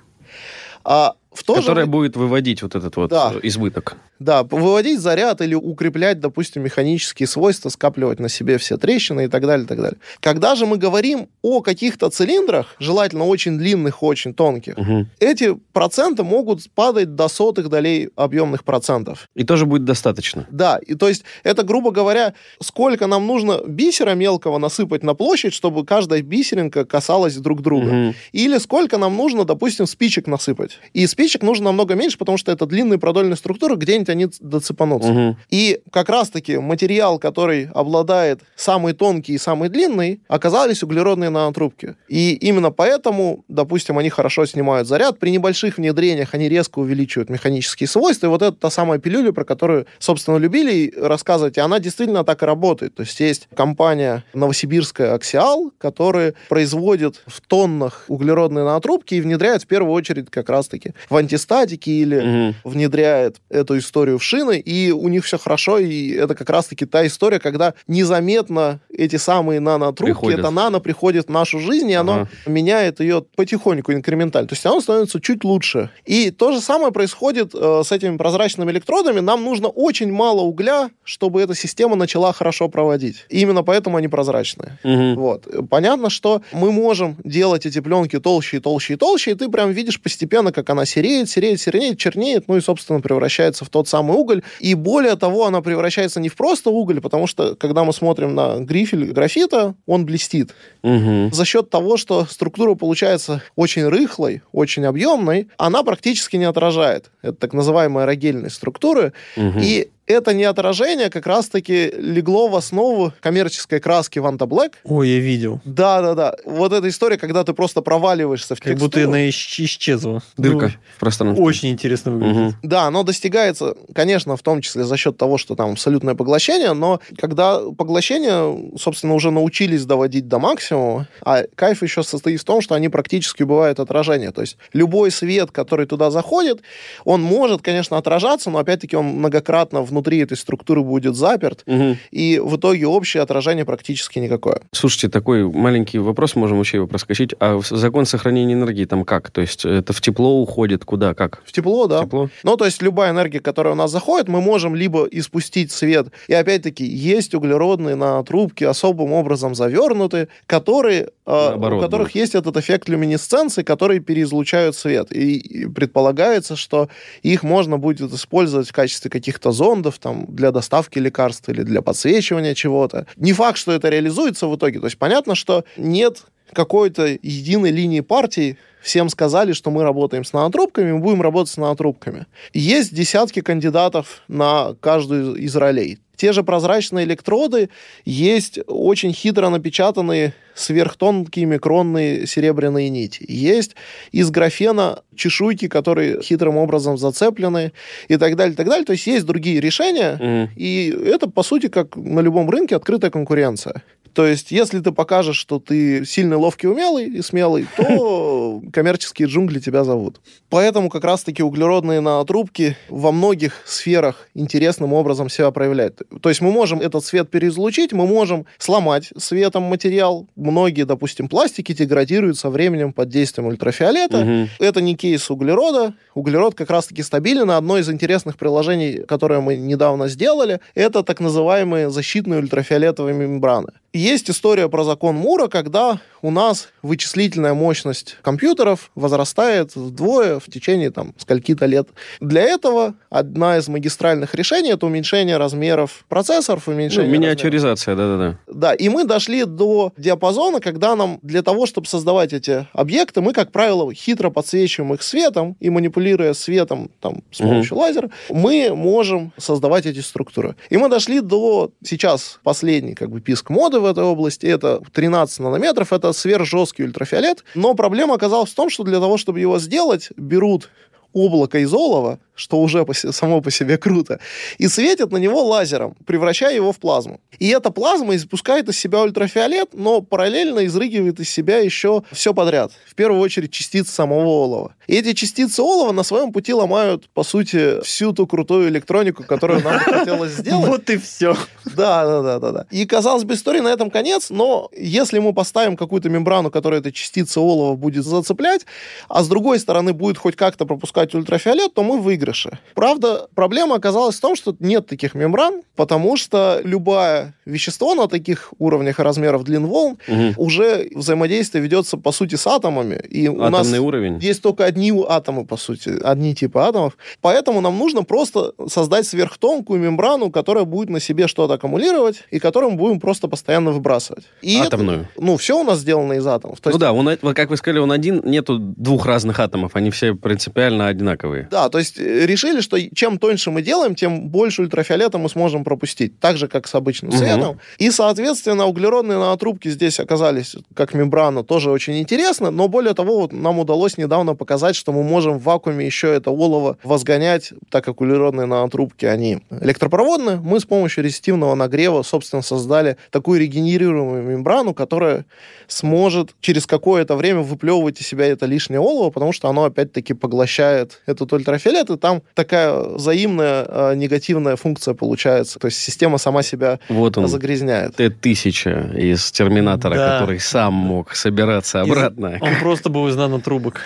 А 0.85 1.15
в 1.35 1.43
то 1.45 1.57
же 1.57 1.61
Которая 1.63 1.85
вре- 1.85 1.91
будет 1.93 2.17
выводить 2.17 2.63
вот 2.63 2.75
этот 2.75 2.97
вот 2.97 3.11
Да. 3.11 3.33
э, 3.35 3.41
избыток. 3.43 3.97
Да, 4.21 4.45
выводить 4.45 5.01
заряд 5.01 5.41
или 5.41 5.55
укреплять, 5.55 6.21
допустим, 6.21 6.63
механические 6.63 7.27
свойства, 7.27 7.69
скапливать 7.69 8.21
на 8.21 8.29
себе 8.29 8.57
все 8.59 8.77
трещины 8.77 9.25
и 9.25 9.29
так 9.29 9.45
далее, 9.45 9.65
и 9.65 9.69
так 9.69 9.79
далее. 9.81 9.99
Когда 10.21 10.55
же 10.55 10.67
мы 10.67 10.79
говорим 10.79 11.27
о 11.43 11.61
каких-то 11.61 12.09
цилиндрах, 12.11 12.77
желательно 12.79 13.25
очень 13.25 13.59
длинных, 13.59 14.03
очень 14.05 14.33
тонких, 14.33 14.79
Мгм. 14.79 15.09
эти 15.19 15.55
проценты 15.73 16.23
могут 16.23 16.61
падать 16.75 17.17
до 17.17 17.27
сотых 17.29 17.69
долей 17.69 18.11
объемных 18.15 18.63
процентов. 18.65 19.29
И 19.35 19.43
тоже 19.45 19.67
будет 19.67 19.85
достаточно. 19.85 20.47
Да, 20.51 20.79
и 20.87 20.95
то 20.95 21.09
есть 21.09 21.25
это, 21.43 21.65
грубо 21.65 21.91
говоря, 21.91 22.35
сколько 22.63 23.09
нам 23.09 23.27
нужно 23.27 23.61
бисера 23.67 24.15
мелкого 24.15 24.59
насыпать 24.59 25.03
на 25.03 25.15
площадь, 25.15 25.53
чтобы 25.53 25.85
каждая 25.85 26.23
бисеринка 26.23 26.85
касалась 26.85 27.35
друг 27.37 27.63
друга. 27.63 27.87
Мгм. 27.93 28.15
Или 28.33 28.59
сколько 28.59 28.97
нам 28.97 29.17
нужно, 29.17 29.45
допустим, 29.45 29.87
спичек 29.87 30.29
насыпать. 30.29 30.79
И 30.93 31.05
спичек 31.09 31.24
нужно 31.43 31.67
намного 31.67 31.95
меньше, 31.95 32.19
потому 32.19 32.39
что 32.39 32.53
это 32.53 32.67
длинные 32.67 32.99
продольные 32.99 33.37
структуры, 33.37 33.77
где-нибудь 33.77 34.09
они 34.09 34.29
доцепанутся. 34.41 35.13
Мгм. 35.13 35.37
И 35.51 35.81
как 35.91 36.09
раз-таки 36.09 36.59
материал, 36.59 37.19
который 37.19 37.69
обладает 37.75 38.41
самый 38.57 38.93
тонкий 38.93 39.35
и 39.35 39.39
самый 39.39 39.69
длинный, 39.69 40.21
оказались 40.29 40.83
углеродные 40.83 41.31
нанотрубки. 41.31 41.97
И 42.09 42.35
именно 42.35 42.71
поэтому, 42.71 43.45
допустим, 43.49 43.99
они 43.99 44.11
хорошо 44.11 44.47
снимают 44.47 44.89
заряд. 44.89 45.19
При 45.19 45.31
небольших 45.31 45.79
внедрениях 45.79 46.35
они 46.35 46.49
резко 46.49 46.79
увеличивают 46.79 47.31
механические 47.31 47.89
свойства. 47.89 48.27
И 48.27 48.31
вот 48.31 48.43
это 48.43 48.53
та 48.53 48.71
самая 48.71 48.99
пилюля, 48.99 49.33
про 49.33 49.45
которую, 49.45 49.87
собственно, 49.99 50.37
любили 50.37 50.93
рассказывать, 50.97 51.57
и 51.57 51.61
она 51.61 51.79
действительно 51.79 52.25
так 52.25 52.43
и 52.43 52.47
работает. 52.47 52.95
То 52.95 53.03
есть 53.03 53.19
есть 53.21 53.49
компания 53.55 54.25
новосибирская 54.35 55.15
«Аксиал», 55.15 55.73
которая 55.79 56.35
производит 56.49 57.23
в 57.27 57.41
тоннах 57.41 58.05
углеродные 58.09 58.65
нанотрубки 58.65 59.15
и 59.15 59.21
внедряет 59.21 59.63
в 59.63 59.67
первую 59.67 59.93
очередь 59.93 60.31
как 60.31 60.49
раз-таки 60.49 60.93
в 61.09 61.14
антистатики 61.17 61.91
или 61.91 62.21
Мгм. 62.21 62.55
внедряет 62.65 63.37
эту 63.49 63.79
историю 63.79 64.19
в 64.19 64.23
шины, 64.25 64.59
и 64.59 64.91
у 64.91 65.09
них 65.09 65.25
все 65.25 65.39
хорошо, 65.39 65.79
и 65.79 66.11
это 66.13 66.35
как 66.35 66.51
раз-таки 66.51 66.87
та 66.87 67.07
история, 67.07 67.39
когда 67.39 67.75
незаметно 67.89 68.81
эти 68.91 69.17
самые 69.17 69.61
нанотрубки, 69.61 70.13
Приходят. 70.13 70.41
это 70.41 70.51
нано 70.51 70.81
приходит 70.81 71.27
в 71.27 71.31
нашу 71.31 71.59
жизнь, 71.61 71.91
и 71.91 71.95
оно 71.95 72.13
Ага. 72.13 72.29
меняет 72.47 73.01
ее 73.01 73.25
потихоньку, 73.37 73.93
инкрементально. 73.93 74.49
То 74.49 74.55
есть 74.55 74.67
оно 74.67 74.81
становится 74.81 75.21
чуть 75.21 75.45
лучше. 75.45 75.91
И 76.05 76.31
то 76.31 76.53
же 76.53 76.61
самое 76.61 76.93
происходит 76.93 77.55
э, 77.55 77.83
с 77.85 77.93
этими 77.93 78.17
прозрачными 78.17 78.71
электродами. 78.71 79.21
Нам 79.21 79.43
нужно 79.45 79.69
очень 79.69 80.13
мало 80.13 80.41
угля, 80.43 80.91
чтобы 81.05 81.41
эта 81.43 81.55
система 81.55 81.97
начала 81.97 82.33
хорошо 82.33 82.69
проводить. 82.69 83.25
И 83.29 83.41
именно 83.41 83.63
поэтому 83.63 83.97
они 83.97 84.09
прозрачные. 84.09 84.79
Мгм. 84.85 85.15
Вот. 85.17 85.47
Понятно, 85.71 86.11
что 86.11 86.43
мы 86.53 86.73
можем 86.73 87.17
делать 87.25 87.67
эти 87.67 87.81
пленки 87.81 88.19
толще 88.19 88.59
и 88.59 88.61
толще 88.61 88.95
и 88.95 88.97
толще, 88.97 89.31
и 89.33 89.35
ты 89.35 89.49
прям 89.49 89.71
видишь 89.73 90.01
постепенно, 90.01 90.53
как 90.53 90.69
она 90.71 90.85
сереет, 90.85 91.04
сереет, 91.29 91.61
сереет, 91.61 91.99
чернеет, 91.99 92.49
ну 92.49 92.57
и, 92.57 92.61
собственно, 92.61 93.01
превращается 93.01 93.65
в 93.65 93.69
тот 93.69 93.89
самый 93.89 94.17
уголь. 94.17 94.43
И 94.61 94.75
более 94.75 95.17
того, 95.17 95.47
она 95.47 95.61
превращается 95.61 96.21
не 96.21 96.29
в 96.29 96.37
просто 96.37 96.71
уголь, 96.71 97.01
потому 97.01 97.27
что, 97.27 97.55
когда 97.55 97.85
мы 97.85 97.93
смотрим 97.93 98.35
на 98.35 98.59
грифель 98.59 99.13
графита, 99.13 99.75
он 99.87 100.05
блестит. 100.05 100.55
Мгм. 100.83 101.33
За 101.33 101.45
счет 101.45 101.71
того, 101.71 101.97
что 101.97 102.27
структура 102.27 102.75
получается 102.75 103.43
очень 103.57 103.87
рыхлой, 103.87 104.43
очень 104.53 104.85
объемной, 104.85 105.49
она 105.59 105.83
практически 105.83 106.37
не 106.37 106.45
отражает. 106.45 107.11
Это 107.23 107.35
так 107.35 107.53
называемые 107.53 108.05
рогельные 108.05 108.51
структуры. 108.51 109.13
Мгм. 109.37 109.61
И 109.61 109.89
это 110.07 110.35
не 110.35 110.45
отражение 110.45 111.11
как 111.11 111.27
раз-таки 111.27 111.91
легло 111.97 112.49
в 112.49 112.57
основу 112.57 113.13
коммерческой 113.21 113.81
краски 113.81 114.19
Ванта 114.19 114.47
Блэк, 114.47 114.75
Ой, 114.85 115.09
я 115.09 115.19
видел. 115.19 115.61
да, 115.65 116.03
да, 116.03 116.15
да. 116.15 116.37
Вот 116.45 116.73
эта 116.73 116.89
история, 116.89 117.17
когда 117.19 117.43
ты 117.45 117.53
просто 117.55 117.81
проваливаешься 117.81 118.55
в 118.55 118.61
Как 118.61 118.75
будто 118.75 118.97
текстуру. 118.99 119.09
она 119.09 119.29
исч- 119.29 119.65
исчезла. 119.65 120.23
Дырка 120.37 120.69
в 120.69 120.73
Ну, 120.73 120.79
пространстве. 121.01 121.45
очень 121.45 121.71
интересно 121.71 122.13
выглядит. 122.13 122.37
Мгм. 122.37 122.55
Да, 122.63 122.83
оно 122.85 123.03
достигается, 123.03 123.75
конечно, 123.95 124.37
в 124.37 124.43
том 124.43 124.61
числе 124.61 124.85
за 124.85 124.97
счет 124.97 125.17
того, 125.17 125.39
что 125.39 125.55
там 125.55 125.73
абсолютное 125.73 126.15
поглощение, 126.15 126.73
но 126.75 127.01
когда 127.19 127.61
поглощение, 127.61 128.73
собственно, 128.79 129.15
уже 129.15 129.31
научились 129.31 129.85
доводить 129.87 130.29
до 130.29 130.39
максимума, 130.39 131.09
а 131.25 131.45
кайф 131.55 131.83
еще 131.83 132.03
состоит 132.03 132.41
в 132.41 132.45
том, 132.45 132.61
что 132.61 132.75
они 132.75 132.89
практически 132.89 133.43
убивают 133.43 133.81
отражение. 133.81 134.31
То 134.33 134.43
есть 134.43 134.57
любой 134.73 135.11
свет, 135.11 135.51
который 135.51 135.87
туда 135.87 136.11
заходит, 136.11 136.61
он 137.05 137.23
может, 137.23 137.63
конечно, 137.63 137.97
отражаться, 137.97 138.51
но 138.51 138.59
опять-таки 138.59 138.97
он 138.97 139.07
многократно 139.07 139.81
в 139.81 139.94
внутри 139.95 140.19
этой 140.19 140.37
структуры 140.37 140.83
будет 140.83 141.15
заперт, 141.15 141.63
Мгм. 141.67 141.97
и 142.11 142.41
в 142.43 142.57
итоге 142.57 142.87
общее 142.89 143.23
отражение 143.23 143.65
практически 143.65 144.19
никакое. 144.19 144.61
Слушайте, 144.73 145.09
такой 145.09 145.45
маленький 145.45 145.99
вопрос, 146.01 146.35
можем 146.35 146.57
вообще 146.59 146.79
его 146.79 146.89
проскочить. 146.89 147.35
А 147.39 147.59
в- 147.61 147.67
закон 147.69 148.07
сохранения 148.07 148.55
энергии 148.55 148.85
там 148.87 149.05
как? 149.05 149.31
То 149.31 149.41
есть 149.41 149.65
это 149.65 149.93
в 149.93 150.01
тепло 150.01 150.41
уходит? 150.43 150.85
Куда? 150.85 151.15
Как? 151.15 151.43
В 151.47 151.53
тепло, 151.53 151.87
да. 151.87 152.03
Тепло? 152.03 152.29
Ну, 152.43 152.57
то 152.57 152.65
есть 152.65 152.83
любая 152.83 153.13
энергия, 153.13 153.39
которая 153.41 153.75
у 153.75 153.77
нас 153.77 153.91
заходит, 153.93 154.27
мы 154.29 154.41
можем 154.41 154.75
либо 154.75 155.05
испустить 155.05 155.71
свет, 155.71 156.09
и 156.27 156.35
опять-таки 156.35 156.85
есть 156.85 157.35
углеродные 157.35 157.95
на 157.95 158.23
трубке 158.25 158.67
особым 158.67 159.13
образом 159.13 159.55
завернуты, 159.55 160.27
которые, 160.47 161.03
э, 161.27 161.49
Наоборот, 161.51 161.79
у 161.79 161.83
которых 161.85 162.15
есть 162.17 162.35
этот 162.35 162.57
эффект 162.57 162.89
люминесценции, 162.89 163.63
которые 163.63 164.01
переизлучают 164.01 164.75
свет. 164.77 165.13
И, 165.13 165.37
и 165.37 165.67
предполагается, 165.67 166.57
что 166.57 166.89
их 167.23 167.43
можно 167.43 167.79
будет 167.79 168.13
использовать 168.13 168.69
в 168.69 168.73
качестве 168.73 169.11
каких-то 169.11 169.53
зондов 169.53 169.84
там, 169.93 170.27
для 170.29 170.51
доставки 170.51 170.99
лекарств 170.99 171.49
или 171.49 171.63
для 171.63 171.83
подсвечивания 171.83 172.55
чего-то. 172.55 173.07
Не 173.17 173.33
факт, 173.33 173.59
что 173.59 173.73
это 173.73 173.89
реализуется 173.89 174.47
в 174.47 174.57
итоге. 174.57 174.81
То 174.81 174.87
есть 174.87 174.99
понятно, 174.99 175.35
что 175.35 175.65
нет 175.77 176.23
какой-то 176.53 177.07
единой 177.07 177.71
линии 177.71 178.01
партии, 178.01 178.59
всем 178.85 179.09
сказали, 179.09 179.53
что 179.53 179.71
мы 179.71 179.83
работаем 179.83 180.25
с 180.25 180.33
нанотрубками, 180.33 180.93
мы 180.93 181.01
будем 181.01 181.23
работать 181.23 181.53
с 181.53 181.57
нанотрубками. 181.57 182.27
Есть 182.53 182.95
десятки 182.95 183.41
кандидатов 183.41 184.23
на 184.29 184.75
каждую 184.81 185.37
из 185.37 185.57
ролей. 185.57 185.99
Те 186.17 186.33
же 186.33 186.45
прозрачные 186.45 187.07
электроды, 187.07 187.71
есть 188.05 188.61
очень 188.69 189.13
хитро 189.13 189.49
напечатанные 189.49 190.33
сверхтонкие 190.55 191.47
микронные 191.47 192.27
серебряные 192.29 192.89
нити. 192.89 193.25
Есть 193.27 193.75
из 194.13 194.31
графена 194.31 195.03
чешуйки, 195.17 195.67
которые 195.67 196.23
хитрым 196.23 196.57
образом 196.57 196.99
зацеплены 196.99 197.73
и 198.07 198.17
так 198.17 198.37
далее, 198.37 198.53
и 198.53 198.57
так 198.57 198.69
далее. 198.69 198.85
То 198.85 198.93
есть 198.93 199.07
есть 199.09 199.27
другие 199.27 199.61
решения, 199.61 200.17
Мгм. 200.21 200.51
и 200.55 200.95
это, 201.07 201.29
по 201.29 201.43
сути, 201.43 201.69
как 201.69 201.97
на 201.97 202.21
любом 202.21 202.49
рынке 202.49 202.77
открытая 202.77 203.11
конкуренция. 203.11 203.83
То 204.15 204.27
есть, 204.27 204.53
если 204.53 204.79
ты 204.79 204.93
покажешь, 204.93 205.37
что 205.37 205.59
ты 205.59 206.05
сильный, 206.05 206.37
ловкий, 206.37 206.69
умелый 206.69 207.07
и 207.07 207.21
смелый, 207.21 207.67
то 207.77 208.63
коммерческие 208.73 209.27
джунгли 209.27 209.59
тебя 209.59 209.83
зовут. 209.83 210.21
Поэтому 210.51 210.89
как 210.89 211.03
раз-таки 211.03 211.43
углеродные 211.43 212.01
нанотрубки 212.01 212.77
во 212.89 213.11
многих 213.11 213.63
сферах 213.67 214.29
интересным 214.35 214.93
образом 214.93 215.29
себя 215.29 215.51
проявляют. 215.51 216.03
То 216.23 216.29
есть 216.29 216.41
мы 216.41 216.53
можем 216.53 216.81
этот 216.81 217.05
свет 217.05 217.29
переизлучить, 217.29 217.93
мы 217.93 218.07
можем 218.07 218.47
сломать 218.59 219.11
светом 219.17 219.65
материал. 219.65 220.29
Многие, 220.37 220.85
допустим, 220.85 221.29
пластики 221.29 221.73
деградируют 221.73 222.39
со 222.39 222.51
временем 222.51 222.93
под 222.93 223.09
действием 223.09 223.49
ультрафиолета. 223.49 224.19
Мгм. 224.19 224.49
Это 224.61 224.81
не 224.81 224.95
кейс 224.95 225.29
углерода. 225.29 225.95
Углерод 226.15 226.55
как 226.55 226.71
раз-таки 226.71 227.03
стабилен. 227.03 227.51
Одно 227.51 227.79
из 227.79 227.91
интересных 227.91 228.37
приложений, 228.37 229.03
которое 229.09 229.41
мы 229.41 229.57
недавно 229.57 230.07
сделали, 230.07 230.61
это 230.77 231.03
так 231.03 231.19
называемые 231.19 231.91
защитные 231.91 232.39
ультрафиолетовые 232.39 233.15
мембраны. 233.15 233.73
Есть 234.05 234.29
история 234.29 234.69
про 234.69 234.85
закон 234.85 235.17
Мура, 235.17 235.49
когда 235.49 235.99
у 236.21 236.31
нас 236.31 236.69
вычислительная 236.83 237.55
мощность 237.55 238.17
компьютеров 238.21 238.91
возрастает 238.95 239.75
вдвое 239.77 240.41
в 240.41 240.45
течение 240.47 240.91
там 240.91 241.15
скольки-то 241.17 241.65
лет. 241.65 241.89
Для 242.21 242.43
этого 242.43 242.95
одна 243.09 243.57
из 243.57 243.69
магистральных 243.69 244.35
решений 244.35 244.73
это 244.73 244.85
уменьшение 244.85 245.39
размеров 245.39 246.05
процессоров, 246.09 246.65
Ну, 246.67 246.75
уменьшение 246.75 247.11
размеров 247.11 247.23
миниатюризация, 247.23 247.97
да-да-да. 247.97 248.39
да, 248.47 248.75
и 248.75 248.91
мы 248.91 249.05
дошли 249.05 249.45
до 249.45 249.95
диапазона, 249.97 250.61
когда 250.61 250.97
нам 250.97 251.19
для 251.23 251.43
того, 251.43 251.65
чтобы 251.65 251.87
создавать 251.87 252.35
эти 252.35 252.67
объекты, 252.75 253.23
мы, 253.23 253.33
как 253.33 253.53
правило, 253.53 253.93
хитро 253.95 254.29
подсвечиваем 254.29 254.93
их 254.93 255.03
светом 255.03 255.57
и 255.61 255.71
манипулируя 255.71 256.35
светом 256.35 256.91
там, 257.01 257.23
с 257.31 257.39
помощью 257.39 257.79
лазера, 257.79 258.11
мы 258.29 258.75
можем 258.75 259.33
создавать 259.39 259.87
эти 259.87 260.01
структуры. 260.01 260.57
И 260.69 260.77
мы 260.77 260.91
дошли 260.91 261.21
до 261.21 261.71
сейчас 261.83 262.41
последний 262.43 262.95
как 262.95 263.11
бы 263.11 263.23
писк 263.23 263.49
моды 263.49 263.81
в 263.81 263.94
этой 263.95 264.05
области, 264.05 264.47
это 264.47 264.81
13 264.93 265.41
нанометров, 265.41 265.93
это 265.93 266.13
сверхжесткий 266.13 266.85
ультрафиолет, 266.85 267.45
но 267.55 267.75
проблема 267.75 268.15
оказалась 268.15 268.51
в 268.51 268.55
том, 268.55 268.71
что 268.71 268.85
для 268.85 269.01
того, 269.01 269.17
чтобы 269.17 269.41
его 269.41 269.59
сделать, 269.59 270.11
берут 270.17 270.69
облако 271.13 271.61
из 271.61 271.73
олова, 271.73 272.19
что 272.35 272.61
уже 272.61 272.85
по 272.85 272.95
се- 272.95 273.13
само 273.13 273.41
по 273.41 273.51
себе 273.51 273.79
круто, 273.79 274.19
и 274.59 274.69
светят 274.69 275.13
на 275.13 275.19
него 275.19 275.45
лазером, 275.45 275.95
превращая 276.07 276.55
его 276.55 276.73
в 276.73 276.79
плазму. 276.79 277.21
И 277.39 277.49
эта 277.49 277.71
плазма 277.71 278.17
испускает 278.17 278.69
из 278.69 278.79
себя 278.79 279.03
ультрафиолет, 279.03 279.71
но 279.73 280.01
параллельно 280.01 280.67
изрыгивает 280.67 281.21
из 281.21 281.31
себя 281.31 281.59
еще 281.59 282.03
все 282.13 282.35
подряд. 282.35 282.73
В 282.87 282.95
первую 282.95 283.21
очередь 283.21 283.53
частицы 283.53 283.93
самого 283.93 284.27
олова. 284.27 284.75
И 284.87 284.97
эти 284.97 285.13
частицы 285.15 285.63
олова 285.63 285.93
на 285.93 286.03
своем 286.03 286.33
пути 286.33 286.53
ломают, 286.53 287.09
по 287.11 287.23
сути, 287.25 287.81
всю 287.83 288.13
ту 288.13 288.27
крутую 288.27 288.69
электронику, 288.69 289.25
которую 289.25 289.63
нам 289.63 289.79
хотелось 289.81 290.33
сделать. 290.33 290.67
Вот 290.67 290.91
и 290.91 290.97
все. 290.99 291.37
Да, 291.65 292.05
да, 292.05 292.23
да, 292.23 292.39
да, 292.39 292.53
да. 292.53 292.67
И 292.71 292.85
казалось 292.87 293.25
бы, 293.25 293.35
история 293.35 293.63
на 293.63 293.69
этом 293.69 293.91
конец, 293.91 294.31
но 294.31 294.69
если 294.77 295.19
мы 295.19 295.33
поставим 295.33 295.77
какую-то 295.77 296.09
мембрану, 296.09 296.51
которая 296.51 296.81
эта 296.81 296.93
частица 296.93 297.41
олова 297.41 297.75
будет 297.77 298.05
зацеплять, 298.05 298.67
а 299.09 299.23
с 299.23 299.29
другой 299.29 299.59
стороны 299.59 299.93
будет 299.93 300.19
хоть 300.19 300.37
как-то 300.37 300.67
пропускать 300.67 301.15
ультрафиолет, 301.15 301.75
то 301.75 301.83
мы 301.83 302.01
в 302.01 302.13
выигрыше. 302.25 302.59
Правда, 302.75 303.27
проблема 303.35 303.77
оказалась 303.77 304.17
в 304.17 304.21
том, 304.21 304.37
что 304.37 304.55
нет 304.61 304.87
таких 304.87 305.15
мембран, 305.15 305.63
потому 305.77 306.17
что 306.17 306.61
любое 306.65 307.35
вещество 307.45 307.95
на 307.95 308.07
таких 308.09 308.53
уровнях 308.59 309.01
и 309.01 309.03
размеров 309.03 309.45
длин 309.45 309.67
волн 309.67 309.99
Мгм. 310.09 310.35
уже 310.37 310.89
взаимодействие 310.95 311.63
ведется, 311.63 311.97
по 311.97 312.13
сути, 312.13 312.37
с 312.37 312.47
атомами. 312.47 312.97
И 313.11 313.29
у 313.29 313.37
нас 313.37 313.61
Атомный 313.61 313.79
уровень. 313.79 314.19
есть 314.19 314.43
только 314.43 314.65
одни 314.65 314.93
атомы, 315.09 315.45
по 315.45 315.57
сути, 315.57 315.91
одни 316.03 316.35
типы 316.35 316.59
атомов. 316.61 316.97
Поэтому 317.21 317.61
нам 317.61 317.79
нужно 317.79 318.03
просто 318.05 318.53
создать 318.69 319.07
сверхтонкую 319.07 319.81
мембрану, 319.81 320.31
которая 320.31 320.65
будет 320.65 320.91
на 320.91 321.01
себе 321.01 321.29
что-то 321.29 321.55
аккумулировать, 321.55 322.23
и 322.31 322.39
которую 322.39 322.71
мы 322.73 322.77
будем 322.79 323.01
просто 323.01 323.29
постоянно 323.29 323.71
выбрасывать. 323.73 324.25
И 324.43 324.57
это- 324.59 324.67
Атомную. 324.77 325.09
ну, 325.19 325.37
все 325.37 325.59
у 325.61 325.65
нас 325.65 325.79
сделано 325.81 326.15
из 326.15 326.27
атомов. 326.27 326.61
То 326.61 326.71
Ну 326.71 326.75
есть, 326.75 326.81
да, 326.81 326.93
он, 326.93 327.11
вот 327.23 327.35
как 327.37 327.51
вы 327.51 327.57
сказали, 327.57 327.81
он 327.81 327.93
один, 327.93 328.21
нету 328.25 328.59
двух 328.59 329.07
разных 329.07 329.41
атомов, 329.41 329.73
они 329.77 329.91
все 329.91 330.15
принципиально 330.15 330.87
одинаковые. 330.89 331.49
Да, 331.51 331.69
то 331.69 331.79
есть 331.79 331.99
э, 331.99 332.14
решили, 332.27 332.61
что 332.61 332.79
чем 332.95 333.19
тоньше 333.19 333.51
мы 333.51 333.63
делаем, 333.63 333.95
тем 333.95 334.29
больше 334.29 334.63
ультрафиолета 334.63 335.19
мы 335.19 335.29
сможем 335.29 335.65
пропустить. 335.65 336.19
Так 336.21 336.37
же, 336.37 336.49
как 336.49 336.67
с 336.67 336.75
обычным 336.75 337.13
светом. 337.13 337.61
И, 337.79 337.91
соответственно, 337.91 338.67
углеродные 338.67 339.19
нанотрубки 339.19 339.69
здесь 339.69 340.01
оказались 340.01 340.57
как 340.75 340.95
мембрана 340.95 341.45
тоже 341.45 341.71
очень 341.71 341.99
интересно, 341.99 342.51
но 342.51 342.69
более 342.69 342.95
того, 342.95 343.21
вот 343.21 343.33
нам 343.33 343.59
удалось 343.59 343.99
недавно 343.99 344.35
показать, 344.35 344.77
что 344.77 344.93
мы 344.93 345.03
можем 345.03 345.39
в 345.39 345.43
вакууме 345.45 345.87
еще 345.87 346.13
это 346.13 346.31
олово 346.31 346.79
возгонять, 346.83 347.53
так 347.71 347.85
как 347.85 348.01
углеродные 348.01 348.47
нанотрубки, 348.47 349.07
они 349.07 349.41
электропроводные. 349.51 350.37
Мы 350.37 350.61
с 350.61 350.65
помощью 350.65 351.05
резистивного 351.05 351.55
нагрева, 351.55 352.03
собственно, 352.03 352.43
создали 352.43 352.97
такую 353.11 353.41
регенерируемую 353.41 354.23
мембрану, 354.23 354.75
которая 354.75 355.25
сможет 355.67 356.35
через 356.41 356.67
какое-то 356.67 357.17
время 357.17 357.41
выплевывать 357.41 358.01
из 358.01 358.07
себя 358.07 358.27
это 358.27 358.47
лишнее 358.47 358.81
олово, 358.81 359.11
потому 359.11 359.33
что 359.33 359.49
оно 359.49 359.65
опять-таки 359.65 360.15
поглощает 360.15 361.03
этот 361.07 361.33
ультрафиолет, 361.33 361.91
и 361.91 361.97
там 362.05 362.23
такая 362.35 362.71
взаимная 362.81 363.65
э, 363.67 363.95
негативная 363.95 364.57
функция 364.57 364.93
получается. 364.93 365.59
То 365.59 365.69
есть 365.69 365.79
система 365.79 366.19
сама 366.19 366.43
себя 366.43 366.79
Вот 366.91 367.17
он, 367.17 367.29
загрязняет. 367.29 367.97
Т-1000 367.97 368.99
из 369.01 369.33
Терминатора, 369.33 369.95
Да. 369.95 370.19
который 370.19 370.39
сам 370.39 370.75
мог 370.75 371.15
собираться 371.15 371.81
Из- 371.81 371.91
обратно. 371.91 372.37
Он 372.43 372.57
просто 372.61 372.91
был 372.91 373.09
из 373.09 373.17
нанотрубок. 373.17 373.81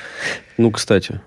Ну, 0.57 0.73
кстати. 0.73 1.21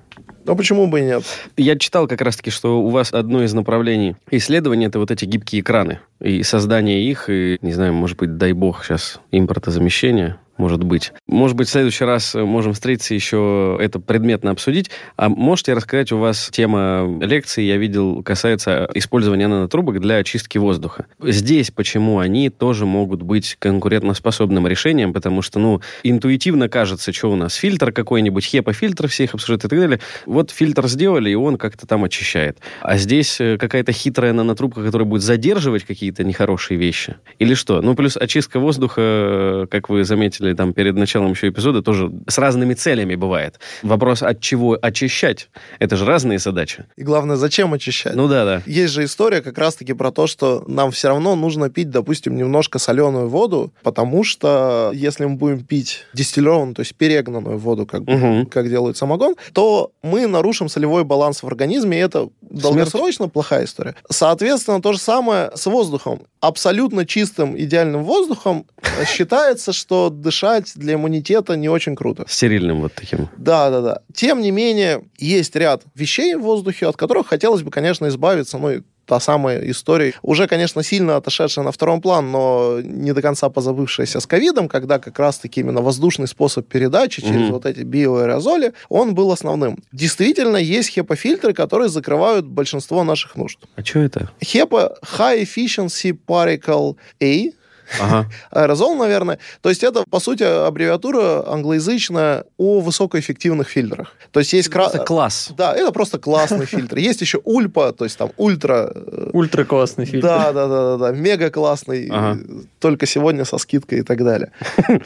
Но 0.44 0.54
почему 0.58 0.88
бы 0.88 1.00
и 1.00 1.04
нет? 1.04 1.24
Я 1.56 1.78
читал 1.78 2.08
как 2.08 2.20
раз-таки, 2.20 2.50
что 2.52 2.82
у 2.82 2.90
вас 2.90 3.14
одно 3.14 3.42
из 3.42 3.54
направлений 3.54 4.18
исследования 4.30 4.88
это 4.88 5.00
вот 5.00 5.12
эти 5.12 5.24
гибкие 5.24 5.62
экраны. 5.62 6.00
И 6.20 6.44
создание 6.44 7.02
их, 7.10 7.30
и, 7.30 7.58
не 7.62 7.72
знаю, 7.72 7.94
может 7.94 8.18
быть, 8.18 8.36
дай 8.36 8.52
бог, 8.52 8.84
сейчас 8.84 9.22
импортозамещение, 9.32 10.36
может 10.62 10.84
быть. 10.84 11.12
Может 11.28 11.58
быть, 11.58 11.68
в 11.68 11.72
следующий 11.72 12.06
раз 12.06 12.36
э, 12.36 12.44
можем 12.44 12.74
встретиться 12.74 13.16
еще 13.16 13.80
это 13.82 14.00
предметно 14.00 14.52
обсудить. 14.52 14.92
А 15.18 15.28
можете 15.28 15.74
рассказать, 15.74 16.12
у 16.12 16.20
вас 16.20 16.50
тема 16.52 17.18
лекции, 17.20 17.64
я 17.64 17.78
видел, 17.78 18.22
касается 18.22 18.88
использования 18.94 19.48
нанотрубок 19.48 20.00
для 20.00 20.18
очистки 20.18 20.60
воздуха. 20.60 21.08
Здесь 21.20 21.72
почему 21.72 22.20
они 22.20 22.52
тоже 22.52 22.86
могут 22.86 23.24
быть 23.24 23.56
конкурентоспособным 23.58 24.68
решением, 24.68 25.14
потому 25.14 25.42
что, 25.42 25.58
ну, 25.58 25.82
интуитивно 26.04 26.70
кажется, 26.70 27.12
что 27.12 27.32
у 27.32 27.36
нас 27.36 27.56
фильтр 27.56 27.92
какой-нибудь, 27.92 28.46
хепа-фильтр 28.46 29.08
всех 29.08 29.34
обсуждают 29.34 29.66
и 29.66 29.68
так 29.68 29.80
далее. 29.80 30.00
Вот 30.28 30.52
фильтр 30.52 30.88
сделали, 30.88 31.32
и 31.32 31.36
он 31.36 31.58
как-то 31.58 31.88
там 31.88 32.04
очищает. 32.04 32.60
А 32.82 32.98
здесь 32.98 33.42
э, 33.42 33.58
какая-то 33.58 33.94
хитрая 33.94 34.34
нанотрубка, 34.34 34.84
которая 34.84 35.08
будет 35.08 35.24
задерживать 35.24 35.86
какие-то 35.86 36.24
нехорошие 36.24 36.78
вещи. 36.78 37.16
Или 37.40 37.56
что? 37.56 37.82
Ну, 37.82 37.96
плюс 37.96 38.16
очистка 38.16 38.60
воздуха, 38.60 39.02
э, 39.02 39.68
как 39.72 39.90
вы 39.90 40.04
заметили, 40.04 40.51
спрашивали 40.52 40.56
там 40.56 40.74
перед 40.74 40.96
началом 40.96 41.32
еще 41.32 41.50
эпизода, 41.50 41.82
тоже 41.82 42.12
с 42.28 42.38
разными 42.38 42.74
целями 42.74 43.16
бывает. 43.16 43.60
Вопрос, 43.84 44.24
от 44.24 44.40
чего 44.42 44.78
очищать? 44.82 45.50
Это 45.80 45.96
же 45.96 46.06
разные 46.06 46.40
задачи. 46.40 46.86
И 46.98 47.04
главное, 47.04 47.36
зачем 47.38 47.74
очищать? 47.74 48.16
Ну 48.16 48.28
да, 48.28 48.46
да. 48.46 48.62
Есть 48.66 48.94
же 48.94 49.04
история 49.04 49.42
как 49.42 49.58
раз-таки 49.58 49.94
про 49.94 50.12
то, 50.12 50.28
что 50.28 50.64
нам 50.68 50.92
все 50.92 51.08
равно 51.10 51.36
нужно 51.36 51.70
пить, 51.70 51.90
допустим, 51.90 52.36
немножко 52.36 52.80
соленую 52.80 53.30
воду, 53.30 53.72
потому 53.84 54.24
что 54.24 54.92
если 54.94 55.26
мы 55.26 55.36
будем 55.36 55.64
пить 55.64 56.06
дистиллированную, 56.14 56.76
то 56.76 56.82
есть 56.82 56.96
перегнанную 56.96 57.58
воду, 57.58 57.86
как, 57.86 58.02
Мгм. 58.02 58.46
как 58.46 58.70
делает 58.70 58.98
самогон, 58.98 59.36
то 59.54 59.92
мы 60.04 60.28
нарушим 60.28 60.70
солевой 60.70 61.04
баланс 61.04 61.44
в 61.44 61.48
организме, 61.48 61.98
и 61.98 62.02
это 62.02 62.30
долгосрочно 62.42 63.30
плохая 63.30 63.64
история. 63.66 63.96
Соответственно, 64.10 64.82
то 64.82 64.94
же 64.94 65.00
самое 65.00 65.52
с 65.56 65.66
воздухом. 65.66 66.22
Абсолютно 66.42 67.06
чистым, 67.06 67.56
идеальным 67.58 68.04
воздухом 68.04 68.66
э, 68.82 69.06
считается, 69.06 69.74
что 69.74 70.10
дышать 70.10 70.41
для 70.76 70.96
иммунитета 70.96 71.56
не 71.56 71.70
очень 71.70 71.96
круто. 71.96 72.26
Стерильным 72.28 72.82
вот 72.82 72.94
таким. 72.94 73.30
Да, 73.38 73.70
да, 73.70 73.82
да. 73.82 74.02
Тем 74.14 74.42
не 74.42 74.52
менее, 74.52 75.04
есть 75.18 75.56
ряд 75.56 75.84
вещей 75.96 76.36
в 76.36 76.42
воздухе, 76.42 76.88
от 76.88 76.98
которых 76.98 77.28
хотелось 77.28 77.62
бы, 77.62 77.72
конечно, 77.72 78.08
избавиться. 78.08 78.58
Ну, 78.58 78.72
и 78.72 78.82
та 79.06 79.20
самая 79.20 79.70
история, 79.70 80.14
уже, 80.22 80.48
конечно, 80.48 80.84
сильно 80.84 81.18
отошедшая 81.18 81.66
на 81.66 81.72
второй 81.74 82.00
план, 82.00 82.32
но 82.32 82.80
не 82.82 83.14
до 83.14 83.22
конца 83.22 83.50
позабывшаяся 83.50 84.20
с 84.22 84.26
ковидом, 84.26 84.70
когда 84.70 85.00
как 85.00 85.20
раз-таки 85.20 85.60
именно 85.62 85.82
воздушный 85.82 86.28
способ 86.28 86.68
передачи 86.68 87.22
через 87.22 87.42
Мгм. 87.42 87.52
вот 87.52 87.66
эти 87.66 87.80
биоаэрозоли, 87.82 88.74
он 88.90 89.14
был 89.14 89.32
основным. 89.32 89.80
Действительно, 89.92 90.56
есть 90.58 90.90
хепа-фильтры, 90.90 91.54
которые 91.54 91.90
закрывают 91.90 92.46
большинство 92.46 93.04
наших 93.04 93.36
нужд. 93.36 93.60
А 93.76 93.84
что 93.84 94.00
это? 94.00 94.30
Хепа 94.42 94.98
High 95.18 95.42
Efficiency 95.44 96.18
Particle 96.28 96.96
A, 97.22 97.52
Ага. 98.00 98.30
аэрозол, 98.52 98.96
наверное. 98.96 99.40
То 99.62 99.70
есть 99.70 99.84
это, 99.84 100.04
по 100.10 100.20
сути, 100.20 100.44
аббревиатура 100.44 101.44
англоязычная 101.48 102.46
о 102.58 102.80
высокоэффективных 102.80 103.68
фильтрах. 103.70 104.14
То 104.32 104.40
есть 104.40 104.54
есть... 104.54 104.70
кра- 104.70 104.88
Это 104.88 105.00
класс. 105.00 105.50
Да, 105.58 105.74
это 105.76 105.92
просто 105.92 106.20
классный 106.20 106.66
фильтр. 106.66 106.98
Есть 106.98 107.22
еще 107.22 107.40
ульпа, 107.44 107.92
то 107.94 108.06
есть 108.06 108.18
там 108.18 108.32
ультра... 108.38 108.92
э, 108.94 109.30
Ультра 109.34 109.64
классный 109.66 110.06
фильтр. 110.06 110.28
Да, 110.28 110.52
да, 110.54 110.68
да, 110.68 110.98
да, 110.98 110.98
да, 110.98 111.12
мега 111.18 111.50
классный, 111.50 112.08
Ага. 112.10 112.40
э, 112.42 112.46
только 112.80 113.06
сегодня 113.06 113.46
со 113.46 113.58
скидкой 113.58 114.00
и 114.00 114.04
так 114.04 114.24
далее. 114.24 114.52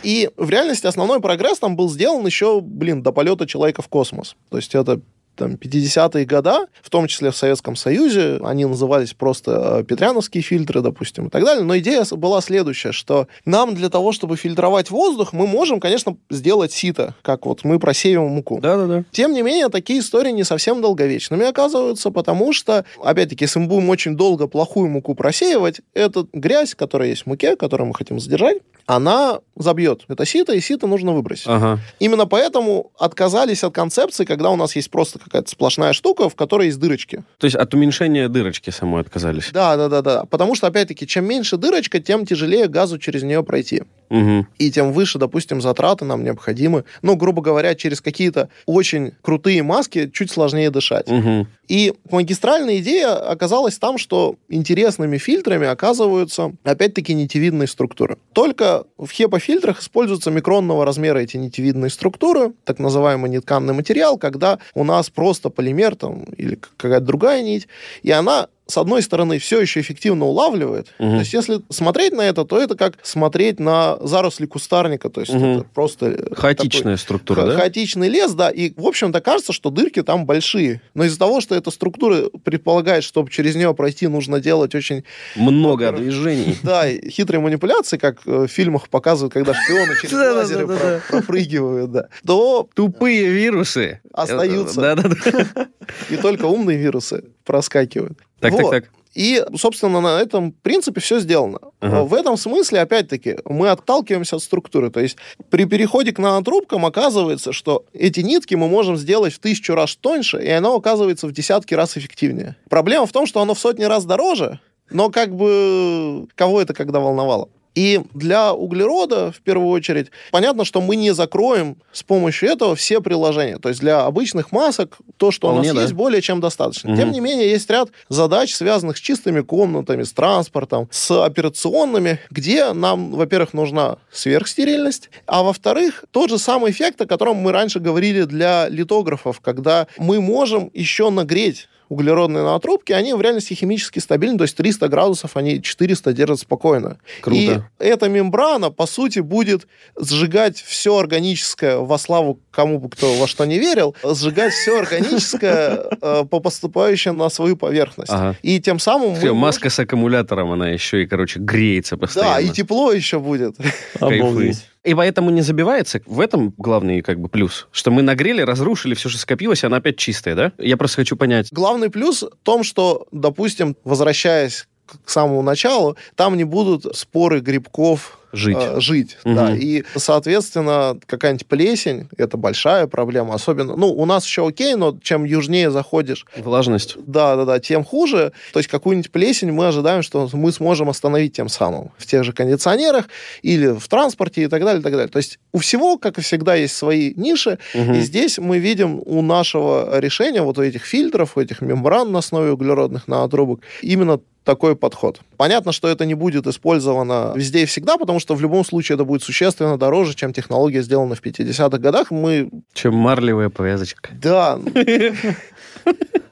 И 0.04 0.30
в 0.38 0.50
реальности 0.50 0.88
основной 0.88 1.20
прогресс 1.22 1.60
там 1.60 1.76
был 1.76 1.90
сделан 1.90 2.26
еще, 2.26 2.62
блин, 2.62 3.02
до 3.04 3.12
полета 3.12 3.48
человека 3.48 3.82
в 3.82 3.88
космос. 3.88 4.36
То 4.50 4.58
есть 4.58 4.76
это 4.76 5.00
там, 5.36 5.54
50-е 5.54 6.26
года, 6.26 6.68
в 6.82 6.90
том 6.90 7.08
числе 7.08 7.32
в 7.32 7.36
Советском 7.36 7.76
Союзе, 7.76 8.40
они 8.44 8.66
назывались 8.66 9.14
просто 9.14 9.80
э, 9.80 9.84
петряновские 9.84 10.44
фильтры, 10.44 10.82
допустим, 10.82 11.28
и 11.28 11.30
так 11.30 11.44
далее. 11.44 11.64
Но 11.64 11.78
идея 11.78 12.06
была 12.12 12.42
следующая, 12.42 12.92
что 12.92 13.28
нам 13.46 13.76
для 13.76 13.90
того, 13.90 14.12
чтобы 14.12 14.38
фильтровать 14.38 14.90
воздух, 14.92 15.34
мы 15.34 15.48
можем, 15.48 15.80
конечно, 15.80 16.18
сделать 16.30 16.72
сито, 16.72 17.16
как 17.22 17.46
вот 17.46 17.64
мы 17.64 17.80
просеиваем 17.80 18.32
муку. 18.32 18.60
Да-да-да. 18.62 19.04
Тем 19.12 19.34
не 19.34 19.42
менее, 19.42 19.70
такие 19.70 20.00
истории 20.00 20.32
не 20.32 20.44
совсем 20.44 20.82
долговечными 20.82 21.46
оказываются, 21.46 22.12
потому 22.12 22.54
что, 22.54 22.86
опять-таки, 23.04 23.46
если 23.46 23.60
мы 23.60 23.68
будем 23.68 23.90
очень 23.90 24.16
долго 24.16 24.48
плохую 24.48 24.90
муку 24.90 25.16
просеивать, 25.16 25.82
эта 25.94 26.26
грязь, 26.34 26.76
которая 26.76 27.10
есть 27.10 27.24
в 27.24 27.26
муке, 27.28 27.56
которую 27.56 27.88
мы 27.88 27.94
хотим 27.96 28.20
задержать, 28.20 28.58
она 28.86 29.40
забьет 29.56 30.04
это 30.08 30.26
сито, 30.26 30.54
и 30.54 30.62
сито 30.62 30.88
нужно 30.88 31.14
выбросить. 31.14 31.48
Ага. 31.48 31.80
Именно 32.00 32.28
поэтому 32.28 32.92
отказались 32.98 33.64
от 33.64 33.74
концепции, 33.74 34.26
когда 34.26 34.52
у 34.52 34.56
нас 34.56 34.76
есть 34.76 34.92
просто 34.92 35.20
какая-то 35.26 35.50
сплошная 35.50 35.94
штука, 35.94 36.30
в 36.30 36.36
которой 36.36 36.68
есть 36.68 36.80
дырочки. 36.80 37.24
То 37.38 37.46
есть 37.46 37.56
от 37.56 37.74
уменьшения 37.74 38.30
дырочки 38.30 38.70
самой 38.70 39.02
отказались. 39.02 39.50
Да, 39.52 39.76
да, 39.76 39.90
да, 39.90 40.02
да. 40.02 40.26
Потому 40.26 40.56
что, 40.56 40.68
опять-таки, 40.68 41.06
чем 41.06 41.26
меньше 41.26 41.58
дырочка, 41.58 42.00
тем 42.00 42.26
тяжелее 42.26 42.68
газу 42.68 42.98
через 42.98 43.24
нее 43.24 43.44
пройти. 43.44 43.84
Угу. 44.10 44.46
и 44.60 44.72
тем 44.72 44.92
выше, 44.94 45.20
допустим, 45.20 45.62
затраты 45.62 46.06
нам 46.06 46.24
необходимы. 46.24 46.84
Ну, 47.02 47.16
грубо 47.16 47.42
говоря, 47.42 47.76
через 47.76 48.02
какие-то 48.02 48.50
очень 48.66 49.14
крутые 49.22 49.64
маски 49.64 50.10
чуть 50.14 50.32
сложнее 50.32 50.70
дышать. 50.70 51.10
Угу. 51.10 51.48
И 51.68 51.94
магистральная 52.12 52.78
идея 52.78 53.16
оказалась 53.16 53.78
там, 53.78 53.98
что 53.98 54.36
интересными 54.50 55.18
фильтрами 55.18 55.68
оказываются, 55.68 56.54
опять-таки, 56.64 57.14
нитевидные 57.14 57.68
структуры. 57.68 58.18
Только 58.34 58.86
в 58.98 59.10
хепа-фильтрах 59.10 59.82
используются 59.82 60.32
микронного 60.32 60.86
размера 60.86 61.20
эти 61.20 61.38
нитевидные 61.38 61.90
структуры, 61.90 62.54
так 62.64 62.80
называемый 62.80 63.30
нетканный 63.32 63.74
материал, 63.74 64.18
когда 64.18 64.60
у 64.74 64.84
нас 64.84 65.10
просто 65.10 65.50
полимер 65.50 65.96
там, 65.96 66.24
или 66.38 66.60
какая-то 66.78 67.06
другая 67.06 67.42
нить, 67.42 67.68
и 68.04 68.12
она 68.12 68.48
с 68.68 68.78
одной 68.78 69.02
стороны, 69.04 69.38
все 69.40 69.60
еще 69.62 69.80
эффективно 69.82 70.26
улавливает. 70.26 70.88
Мгм. 71.00 71.12
То 71.12 71.20
есть, 71.20 71.34
если 71.34 71.62
смотреть 71.70 72.14
на 72.14 72.22
это, 72.22 72.46
то 72.46 72.60
это 72.60 72.76
как 72.76 72.98
смотреть 73.04 73.60
на 73.60 73.98
заросли 74.02 74.46
кустарника. 74.48 75.10
То 75.10 75.22
есть, 75.22 75.34
Мгм. 75.34 75.46
это 75.60 75.64
просто... 75.74 76.06
э, 76.08 76.36
Хаотичная 76.36 76.82
такой 76.94 76.98
структура, 76.98 77.42
ха- 77.42 77.48
да? 77.48 77.56
хаотичный 77.58 78.08
лес, 78.10 78.34
да, 78.34 78.50
и, 78.50 78.74
в 78.76 78.86
общем-то, 78.88 79.22
кажется, 79.22 79.54
что 79.54 79.70
дырки 79.70 80.02
там 80.02 80.26
большие. 80.26 80.82
Но 80.96 81.04
из-за 81.04 81.20
того, 81.20 81.42
что 81.42 81.54
эта 81.56 81.70
структура 81.72 82.30
предполагает, 82.44 83.04
чтобы 83.04 83.30
через 83.30 83.56
нее 83.56 83.74
пройти, 83.76 84.08
нужно 84.08 84.40
делать 84.40 84.74
очень, 84.76 85.04
Много 85.36 85.92
движений. 85.92 86.58
да, 86.64 86.90
хитрые 86.90 87.42
манипуляции, 87.42 87.98
как 87.98 88.22
э, 88.26 88.46
в 88.46 88.48
фильмах 88.48 88.90
показывают, 88.90 89.34
когда 89.34 89.54
шпионы 89.54 89.94
через 90.02 90.14
лазеры 90.14 90.68
про- 90.68 91.02
пропрыгивают, 91.10 91.92
да, 91.92 92.08
то 92.26 92.68
Тупые 92.74 93.28
вирусы. 93.28 94.02
Остаются. 94.14 94.96
И 96.10 96.18
только 96.18 96.46
умные 96.46 96.78
вирусы 96.78 97.24
проскакивают. 97.44 98.18
Так, 98.40 98.52
Вот. 98.54 98.72
так, 98.72 98.84
так. 98.84 98.92
И, 99.16 99.42
собственно, 99.58 100.02
на 100.02 100.20
этом 100.20 100.52
принципе 100.52 101.00
все 101.00 101.20
сделано. 101.20 101.60
Ага. 101.80 102.04
В 102.04 102.14
этом 102.14 102.36
смысле, 102.36 102.82
опять-таки, 102.82 103.38
мы 103.46 103.70
отталкиваемся 103.70 104.36
от 104.36 104.44
структуры. 104.44 104.92
То 104.92 105.00
есть 105.00 105.16
при 105.50 105.64
переходе 105.64 106.12
к 106.12 106.20
нанотрубкам 106.20 106.86
оказывается, 106.86 107.54
что 107.54 107.86
эти 107.94 108.20
нитки 108.20 108.56
мы 108.56 108.68
можем 108.68 108.98
сделать 108.98 109.34
в 109.34 109.40
тысячу 109.40 109.74
раз 109.74 109.96
тоньше, 109.96 110.44
и 110.44 110.50
оно 110.50 110.76
оказывается 110.76 111.28
в 111.28 111.32
десятки 111.32 111.74
раз 111.74 111.98
эффективнее. 111.98 112.58
Проблема 112.70 113.06
в 113.06 113.14
том, 113.14 113.26
что 113.26 113.42
оно 113.42 113.54
в 113.54 113.60
сотни 113.60 113.86
раз 113.86 114.04
дороже, 114.04 114.60
но 114.90 115.10
как 115.10 115.34
бы 115.34 116.28
кого 116.36 116.62
это 116.62 116.74
когда 116.74 117.00
волновало? 117.00 117.48
И 117.76 118.02
для 118.14 118.54
углерода, 118.54 119.32
в 119.32 119.42
первую 119.42 119.70
очередь, 119.70 120.08
понятно, 120.32 120.64
что 120.64 120.82
мы 120.82 120.96
не 120.96 121.14
закроем 121.14 121.78
с 121.92 122.04
помощью 122.04 122.50
этого 122.50 122.76
все 122.76 123.02
приложения. 123.02 123.60
То 123.60 123.70
есть 123.70 123.82
для 123.82 124.06
обычных 124.06 124.54
масок 124.54 124.98
то, 125.18 125.32
что 125.32 125.50
у 125.50 125.52
Вполне, 125.52 125.70
нас 125.70 125.76
да. 125.76 125.82
есть, 125.84 125.94
более 125.94 126.22
чем 126.22 126.40
достаточно. 126.40 126.90
Мгм. 126.90 127.00
Тем 127.00 127.12
не 127.12 127.20
менее, 127.20 127.50
есть 127.50 127.70
ряд 127.70 127.90
задач, 128.08 128.54
связанных 128.54 128.98
с 128.98 129.02
чистыми 129.02 129.42
комнатами, 129.42 130.04
с 130.04 130.14
транспортом, 130.14 130.88
с 130.90 131.24
операционными, 131.24 132.20
где 132.32 132.72
нам, 132.72 133.12
во-первых, 133.12 133.54
нужна 133.54 133.98
сверхстерильность, 134.12 135.10
а 135.26 135.44
во-вторых, 135.44 136.06
тот 136.12 136.30
же 136.30 136.38
самый 136.38 136.72
эффект, 136.72 137.02
о 137.02 137.06
котором 137.06 137.38
мы 137.38 137.52
раньше 137.52 137.80
говорили 137.80 138.24
для 138.24 138.70
литографов, 138.70 139.42
когда 139.42 139.88
мы 139.98 140.22
можем 140.22 140.72
еще 140.74 141.10
нагреть 141.10 141.68
углеродные 141.90 142.44
нанотрубки, 142.44 142.92
они 142.92 143.14
в 143.14 143.22
реальности 143.22 143.54
химически 143.54 144.00
стабильны, 144.00 144.38
то 144.38 144.44
есть 144.44 144.56
300 144.58 144.88
градусов, 144.88 145.38
они 145.38 145.62
400 145.62 146.14
держат 146.14 146.40
спокойно. 146.40 146.98
Круто. 147.22 147.40
И 147.40 147.84
эта 147.84 148.10
мембрана, 148.10 148.72
по 148.72 148.86
сути, 148.86 149.20
будет 149.20 149.68
сжигать 150.00 150.62
все 150.62 150.98
органическое, 150.98 151.78
во 151.78 151.98
славу 151.98 152.40
кому 152.52 152.80
бы 152.80 152.90
кто 152.90 153.14
во 153.16 153.28
что 153.28 153.46
не 153.46 153.60
верил, 153.60 153.96
сжигать 154.04 154.54
все 154.54 154.80
органическое, 154.80 155.86
э, 156.02 156.24
по 156.30 156.40
поступающее 156.40 157.14
на 157.14 157.30
свою 157.30 157.58
поверхность. 157.58 158.12
Ага. 158.12 158.36
И 158.42 158.60
тем 158.60 158.80
самым 158.80 159.10
можем- 159.12 159.36
маска 159.36 159.70
с 159.70 159.80
аккумулятором, 159.80 160.52
она 160.52 160.70
еще 160.70 161.04
и, 161.04 161.06
короче, 161.06 161.40
греется 161.40 161.98
постоянно. 161.98 162.36
Да, 162.36 162.40
и 162.40 162.50
тепло 162.50 162.92
еще 162.92 163.20
будет. 163.20 163.56
Обалдеть. 164.00 164.66
И 164.86 164.94
поэтому 164.94 165.32
не 165.32 165.42
забивается. 165.42 166.00
В 166.06 166.20
этом 166.20 166.54
главный 166.58 167.02
как 167.02 167.20
бы 167.20 167.28
плюс. 167.28 167.68
Что 167.72 167.90
мы 167.90 168.04
нагрели, 168.04 168.42
разрушили, 168.42 168.94
все, 168.94 169.10
что 169.10 169.18
скопилось, 169.18 169.64
она 169.64 169.78
опять 169.78 169.98
чистая, 169.98 170.36
да? 170.36 170.52
Я 170.60 170.78
просто 170.78 170.98
хочу 170.98 171.16
понять. 171.18 171.50
Главный 171.52 171.90
плюс 171.90 172.22
в 172.22 172.30
том, 172.44 172.64
что, 172.64 173.08
допустим, 173.12 173.76
возвращаясь 173.84 174.68
к 175.06 175.10
самому 175.10 175.42
началу, 175.42 175.96
там 176.16 176.38
не 176.38 176.44
будут 176.44 176.96
споры 176.96 177.40
грибков 177.40 178.20
Жить. 178.34 178.58
э, 178.60 178.80
жить, 178.82 179.18
Мгм. 179.24 179.36
да, 179.36 179.56
и, 179.56 179.84
соответственно, 179.96 180.98
какая-нибудь 181.06 181.46
плесень, 181.46 182.10
это 182.18 182.36
большая 182.36 182.86
проблема, 182.88 183.34
особенно, 183.34 183.78
ну, 183.78 183.88
у 183.88 184.06
нас 184.06 184.26
еще 184.26 184.46
окей, 184.46 184.76
но 184.76 184.98
чем 185.02 185.24
южнее 185.24 185.72
заходишь, 185.72 186.26
Влажность. 186.36 186.96
да, 187.06 187.38
да, 187.38 187.46
да, 187.46 187.60
тем 187.60 187.86
хуже, 187.86 188.34
то 188.52 188.60
есть 188.60 188.68
какую-нибудь 188.70 189.12
плесень 189.12 189.52
мы 189.54 189.68
ожидаем, 189.68 190.02
что 190.02 190.28
мы 190.34 190.52
сможем 190.52 190.90
остановить 190.90 191.34
тем 191.34 191.48
самым 191.48 191.92
в 191.98 192.06
тех 192.06 192.24
же 192.26 192.34
кондиционерах 192.34 193.08
или 193.42 193.68
в 193.68 193.88
транспорте 193.88 194.44
и 194.44 194.48
так 194.48 194.64
далее, 194.66 194.82
и 194.82 194.84
так 194.84 194.92
далее. 194.92 195.08
То 195.08 195.18
есть 195.18 195.40
у 195.54 195.60
всего, 195.60 195.98
как 195.98 196.18
и 196.18 196.22
всегда, 196.22 196.56
есть 196.56 196.76
свои 196.76 197.14
ниши, 197.16 197.58
Мгм. 197.74 197.94
и 197.94 198.00
здесь 198.02 198.38
мы 198.38 198.58
видим 198.60 199.02
у 199.06 199.22
нашего 199.22 199.98
решения, 200.00 200.42
вот 200.42 200.58
у 200.58 200.62
этих 200.62 200.84
фильтров, 200.86 201.38
у 201.38 201.40
этих 201.40 201.62
мембран 201.62 202.12
на 202.12 202.20
основе 202.20 202.52
углеродных 202.52 203.08
нанотрубок, 203.08 203.62
именно 203.82 204.20
такой 204.46 204.76
подход. 204.76 205.20
Понятно, 205.36 205.72
что 205.74 205.90
это 205.90 206.06
не 206.06 206.14
будет 206.14 206.48
использовано 206.48 207.34
везде 207.36 207.64
и 207.64 207.66
всегда, 207.66 207.98
потому 207.98 208.20
что 208.20 208.36
в 208.36 208.42
любом 208.42 208.64
случае 208.64 208.96
это 208.96 209.04
будет 209.04 209.24
существенно 209.24 209.78
дороже, 209.78 210.14
чем 210.14 210.32
технология, 210.32 210.82
сделана 210.82 211.16
в 211.16 211.22
50-х 211.22 211.78
годах. 211.80 212.12
Мы, 212.12 212.50
Чем 212.74 212.96
марлевая 212.96 213.50
повязочка. 213.50 214.12
да... 214.14 214.60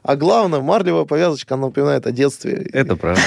А 0.03 0.17
главное, 0.17 0.59
марлевая 0.59 1.05
повязочка, 1.05 1.53
она 1.53 1.67
напоминает 1.67 2.05
о 2.05 2.11
детстве. 2.11 2.69
Это 2.73 2.97
правда. 2.97 3.21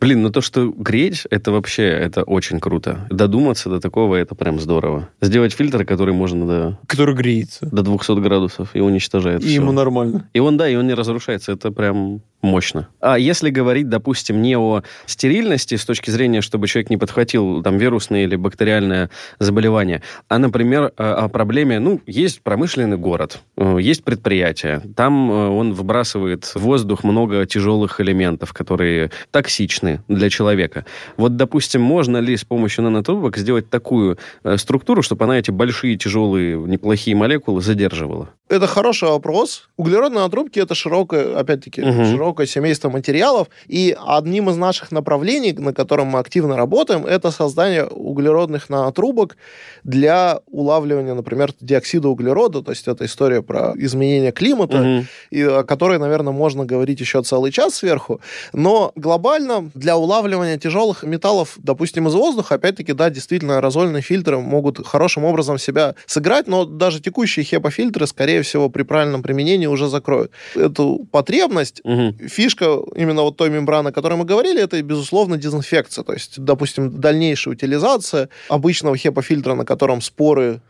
Блин, 0.00 0.22
ну 0.22 0.30
то, 0.30 0.40
что 0.40 0.72
греть, 0.74 1.26
это 1.30 1.52
вообще, 1.52 1.82
это 1.84 2.22
очень 2.22 2.58
круто. 2.58 3.06
Додуматься 3.10 3.68
до 3.68 3.80
такого, 3.80 4.16
это 4.16 4.34
прям 4.34 4.58
здорово. 4.58 5.08
Сделать 5.20 5.52
фильтр, 5.52 5.84
который 5.84 6.14
можно 6.14 6.46
до, 6.46 6.78
Который 6.86 7.14
греется. 7.14 7.66
до 7.70 7.82
200 7.82 8.20
градусов 8.20 8.70
и 8.74 8.80
уничтожает 8.80 9.42
И 9.42 9.46
всё. 9.46 9.54
ему 9.56 9.72
нормально. 9.72 10.28
И 10.32 10.40
он, 10.40 10.56
да, 10.56 10.68
и 10.68 10.76
он 10.76 10.86
не 10.86 10.94
разрушается. 10.94 11.52
Это 11.52 11.70
прям 11.70 12.22
мощно. 12.42 12.88
А 13.00 13.18
если 13.18 13.50
говорить, 13.50 13.90
допустим, 13.90 14.40
не 14.40 14.56
о 14.56 14.82
стерильности 15.04 15.74
с 15.76 15.84
точки 15.84 16.08
зрения, 16.10 16.40
чтобы 16.40 16.66
человек 16.68 16.88
не 16.88 16.96
подхватил 16.96 17.62
там 17.62 17.76
вирусное 17.76 18.24
или 18.24 18.36
бактериальное 18.36 19.10
заболевание, 19.38 20.02
а, 20.28 20.38
например, 20.38 20.92
о 20.96 21.10
о 21.20 21.28
проблеме, 21.28 21.78
ну, 21.80 22.00
есть 22.06 22.40
промышленный 22.40 22.96
город, 22.96 23.40
э, 23.58 23.76
есть 23.80 24.04
предприятие, 24.04 24.80
там 24.96 25.30
э, 25.30 25.48
он 25.48 25.74
выбрасывает 25.74 26.44
в 26.46 26.56
воздух 26.56 27.04
много 27.04 27.44
тяжелых 27.44 28.00
элементов, 28.00 28.54
которые 28.54 29.10
токсичны 29.30 29.89
для 30.08 30.30
человека. 30.30 30.84
Вот, 31.16 31.36
допустим, 31.36 31.82
можно 31.82 32.18
ли 32.18 32.36
с 32.36 32.44
помощью 32.44 32.84
нанотрубок 32.84 33.36
сделать 33.38 33.70
такую 33.70 34.18
э, 34.44 34.56
структуру, 34.56 35.02
чтобы 35.02 35.24
она 35.24 35.38
эти 35.38 35.50
большие, 35.50 35.96
тяжелые, 35.96 36.56
неплохие 36.56 37.16
молекулы 37.16 37.60
задерживала? 37.62 38.28
Это 38.48 38.66
хороший 38.66 39.08
вопрос. 39.08 39.68
Углеродные 39.76 40.22
натрубки 40.24 40.58
это 40.58 40.74
широкое, 40.74 41.38
опять-таки, 41.38 41.82
Мгм. 41.82 42.04
широкое 42.06 42.46
семейство 42.46 42.90
материалов. 42.90 43.46
И 43.68 43.96
одним 44.06 44.50
из 44.50 44.56
наших 44.56 44.90
направлений, 44.92 45.52
на 45.52 45.72
котором 45.72 46.08
мы 46.08 46.18
активно 46.18 46.56
работаем, 46.56 47.06
это 47.06 47.30
создание 47.30 47.84
углеродных 47.86 48.68
нанотрубок 48.68 49.36
для 49.84 50.40
улавливания, 50.46 51.14
например, 51.14 51.52
диоксида 51.60 52.08
углерода. 52.08 52.62
То 52.62 52.72
есть 52.72 52.88
это 52.88 53.04
история 53.04 53.40
про 53.42 53.72
изменение 53.76 54.32
климата, 54.32 54.78
Мгм. 54.78 55.06
и 55.30 55.42
о 55.42 55.62
которой, 55.62 55.98
наверное, 55.98 56.32
можно 56.32 56.64
говорить 56.64 57.00
еще 57.00 57.22
целый 57.22 57.52
час 57.52 57.74
сверху. 57.76 58.20
Но 58.52 58.92
глобально 58.96 59.70
для 59.80 59.96
улавливания 59.96 60.58
тяжелых 60.58 61.02
металлов, 61.02 61.54
допустим, 61.56 62.06
из 62.06 62.14
воздуха, 62.14 62.56
опять-таки, 62.56 62.92
да, 62.92 63.10
действительно, 63.10 63.56
аэрозольные 63.56 64.02
фильтры 64.02 64.38
могут 64.38 64.86
хорошим 64.86 65.24
образом 65.24 65.58
себя 65.58 65.94
сыграть, 66.06 66.46
но 66.46 66.64
даже 66.64 67.00
текущие 67.00 67.44
HEPA-фильтры, 67.44 68.06
скорее 68.06 68.42
всего, 68.42 68.68
при 68.68 68.82
правильном 68.82 69.22
применении 69.22 69.66
уже 69.66 69.88
закроют 69.88 70.30
эту 70.54 71.08
потребность. 71.10 71.80
Мгм. 71.84 72.28
Фишка 72.28 72.78
именно 72.94 73.22
вот 73.22 73.36
той 73.36 73.50
мембраны, 73.50 73.88
о 73.88 73.92
которой 73.92 74.14
мы 74.14 74.24
говорили, 74.24 74.62
это, 74.62 74.80
безусловно, 74.82 75.38
дезинфекция. 75.38 76.04
То 76.04 76.12
есть, 76.12 76.38
допустим, 76.38 77.00
дальнейшая 77.00 77.54
утилизация 77.54 78.28
обычного 78.48 78.94
HEPA-фильтра, 78.94 79.54
на 79.54 79.64
котором 79.64 80.02
споры 80.02 80.60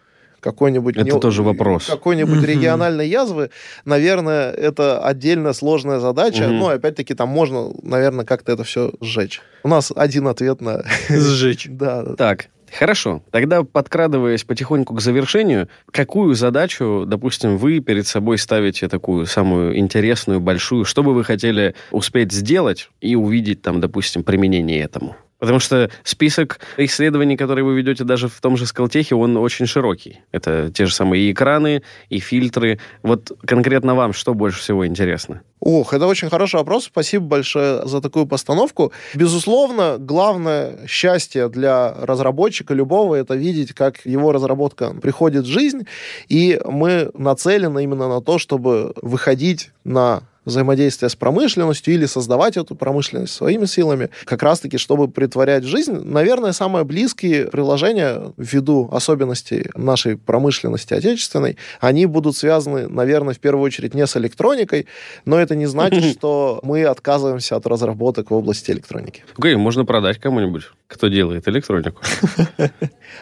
какой-нибудь... 0.40 0.96
Это 0.96 1.18
тоже 1.18 1.42
вопрос. 1.42 1.86
Какой-нибудь 1.86 2.42
региональной 2.42 3.08
язвы, 3.08 3.50
наверное, 3.84 4.50
это 4.50 5.00
отдельная 5.04 5.52
сложная 5.52 6.00
задача. 6.00 6.48
Но, 6.48 6.68
опять-таки, 6.68 7.14
там 7.14 7.28
можно, 7.28 7.70
наверное, 7.82 8.24
как-то 8.24 8.52
это 8.52 8.64
все 8.64 8.92
сжечь. 9.00 9.40
У 9.62 9.68
нас 9.68 9.92
один 9.94 10.28
ответ 10.28 10.60
на... 10.60 10.84
Сжечь. 11.08 11.68
Да, 11.80 12.02
да. 12.02 12.14
Так, 12.14 12.48
хорошо. 12.78 13.22
Тогда, 13.30 13.62
подкрадываясь 13.62 14.44
потихоньку 14.44 14.94
к 14.94 15.00
завершению, 15.00 15.68
какую 15.90 16.34
задачу, 16.34 17.04
допустим, 17.06 17.56
вы 17.56 17.80
перед 17.80 18.06
собой 18.06 18.38
ставите 18.38 18.88
такую 18.88 19.26
самую 19.26 19.78
интересную, 19.78 20.40
большую, 20.40 20.84
что 20.84 21.02
бы 21.02 21.14
вы 21.14 21.24
хотели 21.24 21.74
успеть 21.90 22.32
сделать 22.32 22.90
и 23.00 23.14
увидеть 23.14 23.62
там, 23.62 23.80
допустим, 23.80 24.24
применение 24.24 24.80
этому? 24.80 25.16
Потому 25.40 25.58
что 25.58 25.90
список 26.04 26.60
исследований, 26.76 27.36
которые 27.36 27.64
вы 27.64 27.74
ведете 27.74 28.04
даже 28.04 28.28
в 28.28 28.40
том 28.40 28.56
же 28.56 28.66
Скалтехе, 28.66 29.14
он 29.14 29.36
очень 29.36 29.66
широкий. 29.66 30.20
Это 30.32 30.70
те 30.70 30.86
же 30.86 30.94
самые 30.94 31.24
и 31.24 31.32
экраны, 31.32 31.82
и 32.10 32.20
фильтры. 32.20 32.78
Вот 33.02 33.32
конкретно 33.46 33.94
вам 33.94 34.12
что 34.12 34.34
больше 34.34 34.60
всего 34.60 34.86
интересно? 34.86 35.40
Ох, 35.60 35.92
это 35.92 36.06
очень 36.06 36.30
хороший 36.30 36.56
вопрос. 36.56 36.84
Спасибо 36.84 37.26
большое 37.26 37.86
за 37.86 38.00
такую 38.00 38.26
постановку. 38.26 38.92
Безусловно, 39.14 39.96
главное 39.98 40.86
счастье 40.86 41.48
для 41.48 41.92
разработчика 41.92 42.72
любого 42.72 43.14
это 43.14 43.34
видеть, 43.34 43.72
как 43.72 44.04
его 44.06 44.32
разработка 44.32 44.94
приходит 44.94 45.44
в 45.44 45.48
жизнь, 45.48 45.86
и 46.28 46.60
мы 46.64 47.10
нацелены 47.14 47.82
именно 47.82 48.08
на 48.08 48.20
то, 48.20 48.38
чтобы 48.38 48.94
выходить 49.02 49.70
на 49.84 50.22
взаимодействие 50.44 51.08
с 51.08 51.16
промышленностью 51.16 51.94
или 51.94 52.06
создавать 52.06 52.56
эту 52.56 52.74
промышленность 52.74 53.34
своими 53.34 53.66
силами, 53.66 54.10
как 54.24 54.42
раз-таки, 54.42 54.78
чтобы 54.78 55.08
притворять 55.08 55.64
в 55.64 55.68
жизнь. 55.68 55.92
Наверное, 55.92 56.52
самые 56.52 56.84
близкие 56.84 57.46
приложения 57.46 58.32
ввиду 58.36 58.88
особенностей 58.92 59.70
нашей 59.74 60.16
промышленности 60.16 60.94
отечественной, 60.94 61.56
они 61.80 62.06
будут 62.06 62.36
связаны, 62.36 62.88
наверное, 62.88 63.34
в 63.34 63.38
первую 63.38 63.64
очередь 63.64 63.94
не 63.94 64.06
с 64.06 64.16
электроникой, 64.16 64.86
но 65.24 65.38
это 65.38 65.54
не 65.54 65.66
значит, 65.66 66.04
что 66.18 66.60
мы 66.62 66.84
отказываемся 66.84 67.56
от 67.56 67.66
разработок 67.66 68.30
в 68.30 68.34
области 68.34 68.70
электроники. 68.70 69.24
Окей, 69.36 69.56
можно 69.56 69.84
продать 69.84 70.18
кому-нибудь, 70.18 70.70
кто 70.90 71.08
делает 71.08 71.48
электронику. 71.48 72.02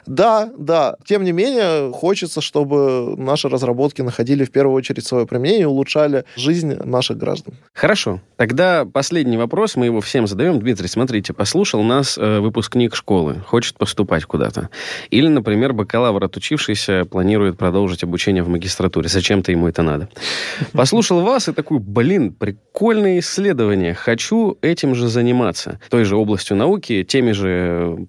Да, 0.06 0.50
да. 0.58 0.96
Тем 1.06 1.24
не 1.24 1.32
менее, 1.32 1.90
хочется, 1.92 2.42
чтобы 2.42 3.16
наши 3.16 3.48
разработки 3.48 4.02
находили 4.02 4.44
в 4.44 4.50
первую 4.50 4.76
очередь 4.76 5.06
свое 5.06 5.26
применение 5.26 5.62
и 5.62 5.64
улучшали 5.64 6.24
жизнь 6.36 6.74
наших 6.74 7.16
граждан. 7.16 7.54
Хорошо. 7.72 8.20
Тогда 8.36 8.84
последний 8.84 9.38
вопрос, 9.38 9.76
мы 9.76 9.86
его 9.86 10.00
всем 10.00 10.26
задаем. 10.26 10.60
Дмитрий, 10.60 10.88
смотрите, 10.88 11.32
послушал 11.32 11.82
нас 11.82 12.18
э, 12.18 12.38
выпускник 12.40 12.94
школы, 12.94 13.42
хочет 13.46 13.78
поступать 13.78 14.24
куда-то. 14.24 14.68
Или, 15.10 15.28
например, 15.28 15.72
бакалавр 15.72 16.24
отучившийся 16.24 17.06
планирует 17.10 17.56
продолжить 17.56 18.04
обучение 18.04 18.42
в 18.42 18.48
магистратуре. 18.48 19.08
Зачем-то 19.08 19.52
ему 19.52 19.68
это 19.68 19.82
надо. 19.82 20.08
Послушал 20.72 21.20
вас 21.22 21.48
и 21.48 21.52
такой, 21.52 21.78
блин, 21.78 22.32
прикольное 22.32 23.20
исследование. 23.20 23.94
Хочу 23.94 24.58
этим 24.60 24.94
же 24.94 25.08
заниматься. 25.08 25.80
Той 25.88 26.04
же 26.04 26.16
областью 26.16 26.56
науки, 26.56 27.04
теми 27.04 27.32
же 27.32 27.57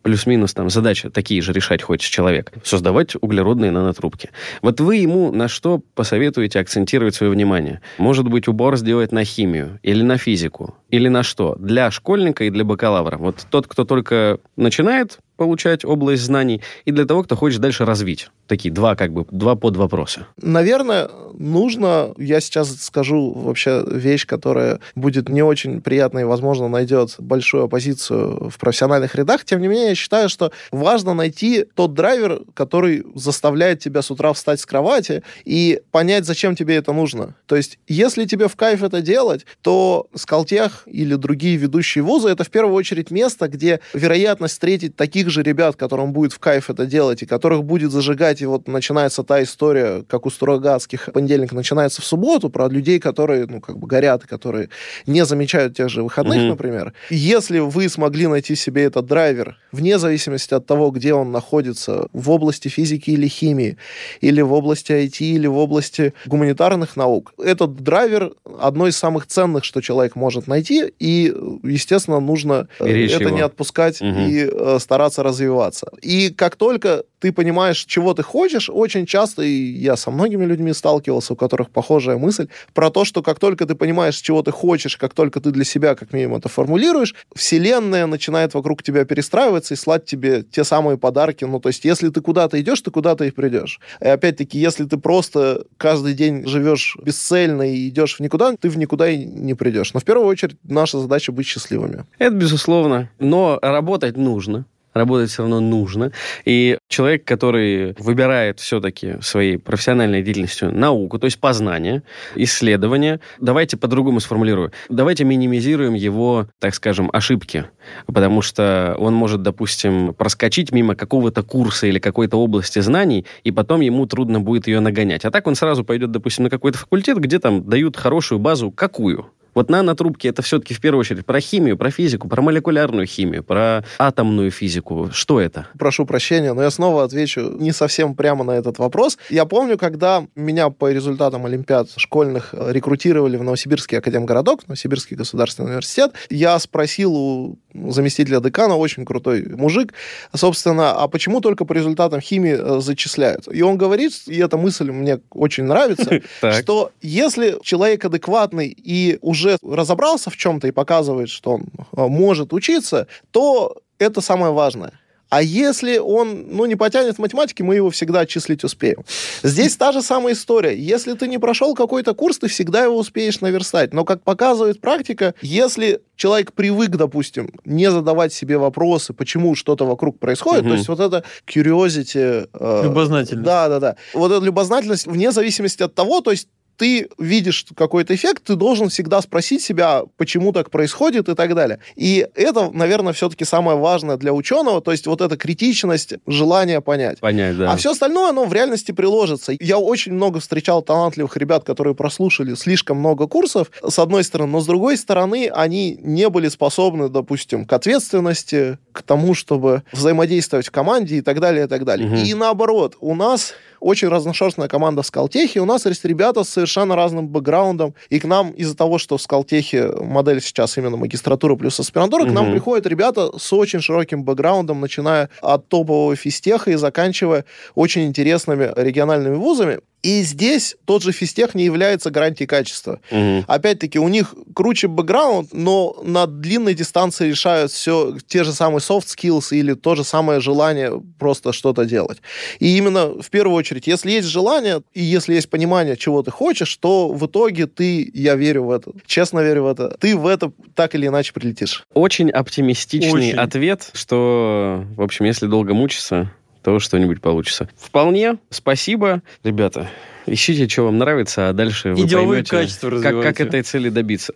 плюс-минус 0.03 0.53
там 0.53 0.69
задачи 0.69 1.09
такие 1.09 1.41
же 1.41 1.53
решать 1.53 1.81
хочет 1.81 2.11
человек. 2.11 2.51
Создавать 2.63 3.15
углеродные 3.19 3.71
нанотрубки. 3.71 4.29
Вот 4.61 4.79
вы 4.81 4.97
ему 4.97 5.31
на 5.31 5.47
что 5.47 5.81
посоветуете 5.95 6.59
акцентировать 6.59 7.15
свое 7.15 7.31
внимание? 7.31 7.81
Может 7.97 8.27
быть, 8.27 8.47
убор 8.47 8.77
сделать 8.77 9.11
на 9.11 9.23
химию 9.23 9.79
или 9.83 10.01
на 10.01 10.17
физику? 10.17 10.75
Или 10.89 11.07
на 11.07 11.23
что? 11.23 11.55
Для 11.55 11.91
школьника 11.91 12.43
и 12.43 12.49
для 12.49 12.63
бакалавра. 12.63 13.17
Вот 13.17 13.47
тот, 13.49 13.67
кто 13.67 13.85
только 13.85 14.39
начинает 14.55 15.19
получать 15.39 15.85
область 15.85 16.23
знаний, 16.23 16.61
и 16.83 16.91
для 16.91 17.05
того, 17.05 17.23
кто 17.23 17.37
хочет 17.37 17.61
дальше 17.61 17.85
развить. 17.85 18.29
Такие 18.45 18.73
два, 18.73 18.97
как 18.97 19.13
бы, 19.13 19.25
два 19.31 19.55
подвопроса. 19.55 20.27
Наверное, 20.41 21.09
нужно, 21.33 22.13
я 22.17 22.41
сейчас 22.41 22.75
скажу 22.81 23.31
вообще 23.31 23.85
вещь, 23.87 24.27
которая 24.27 24.81
будет 24.95 25.29
не 25.29 25.41
очень 25.41 25.81
приятной 25.81 26.23
и, 26.23 26.25
возможно, 26.25 26.67
найдет 26.67 27.15
большую 27.19 27.63
оппозицию 27.63 28.49
в 28.49 28.57
профессиональных 28.57 29.15
рядах. 29.15 29.45
Тем 29.45 29.61
не 29.61 29.69
менее, 29.69 29.89
я 29.89 29.95
считаю, 29.95 30.27
что 30.27 30.51
важно 30.71 31.13
найти 31.13 31.65
тот 31.73 31.93
драйвер, 31.93 32.41
который 32.53 33.05
заставляет 33.15 33.79
тебя 33.79 34.01
с 34.01 34.11
утра 34.11 34.33
встать 34.33 34.59
с 34.59 34.65
кровати 34.65 35.23
и 35.45 35.79
понять, 35.91 36.25
зачем 36.25 36.57
тебе 36.57 36.75
это 36.75 36.91
нужно. 36.91 37.35
То 37.45 37.55
есть, 37.55 37.79
если 37.87 38.25
тебе 38.25 38.49
в 38.49 38.57
кайф 38.57 38.83
это 38.83 39.01
делать, 39.01 39.45
то 39.61 40.07
Скалтех 40.13 40.83
или 40.85 41.15
другие 41.15 41.55
ведущие 41.55 42.03
вузы— 42.03 42.27
это 42.29 42.43
в 42.43 42.49
первую 42.49 42.75
очередь 42.75 43.09
место, 43.09 43.47
где 43.47 43.79
вероятность 43.93 44.55
встретить 44.55 44.97
таких 44.97 45.28
же 45.29 45.43
ребят, 45.43 45.75
которым 45.75 46.13
будет 46.13 46.33
в 46.33 46.39
кайф 46.39 46.69
это 46.69 46.85
делать, 46.85 47.21
и 47.23 47.25
которых 47.25 47.63
будет 47.63 47.91
зажигать, 47.91 48.41
и 48.41 48.45
вот 48.45 48.67
начинается 48.67 49.23
та 49.23 49.41
история, 49.43 50.03
как 50.07 50.25
у 50.25 50.29
Строгацких, 50.29 51.09
понедельник 51.13 51.51
начинается 51.51 52.01
в 52.01 52.05
субботу, 52.05 52.49
про 52.49 52.67
людей, 52.69 52.99
которые, 52.99 53.45
ну, 53.47 53.61
как 53.61 53.77
бы 53.77 53.87
горят, 53.87 54.25
которые 54.25 54.69
не 55.07 55.25
замечают 55.25 55.75
тех 55.77 55.89
же 55.89 56.03
выходных, 56.03 56.37
Мгм. 56.37 56.47
например. 56.49 56.93
Если 57.09 57.59
вы 57.59 57.89
смогли 57.89 58.27
найти 58.27 58.55
себе 58.55 58.83
этот 58.83 59.05
драйвер, 59.05 59.57
вне 59.71 59.97
зависимости 59.99 60.53
от 60.53 60.65
того, 60.65 60.91
где 60.91 61.13
он 61.13 61.31
находится, 61.31 62.07
в 62.13 62.29
области 62.29 62.67
физики 62.67 63.11
или 63.11 63.27
химии, 63.27 63.77
или 64.21 64.41
в 64.41 64.53
области 64.53 64.91
IT, 64.91 65.21
или 65.21 65.47
в 65.47 65.57
области 65.57 66.13
гуманитарных 66.25 66.95
наук, 66.95 67.33
этот 67.37 67.75
драйвер 67.75 68.33
одно 68.59 68.87
из 68.87 68.97
самых 68.97 69.25
ценных, 69.27 69.63
что 69.63 69.81
человек 69.81 70.15
может 70.15 70.47
найти, 70.47 70.91
и, 70.99 71.33
естественно, 71.63 72.19
нужно 72.19 72.67
э, 72.79 72.85
Беречь 72.85 73.11
это 73.13 73.23
его. 73.23 73.35
не 73.35 73.41
отпускать 73.41 74.01
Мгм. 74.01 74.19
и 74.19 74.49
э, 74.51 74.77
стараться 74.79 75.18
развиваться. 75.23 75.87
И 76.01 76.29
как 76.29 76.55
только 76.55 77.03
ты 77.19 77.31
понимаешь, 77.31 77.85
чего 77.85 78.13
ты 78.13 78.23
хочешь, 78.23 78.69
очень 78.69 79.05
часто, 79.05 79.43
и 79.43 79.51
я 79.51 79.95
со 79.95 80.11
многими 80.11 80.45
людьми 80.45 80.73
сталкивался, 80.73 81.33
у 81.33 81.35
которых 81.35 81.69
похожая 81.69 82.17
мысль, 82.17 82.47
про 82.73 82.89
то, 82.89 83.05
что 83.05 83.21
как 83.21 83.39
только 83.39 83.65
ты 83.65 83.75
понимаешь, 83.75 84.15
чего 84.15 84.41
ты 84.41 84.51
хочешь, 84.51 84.97
как 84.97 85.13
только 85.13 85.41
ты 85.41 85.51
для 85.51 85.65
себя 85.65 85.95
как 85.95 86.13
минимум 86.13 86.37
это 86.37 86.49
формулируешь, 86.49 87.15
вселенная 87.35 88.05
начинает 88.05 88.53
вокруг 88.53 88.83
тебя 88.83 89.05
перестраиваться 89.05 89.73
и 89.73 89.77
слать 89.77 90.05
тебе 90.05 90.43
те 90.43 90.63
самые 90.63 90.97
подарки. 90.97 91.45
Ну, 91.45 91.59
то 91.59 91.69
есть, 91.69 91.85
если 91.85 92.09
ты 92.09 92.21
куда-то 92.21 92.59
идешь, 92.61 92.81
ты 92.81 92.91
куда-то 92.91 93.25
и 93.25 93.31
придешь. 93.31 93.79
И 94.01 94.07
опять-таки, 94.07 94.57
если 94.57 94.85
ты 94.85 94.97
просто 94.97 95.65
каждый 95.77 96.13
день 96.13 96.47
живешь 96.47 96.97
бесцельно 97.03 97.63
и 97.63 97.89
идешь 97.89 98.15
в 98.15 98.19
никуда, 98.21 98.55
ты 98.55 98.69
в 98.69 98.77
никуда 98.77 99.09
и 99.09 99.25
не 99.25 99.53
придешь. 99.53 99.93
Но 99.93 99.99
в 99.99 100.05
первую 100.05 100.27
очередь 100.27 100.57
наша 100.63 100.99
задача 100.99 101.31
быть 101.31 101.45
счастливыми. 101.45 102.05
Это 102.17 102.35
безусловно. 102.35 103.09
Но 103.19 103.59
работать 103.61 104.17
нужно. 104.17 104.65
Работать 104.99 105.31
все 105.31 105.43
равно 105.43 105.59
нужно. 105.59 106.11
И 106.45 106.77
человек, 106.87 107.25
который 107.25 107.95
выбирает 107.97 108.59
все-таки 108.59 109.15
своей 109.21 109.57
профессиональной 109.57 110.21
деятельностью 110.21 110.71
науку, 110.71 111.17
то 111.17 111.25
есть 111.25 111.39
познание, 111.39 112.03
исследование, 112.35 113.19
давайте 113.39 113.77
по-другому 113.77 114.19
сформулирую. 114.19 114.71
Давайте 114.89 115.23
минимизируем 115.23 115.93
его, 115.95 116.47
так 116.59 116.75
скажем, 116.75 117.09
ошибки. 117.11 117.65
Потому 118.05 118.41
что 118.41 118.95
он 118.99 119.13
может, 119.13 119.41
допустим, 119.41 120.13
проскочить 120.13 120.71
мимо 120.71 120.95
какого-то 120.95 121.41
курса 121.43 121.87
или 121.87 121.99
какой-то 121.99 122.37
области 122.37 122.79
знаний, 122.79 123.25
и 123.43 123.51
потом 123.51 123.81
ему 123.81 124.05
трудно 124.05 124.39
будет 124.39 124.67
ее 124.67 124.79
нагонять. 124.79 125.25
А 125.25 125.31
так 125.31 125.47
он 125.47 125.55
сразу 125.55 125.83
пойдет, 125.83 126.11
допустим, 126.11 126.43
на 126.43 126.49
какой-то 126.49 126.77
факультет, 126.77 127.17
где 127.17 127.39
там 127.39 127.63
дают 127.63 127.97
хорошую 127.97 128.39
базу. 128.39 128.71
Какую? 128.71 129.31
Вот 129.53 129.69
нанотрубки 129.69 130.27
это 130.27 130.41
все-таки 130.41 130.73
в 130.73 130.81
первую 130.81 131.01
очередь 131.01 131.25
про 131.25 131.39
химию, 131.39 131.77
про 131.77 131.91
физику, 131.91 132.27
про 132.27 132.41
молекулярную 132.41 133.05
химию, 133.07 133.43
про 133.43 133.83
атомную 133.97 134.51
физику. 134.51 135.09
Что 135.11 135.39
это? 135.39 135.67
Прошу 135.77 136.05
прощения, 136.05 136.53
но 136.53 136.63
я 136.63 136.71
снова 136.71 137.03
отвечу 137.03 137.41
не 137.59 137.71
совсем 137.71 138.15
прямо 138.15 138.43
на 138.43 138.51
этот 138.51 138.79
вопрос. 138.79 139.17
Я 139.29 139.45
помню, 139.45 139.77
когда 139.77 140.25
меня 140.35 140.69
по 140.69 140.91
результатам 140.91 141.45
Олимпиад 141.45 141.89
школьных 141.97 142.53
рекрутировали 142.53 143.37
в 143.37 143.43
Новосибирский 143.43 143.97
академгородок, 143.97 144.67
Новосибирский 144.67 145.15
государственный 145.15 145.67
университет, 145.67 146.13
я 146.29 146.57
спросил 146.59 147.15
у 147.15 147.59
заместителя 147.73 148.39
декана, 148.39 148.75
очень 148.75 149.05
крутой 149.05 149.45
мужик, 149.49 149.93
собственно, 150.33 150.91
а 150.91 151.07
почему 151.07 151.41
только 151.41 151.65
по 151.65 151.73
результатам 151.73 152.21
химии 152.21 152.57
э, 152.57 152.81
зачисляют? 152.81 153.47
И 153.51 153.61
он 153.61 153.77
говорит, 153.77 154.13
и 154.27 154.37
эта 154.37 154.57
мысль 154.57 154.91
мне 154.91 155.19
очень 155.31 155.63
нравится, 155.63 156.21
что 156.61 156.91
если 157.01 157.57
человек 157.63 158.05
адекватный 158.05 158.67
и 158.67 159.17
уже 159.21 159.57
разобрался 159.63 160.29
в 160.29 160.37
чем-то 160.37 160.67
и 160.67 160.71
показывает, 160.71 161.29
что 161.29 161.51
он 161.51 161.65
э, 161.95 162.07
может 162.07 162.53
учиться, 162.53 163.07
то 163.31 163.77
это 163.99 164.21
самое 164.21 164.53
важное. 164.53 164.98
А 165.29 165.43
если 165.43 165.97
он, 165.97 166.45
ну, 166.49 166.65
не 166.65 166.75
потянет 166.75 167.15
в 167.15 167.19
математике, 167.19 167.63
мы 167.63 167.75
его 167.75 167.91
всегда 167.91 168.21
отчислить 168.21 168.63
успеем. 168.63 169.03
Здесь 169.43 169.75
та 169.75 169.91
же 169.91 170.01
самая 170.01 170.33
история. 170.33 170.75
Если 170.75 171.13
ты 171.13 171.27
не 171.27 171.37
прошел 171.37 171.75
какой-то 171.75 172.15
курс, 172.15 172.39
ты 172.39 172.47
всегда 172.47 172.83
его 172.83 172.97
успеешь 172.97 173.39
наверстать. 173.41 173.93
Но, 173.93 174.05
как 174.05 174.23
показывает 174.23 174.81
практика, 174.81 175.35
если 175.41 176.01
человек 176.15 176.53
привык, 176.53 176.91
допустим, 176.91 177.51
не 177.63 177.91
задавать 177.91 178.33
себе 178.33 178.57
вопросы, 178.57 179.13
почему 179.13 179.55
что-то 179.55 179.85
вокруг 179.85 180.19
происходит, 180.19 180.61
угу. 180.61 180.69
то 180.69 180.75
есть 180.75 180.87
вот 180.87 180.99
это 180.99 181.23
curiosity... 181.47 182.49
Э, 182.53 182.81
любознательность. 182.83 183.45
Да, 183.45 183.69
да, 183.69 183.79
да. 183.79 183.95
Вот 184.13 184.31
эта 184.31 184.43
любознательность 184.43 185.05
вне 185.05 185.31
зависимости 185.31 185.83
от 185.83 185.93
того, 185.93 186.21
то 186.21 186.31
есть 186.31 186.47
ты 186.79 187.09
видишь 187.17 187.65
какой-то 187.75 188.15
эффект, 188.15 188.43
ты 188.45 188.55
должен 188.55 188.87
всегда 188.87 189.21
спросить 189.21 189.61
себя, 189.61 190.03
почему 190.15 190.53
так 190.53 190.71
происходит 190.71 191.27
и 191.27 191.35
так 191.35 191.53
далее. 191.53 191.79
И 191.97 192.25
это, 192.35 192.71
наверное, 192.71 193.11
все-таки 193.11 193.43
самое 193.43 193.77
важное 193.77 194.15
для 194.15 194.33
ученого, 194.33 194.81
то 194.81 194.91
есть 194.91 195.05
вот 195.05 195.19
эта 195.19 195.35
критичность, 195.35 196.13
желание 196.25 196.79
понять. 196.79 197.19
Понять, 197.19 197.57
да. 197.57 197.73
А 197.73 197.75
все 197.75 197.91
остальное, 197.91 198.29
оно 198.29 198.45
в 198.45 198.53
реальности 198.53 198.93
приложится. 198.93 199.53
Я 199.59 199.77
очень 199.77 200.13
много 200.13 200.39
встречал 200.39 200.81
талантливых 200.81 201.35
ребят, 201.35 201.65
которые 201.65 201.95
прослушали 201.95 202.55
слишком 202.55 202.97
много 202.97 203.27
курсов, 203.27 203.71
с 203.85 203.99
одной 203.99 204.23
стороны, 204.23 204.53
но 204.53 204.61
с 204.61 204.65
другой 204.65 204.95
стороны, 204.95 205.51
они 205.53 205.99
не 206.01 206.29
были 206.29 206.47
способны, 206.47 207.09
допустим, 207.09 207.65
к 207.65 207.73
ответственности, 207.73 208.77
к 208.93 209.01
тому, 209.01 209.33
чтобы 209.33 209.83
взаимодействовать 209.91 210.67
в 210.67 210.71
команде 210.71 211.17
и 211.17 211.21
так 211.21 211.41
далее, 211.41 211.65
и 211.65 211.67
так 211.67 211.83
далее. 211.83 212.07
Угу. 212.07 212.15
И 212.19 212.33
наоборот, 212.35 212.95
у 213.01 213.15
нас 213.15 213.53
очень 213.79 214.07
разношерстная 214.07 214.67
команда 214.67 215.01
в 215.01 215.05
Скалтехе. 215.05 215.59
У 215.59 215.65
нас 215.65 215.85
есть 215.85 216.05
ребята 216.05 216.43
с 216.43 216.49
совершенно 216.49 216.95
разным 216.95 217.27
бэкграундом. 217.27 217.93
И 218.09 218.19
к 218.19 218.25
нам 218.25 218.51
из-за 218.51 218.75
того, 218.75 218.97
что 218.97 219.17
в 219.17 219.21
Скалтехе 219.21 219.91
модель 220.01 220.41
сейчас 220.41 220.77
именно 220.77 220.97
магистратура 220.97 221.55
плюс 221.55 221.79
аспирантура, 221.79 222.23
угу. 222.23 222.31
к 222.31 222.33
нам 222.33 222.51
приходят 222.51 222.85
ребята 222.85 223.37
с 223.37 223.53
очень 223.53 223.81
широким 223.81 224.23
бэкграундом, 224.23 224.79
начиная 224.81 225.29
от 225.41 225.67
топового 225.67 226.15
физтеха 226.15 226.71
и 226.71 226.75
заканчивая 226.75 227.45
очень 227.75 228.05
интересными 228.05 228.71
региональными 228.75 229.35
вузами. 229.35 229.79
И 230.01 230.21
здесь 230.21 230.75
тот 230.85 231.03
же 231.03 231.11
физтех 231.11 231.55
не 231.55 231.65
является 231.65 232.09
гарантией 232.09 232.47
качества. 232.47 232.99
Угу. 233.11 233.45
Опять-таки, 233.47 233.99
у 233.99 234.07
них 234.07 234.33
круче 234.55 234.87
бэкграунд, 234.87 235.53
но 235.53 235.97
на 236.03 236.25
длинной 236.25 236.73
дистанции 236.73 237.29
решают 237.29 237.71
все 237.71 238.17
те 238.27 238.43
же 238.43 238.53
самые 238.53 238.79
soft 238.79 239.07
skills 239.07 239.55
или 239.55 239.73
то 239.73 239.95
же 239.95 240.03
самое 240.03 240.39
желание 240.39 241.01
просто 241.17 241.53
что-то 241.53 241.85
делать. 241.85 242.19
И 242.59 242.77
именно 242.77 243.07
в 243.21 243.29
первую 243.29 243.55
очередь, 243.55 243.87
если 243.87 244.11
есть 244.11 244.27
желание 244.27 244.81
и 244.93 245.01
если 245.01 245.33
есть 245.33 245.49
понимание, 245.49 245.97
чего 245.97 246.23
ты 246.23 246.31
хочешь, 246.31 246.75
то 246.77 247.09
в 247.09 247.25
итоге 247.25 247.67
ты, 247.67 248.09
я 248.13 248.35
верю 248.35 248.63
в 248.65 248.71
это, 248.71 248.91
честно 249.05 249.41
верю 249.41 249.63
в 249.63 249.67
это, 249.67 249.97
ты 249.99 250.15
в 250.15 250.27
это 250.27 250.51
так 250.75 250.95
или 250.95 251.07
иначе 251.07 251.33
прилетишь. 251.33 251.83
Очень 251.93 252.29
оптимистичный 252.29 253.29
Очень. 253.29 253.37
ответ, 253.37 253.89
что, 253.93 254.85
в 254.95 255.01
общем, 255.01 255.25
если 255.25 255.47
долго 255.47 255.73
мучиться, 255.73 256.31
то 256.63 256.79
что-нибудь 256.79 257.21
получится. 257.21 257.69
Вполне. 257.77 258.37
Спасибо, 258.49 259.21
ребята. 259.43 259.89
Ищите, 260.25 260.67
что 260.67 260.83
вам 260.83 260.97
нравится, 260.97 261.49
а 261.49 261.53
дальше 261.53 261.93
вы 261.93 262.05
Идеовые 262.05 262.43
поймете, 262.43 262.51
качества 262.51 262.89
как, 263.01 263.21
как 263.21 263.41
этой 263.41 263.63
цели 263.63 263.89
добиться. 263.89 264.33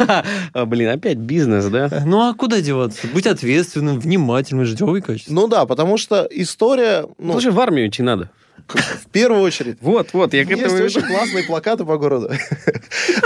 Блин, 0.54 0.88
опять 0.88 1.18
бизнес, 1.18 1.66
да? 1.66 2.02
Ну, 2.04 2.28
а 2.28 2.34
куда 2.34 2.60
деваться? 2.60 3.06
Быть 3.08 3.26
ответственным, 3.26 4.00
внимательным, 4.00 4.64
идеовые 4.66 5.02
качества. 5.02 5.32
Ну 5.32 5.46
да, 5.46 5.66
потому 5.66 5.98
что 5.98 6.26
история... 6.30 7.06
Ну, 7.18 7.34
Тоже 7.34 7.52
в 7.52 7.60
армию 7.60 7.88
идти 7.88 8.02
надо. 8.02 8.30
В 8.68 9.08
первую 9.10 9.42
очередь. 9.42 9.78
Вот, 9.80 10.12
вот, 10.12 10.34
я 10.34 10.44
к 10.44 10.50
этому 10.50 10.76
Есть 10.76 10.96
очень 10.96 11.06
классные 11.06 11.44
плакаты 11.44 11.84
по 11.84 11.96
городу. 11.98 12.30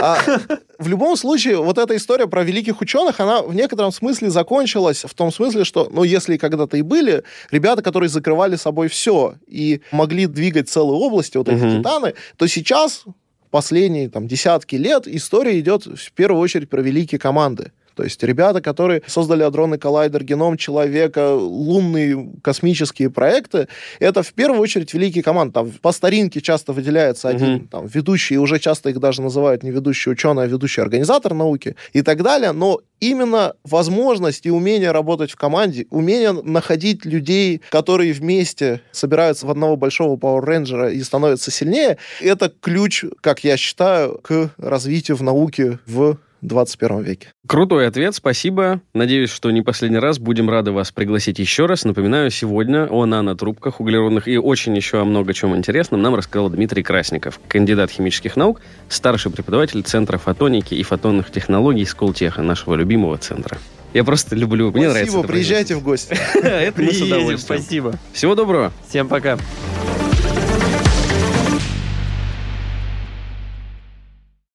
А, 0.01 0.19
в 0.79 0.89
любом 0.89 1.17
случае, 1.17 1.59
вот 1.59 1.79
эта 1.79 1.97
история 1.97 2.27
про 2.27 2.43
великих 2.43 2.81
ученых, 2.81 3.21
она 3.21 3.43
в 3.43 3.55
некотором 3.55 3.93
смысле 3.93 4.31
закончилась 4.31 5.05
в 5.05 5.15
том 5.15 5.33
смысле, 5.33 5.65
что, 5.65 5.89
ну, 5.91 6.05
если 6.05 6.37
когда-то 6.37 6.77
и 6.77 6.83
были 6.83 7.23
ребята, 7.51 7.83
которые 7.83 8.09
закрывали 8.09 8.57
собой 8.57 8.89
все 8.89 9.35
и 9.47 9.81
могли 9.93 10.27
двигать 10.27 10.69
целые 10.69 10.99
области, 10.99 11.37
вот 11.37 11.49
эти 11.49 11.79
титаны, 11.79 12.15
то 12.37 12.47
сейчас 12.47 13.05
последние 13.51 14.09
там 14.09 14.27
десятки 14.27 14.77
лет 14.77 15.07
история 15.07 15.59
идет 15.59 15.87
в 15.87 16.13
первую 16.13 16.41
очередь 16.41 16.71
про 16.71 16.81
великие 16.81 17.19
команды. 17.19 17.73
То 18.01 18.05
есть 18.05 18.23
ребята, 18.23 18.63
которые 18.63 19.03
создали 19.07 19.43
адронный 19.43 19.77
коллайдер, 19.77 20.25
геном 20.25 20.57
человека, 20.57 21.35
лунные 21.35 22.31
космические 22.43 23.11
проекты, 23.11 23.69
это 23.99 24.23
в 24.23 24.33
первую 24.33 24.59
очередь 24.63 24.95
великие 24.95 25.23
команды. 25.23 25.53
Там 25.53 25.71
по 25.71 25.93
старинке 25.93 26.41
часто 26.41 26.73
выделяется 26.73 27.29
один 27.29 27.55
угу. 27.57 27.67
там, 27.71 27.87
ведущий, 27.87 28.37
и 28.37 28.39
уже 28.39 28.59
часто 28.59 28.89
их 28.89 29.01
даже 29.01 29.21
называют 29.21 29.63
не 29.63 29.71
ведущий 29.71 30.09
ученый, 30.09 30.45
а 30.45 30.47
ведущий 30.47 30.81
организатор 30.81 31.35
науки 31.35 31.77
и 31.93 32.01
так 32.01 32.23
далее. 32.23 32.53
Но 32.53 32.81
именно 33.01 33.53
возможность 33.65 34.47
и 34.47 34.51
умение 34.51 34.93
работать 34.93 35.31
в 35.31 35.37
команде, 35.37 35.87
умение 35.91 36.33
находить 36.33 37.05
людей, 37.05 37.61
которые 37.69 38.15
вместе 38.15 38.81
собираются 38.93 39.47
в 39.47 39.51
одного 39.51 39.77
большого 39.77 40.17
Power 40.17 40.43
Ranger 40.43 40.91
и 40.91 41.03
становятся 41.03 41.51
сильнее, 41.51 41.99
это 42.23 42.51
ключ, 42.63 43.05
как 43.21 43.45
я 43.45 43.59
считаю, 43.59 44.19
к 44.23 44.53
развитию 44.57 45.19
в 45.19 45.23
науке 45.23 45.79
в 45.85 46.17
21 46.43 47.03
веке. 47.03 47.29
Крутой 47.47 47.87
ответ, 47.87 48.15
спасибо. 48.15 48.81
Надеюсь, 48.95 49.31
что 49.31 49.51
не 49.51 49.63
последний 49.63 49.99
раз. 49.99 50.19
Будем 50.19 50.49
рады 50.49 50.73
вас 50.73 50.93
пригласить 50.93 51.39
еще 51.39 51.67
раз. 51.67 51.85
Напоминаю, 51.85 52.31
сегодня 52.31 52.87
о 52.91 53.07
нанотрубках 53.07 53.81
углеродных 53.81 54.29
и 54.29 54.39
очень 54.39 54.77
еще 54.77 55.01
о 55.01 55.05
много 55.05 55.35
чем 55.35 55.57
интересном 55.57 56.03
нам 56.03 56.15
рассказал 56.15 56.51
Дмитрий 56.51 56.83
Красников, 56.83 57.41
кандидат 57.49 57.91
химических 57.91 58.37
наук, 58.37 58.61
старший 58.89 59.31
преподаватель 59.31 59.83
Центра 59.83 60.19
фотоники 60.19 60.75
и 60.75 60.83
фотонных 60.83 61.31
технологий 61.31 61.85
Сколтеха, 61.85 62.43
нашего 62.43 62.75
любимого 62.75 63.19
центра. 63.19 63.59
Я 63.93 64.05
просто 64.05 64.37
люблю, 64.37 64.71
мне 64.71 64.89
нравится. 64.89 65.13
Спасибо, 65.13 65.33
приезжайте 65.33 65.75
в 65.75 65.83
гости. 65.83 66.17
Это 66.35 66.81
мы 66.81 66.93
с 66.93 67.01
удовольствием. 67.01 67.61
Спасибо. 67.61 67.95
Всего 68.13 68.35
доброго. 68.35 68.73
Всем 68.89 69.09
пока. 69.09 69.39